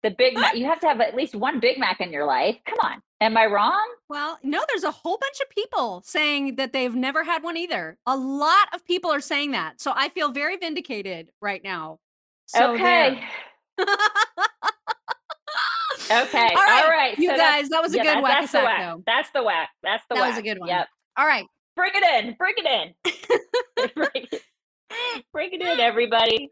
the 0.04 0.10
Big 0.12 0.36
Mac. 0.36 0.56
You 0.58 0.66
have 0.66 0.82
to 0.82 0.88
have 0.88 1.00
at 1.00 1.16
least 1.16 1.36
one 1.36 1.62
Big 1.62 1.78
Mac 1.80 2.02
in 2.02 2.12
your 2.12 2.26
life. 2.26 2.58
Come 2.66 2.80
on. 2.84 3.02
Am 3.20 3.36
I 3.36 3.48
wrong? 3.48 3.86
Well, 4.10 4.38
no, 4.44 4.62
there's 4.68 4.84
a 4.84 4.92
whole 4.92 5.18
bunch 5.20 5.40
of 5.42 5.50
people 5.50 6.04
saying 6.06 6.56
that 6.58 6.72
they've 6.72 6.94
never 6.94 7.24
had 7.24 7.42
one 7.44 7.58
either. 7.58 7.98
A 8.06 8.16
lot 8.16 8.68
of 8.74 8.86
people 8.86 9.12
are 9.12 9.22
saying 9.22 9.52
that. 9.52 9.82
So 9.82 9.92
I 9.96 10.10
feel 10.10 10.32
very 10.32 10.56
vindicated 10.58 11.32
right 11.42 11.64
now. 11.64 11.98
So 12.46 12.74
okay. 12.76 13.24
Okay. 16.10 16.48
All 16.56 16.64
right, 16.64 16.84
All 16.84 16.90
right. 16.90 17.18
you 17.18 17.30
So 17.30 17.36
gu's- 17.36 17.70
that 17.70 17.82
was 17.82 17.94
a 17.94 17.98
yeah, 17.98 18.04
good 18.16 18.24
whack 18.24 18.40
That's 18.42 18.52
the 18.54 18.60
whack. 18.60 18.80
though. 18.80 19.04
That's 19.06 19.30
the 19.32 19.44
whack. 19.44 19.70
That's 19.84 20.04
the 20.10 20.16
That 20.16 20.22
whack. 20.22 20.30
was 20.30 20.38
a 20.38 20.42
good 20.42 20.60
one. 20.60 20.70
Yep. 20.70 20.88
All 21.18 21.26
right. 21.28 21.46
Bring 21.76 21.92
it 21.96 22.26
in. 22.26 22.36
Bring 22.36 22.54
it 22.58 22.66
in. 22.66 23.92
bring, 23.96 24.10
it, 24.32 24.42
bring 25.34 25.52
it 25.54 25.62
in, 25.62 25.80
everybody. 25.80 26.50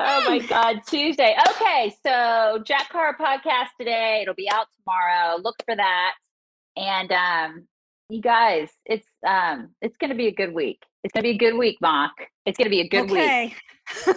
Oh 0.00 0.24
my 0.30 0.38
God, 0.38 0.80
Tuesday. 0.86 1.36
Okay, 1.50 1.92
so 2.06 2.60
Jack 2.64 2.88
Carr 2.90 3.16
podcast 3.16 3.68
today. 3.78 4.20
It'll 4.22 4.34
be 4.34 4.48
out 4.50 4.66
tomorrow. 4.84 5.38
Look 5.42 5.56
for 5.64 5.74
that. 5.74 6.12
And 6.76 7.10
um, 7.12 7.66
you 8.08 8.20
guys, 8.22 8.68
it's 8.86 9.06
um, 9.26 9.70
it's 9.82 9.96
gonna 9.96 10.14
be 10.14 10.28
a 10.28 10.32
good 10.32 10.54
week. 10.54 10.80
It's 11.02 11.12
gonna 11.12 11.24
be 11.24 11.30
a 11.30 11.38
good 11.38 11.56
week, 11.56 11.78
Mock. 11.80 12.12
It's 12.46 12.56
gonna 12.56 12.70
be 12.70 12.80
a 12.80 12.88
good 12.88 13.10
week. 13.10 13.54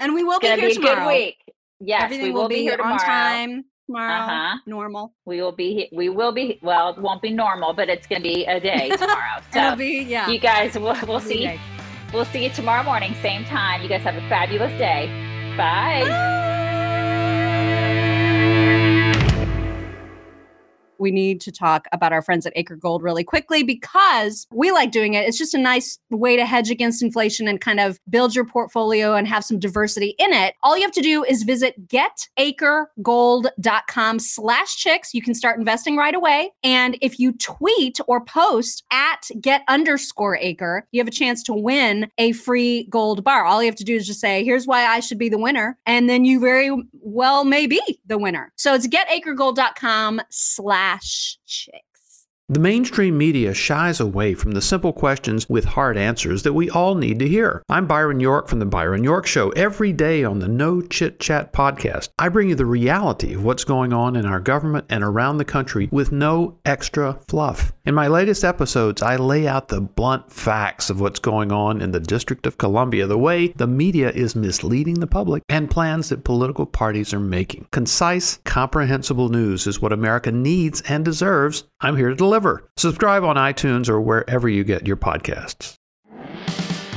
and 0.00 0.12
we 0.14 0.22
will 0.22 0.38
It's 0.42 0.42
be 0.42 0.48
here 0.48 0.56
be 0.68 0.72
a 0.72 0.74
tomorrow. 0.74 0.96
good 0.96 1.06
week. 1.08 1.36
Yes, 1.80 2.02
Everything 2.04 2.26
we 2.26 2.32
will, 2.32 2.48
be, 2.48 2.56
here 2.62 2.72
on 2.72 2.78
tomorrow. 2.78 2.98
time 2.98 3.64
tomorrow. 3.86 4.22
Uh-huh. 4.24 4.56
Normal. 4.66 5.14
We 5.24 5.40
will 5.40 5.52
be. 5.52 5.88
We 5.92 6.08
will 6.10 6.32
be. 6.32 6.58
Well, 6.62 6.90
it 6.90 6.98
won't 6.98 7.22
be 7.22 7.30
normal, 7.30 7.72
but 7.72 7.88
it's 7.88 8.06
gonna 8.06 8.22
be 8.22 8.44
a 8.44 8.60
day 8.60 8.90
tomorrow. 8.98 9.40
So 9.52 9.60
It'll 9.64 9.76
be 9.76 10.02
yeah. 10.02 10.28
you 10.28 10.38
guys, 10.38 10.74
we'll, 10.78 10.96
we'll 11.06 11.20
see. 11.20 11.58
We'll 12.12 12.24
see 12.24 12.44
you 12.44 12.50
tomorrow 12.50 12.82
morning, 12.82 13.14
same 13.20 13.44
time. 13.44 13.82
You 13.82 13.88
guys 13.88 14.02
have 14.02 14.16
a 14.16 14.28
fabulous 14.28 14.76
day. 14.78 15.06
Bye. 15.56 16.55
We 20.98 21.10
need 21.10 21.40
to 21.42 21.52
talk 21.52 21.86
about 21.92 22.12
our 22.12 22.22
friends 22.22 22.46
at 22.46 22.52
Acre 22.56 22.76
Gold 22.76 23.02
really 23.02 23.24
quickly 23.24 23.62
because 23.62 24.46
we 24.52 24.70
like 24.70 24.92
doing 24.92 25.14
it. 25.14 25.26
It's 25.26 25.38
just 25.38 25.54
a 25.54 25.58
nice 25.58 25.98
way 26.10 26.36
to 26.36 26.44
hedge 26.46 26.70
against 26.70 27.02
inflation 27.02 27.48
and 27.48 27.60
kind 27.60 27.80
of 27.80 27.98
build 28.08 28.34
your 28.34 28.44
portfolio 28.44 29.14
and 29.14 29.26
have 29.28 29.44
some 29.44 29.58
diversity 29.58 30.14
in 30.18 30.32
it. 30.32 30.54
All 30.62 30.76
you 30.76 30.82
have 30.82 30.92
to 30.92 31.00
do 31.00 31.24
is 31.24 31.42
visit 31.42 31.88
getacregold.com 31.88 34.18
slash 34.18 34.76
chicks. 34.76 35.14
You 35.14 35.22
can 35.22 35.34
start 35.34 35.58
investing 35.58 35.96
right 35.96 36.14
away. 36.14 36.50
And 36.62 36.98
if 37.00 37.18
you 37.18 37.32
tweet 37.32 37.98
or 38.06 38.24
post 38.24 38.84
at 38.92 39.28
get 39.40 39.62
underscore 39.68 40.36
acre, 40.36 40.86
you 40.92 41.00
have 41.00 41.08
a 41.08 41.12
chance 41.12 41.42
to 41.44 41.52
win 41.52 42.10
a 42.18 42.32
free 42.32 42.86
gold 42.90 43.24
bar. 43.24 43.44
All 43.44 43.62
you 43.62 43.68
have 43.68 43.76
to 43.76 43.84
do 43.84 43.96
is 43.96 44.06
just 44.06 44.20
say, 44.20 44.44
here's 44.44 44.66
why 44.66 44.86
I 44.86 45.00
should 45.00 45.18
be 45.18 45.28
the 45.28 45.38
winner. 45.38 45.78
And 45.86 46.08
then 46.08 46.24
you 46.24 46.40
very 46.40 46.70
well 46.92 47.44
may 47.44 47.66
be 47.66 48.00
the 48.06 48.18
winner. 48.18 48.52
So 48.56 48.74
it's 48.74 48.86
getacregold.com 48.86 50.22
slash 50.30 50.85
chicks. 51.46 51.85
The 52.48 52.60
mainstream 52.60 53.18
media 53.18 53.52
shies 53.52 53.98
away 53.98 54.34
from 54.34 54.52
the 54.52 54.60
simple 54.60 54.92
questions 54.92 55.48
with 55.48 55.64
hard 55.64 55.96
answers 55.96 56.44
that 56.44 56.52
we 56.52 56.70
all 56.70 56.94
need 56.94 57.18
to 57.18 57.26
hear. 57.26 57.60
I'm 57.68 57.88
Byron 57.88 58.20
York 58.20 58.46
from 58.46 58.60
The 58.60 58.66
Byron 58.66 59.02
York 59.02 59.26
Show. 59.26 59.50
Every 59.50 59.92
day 59.92 60.22
on 60.22 60.38
the 60.38 60.46
No 60.46 60.80
Chit 60.80 61.18
Chat 61.18 61.52
podcast, 61.52 62.10
I 62.20 62.28
bring 62.28 62.48
you 62.48 62.54
the 62.54 62.64
reality 62.64 63.34
of 63.34 63.42
what's 63.42 63.64
going 63.64 63.92
on 63.92 64.14
in 64.14 64.26
our 64.26 64.38
government 64.38 64.86
and 64.90 65.02
around 65.02 65.38
the 65.38 65.44
country 65.44 65.88
with 65.90 66.12
no 66.12 66.56
extra 66.64 67.18
fluff. 67.26 67.72
In 67.84 67.96
my 67.96 68.06
latest 68.06 68.44
episodes, 68.44 69.02
I 69.02 69.16
lay 69.16 69.48
out 69.48 69.66
the 69.66 69.80
blunt 69.80 70.30
facts 70.30 70.88
of 70.88 71.00
what's 71.00 71.18
going 71.18 71.50
on 71.50 71.82
in 71.82 71.90
the 71.90 71.98
District 71.98 72.46
of 72.46 72.58
Columbia, 72.58 73.08
the 73.08 73.18
way 73.18 73.48
the 73.48 73.66
media 73.66 74.10
is 74.10 74.36
misleading 74.36 75.00
the 75.00 75.06
public, 75.08 75.42
and 75.48 75.68
plans 75.68 76.10
that 76.10 76.22
political 76.22 76.66
parties 76.66 77.12
are 77.12 77.18
making. 77.18 77.66
Concise, 77.72 78.38
comprehensible 78.44 79.30
news 79.30 79.66
is 79.66 79.82
what 79.82 79.92
America 79.92 80.30
needs 80.30 80.80
and 80.82 81.04
deserves. 81.04 81.64
I'm 81.80 81.96
here 81.96 82.10
to 82.10 82.14
deliver. 82.14 82.35
Subscribe 82.76 83.24
on 83.24 83.36
iTunes 83.36 83.88
or 83.88 84.00
wherever 84.00 84.48
you 84.48 84.64
get 84.64 84.86
your 84.86 84.96
podcasts. 84.96 85.75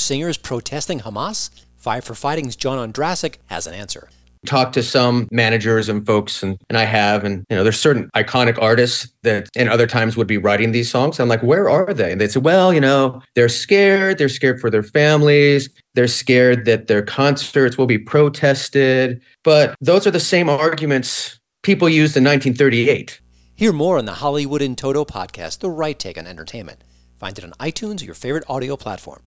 singers 0.00 0.36
protesting 0.36 1.00
Hamas? 1.00 1.50
Five 1.76 2.04
for 2.04 2.14
Fighting's 2.14 2.56
John 2.56 2.78
Ondrasik 2.78 3.36
has 3.46 3.66
an 3.66 3.74
answer. 3.74 4.08
Talk 4.46 4.72
to 4.72 4.82
some 4.82 5.28
managers 5.30 5.90
and 5.90 6.06
folks, 6.06 6.42
and, 6.42 6.56
and 6.70 6.78
I 6.78 6.84
have, 6.84 7.24
and 7.24 7.44
you 7.50 7.56
know, 7.56 7.62
there's 7.62 7.78
certain 7.78 8.08
iconic 8.16 8.56
artists 8.60 9.12
that 9.22 9.50
in 9.54 9.68
other 9.68 9.86
times 9.86 10.16
would 10.16 10.26
be 10.26 10.38
writing 10.38 10.72
these 10.72 10.90
songs. 10.90 11.20
I'm 11.20 11.28
like, 11.28 11.42
where 11.42 11.68
are 11.68 11.92
they? 11.92 12.12
And 12.12 12.20
they 12.20 12.26
say, 12.26 12.40
well, 12.40 12.72
you 12.72 12.80
know, 12.80 13.20
they're 13.34 13.50
scared. 13.50 14.16
They're 14.16 14.30
scared 14.30 14.58
for 14.58 14.70
their 14.70 14.82
families. 14.82 15.68
They're 15.94 16.08
scared 16.08 16.64
that 16.64 16.86
their 16.86 17.02
concerts 17.02 17.76
will 17.76 17.86
be 17.86 17.98
protested. 17.98 19.22
But 19.44 19.76
those 19.82 20.06
are 20.06 20.10
the 20.10 20.20
same 20.20 20.48
arguments 20.48 21.38
people 21.62 21.88
used 21.88 22.16
in 22.16 22.24
1938. 22.24 23.20
Hear 23.56 23.74
more 23.74 23.98
on 23.98 24.06
the 24.06 24.14
Hollywood 24.14 24.62
in 24.62 24.74
Toto 24.74 25.04
podcast, 25.04 25.58
The 25.58 25.68
Right 25.68 25.98
Take 25.98 26.16
on 26.16 26.26
Entertainment. 26.26 26.82
Find 27.18 27.36
it 27.36 27.44
on 27.44 27.52
iTunes 27.60 28.00
or 28.00 28.06
your 28.06 28.14
favorite 28.14 28.44
audio 28.48 28.74
platform. 28.74 29.18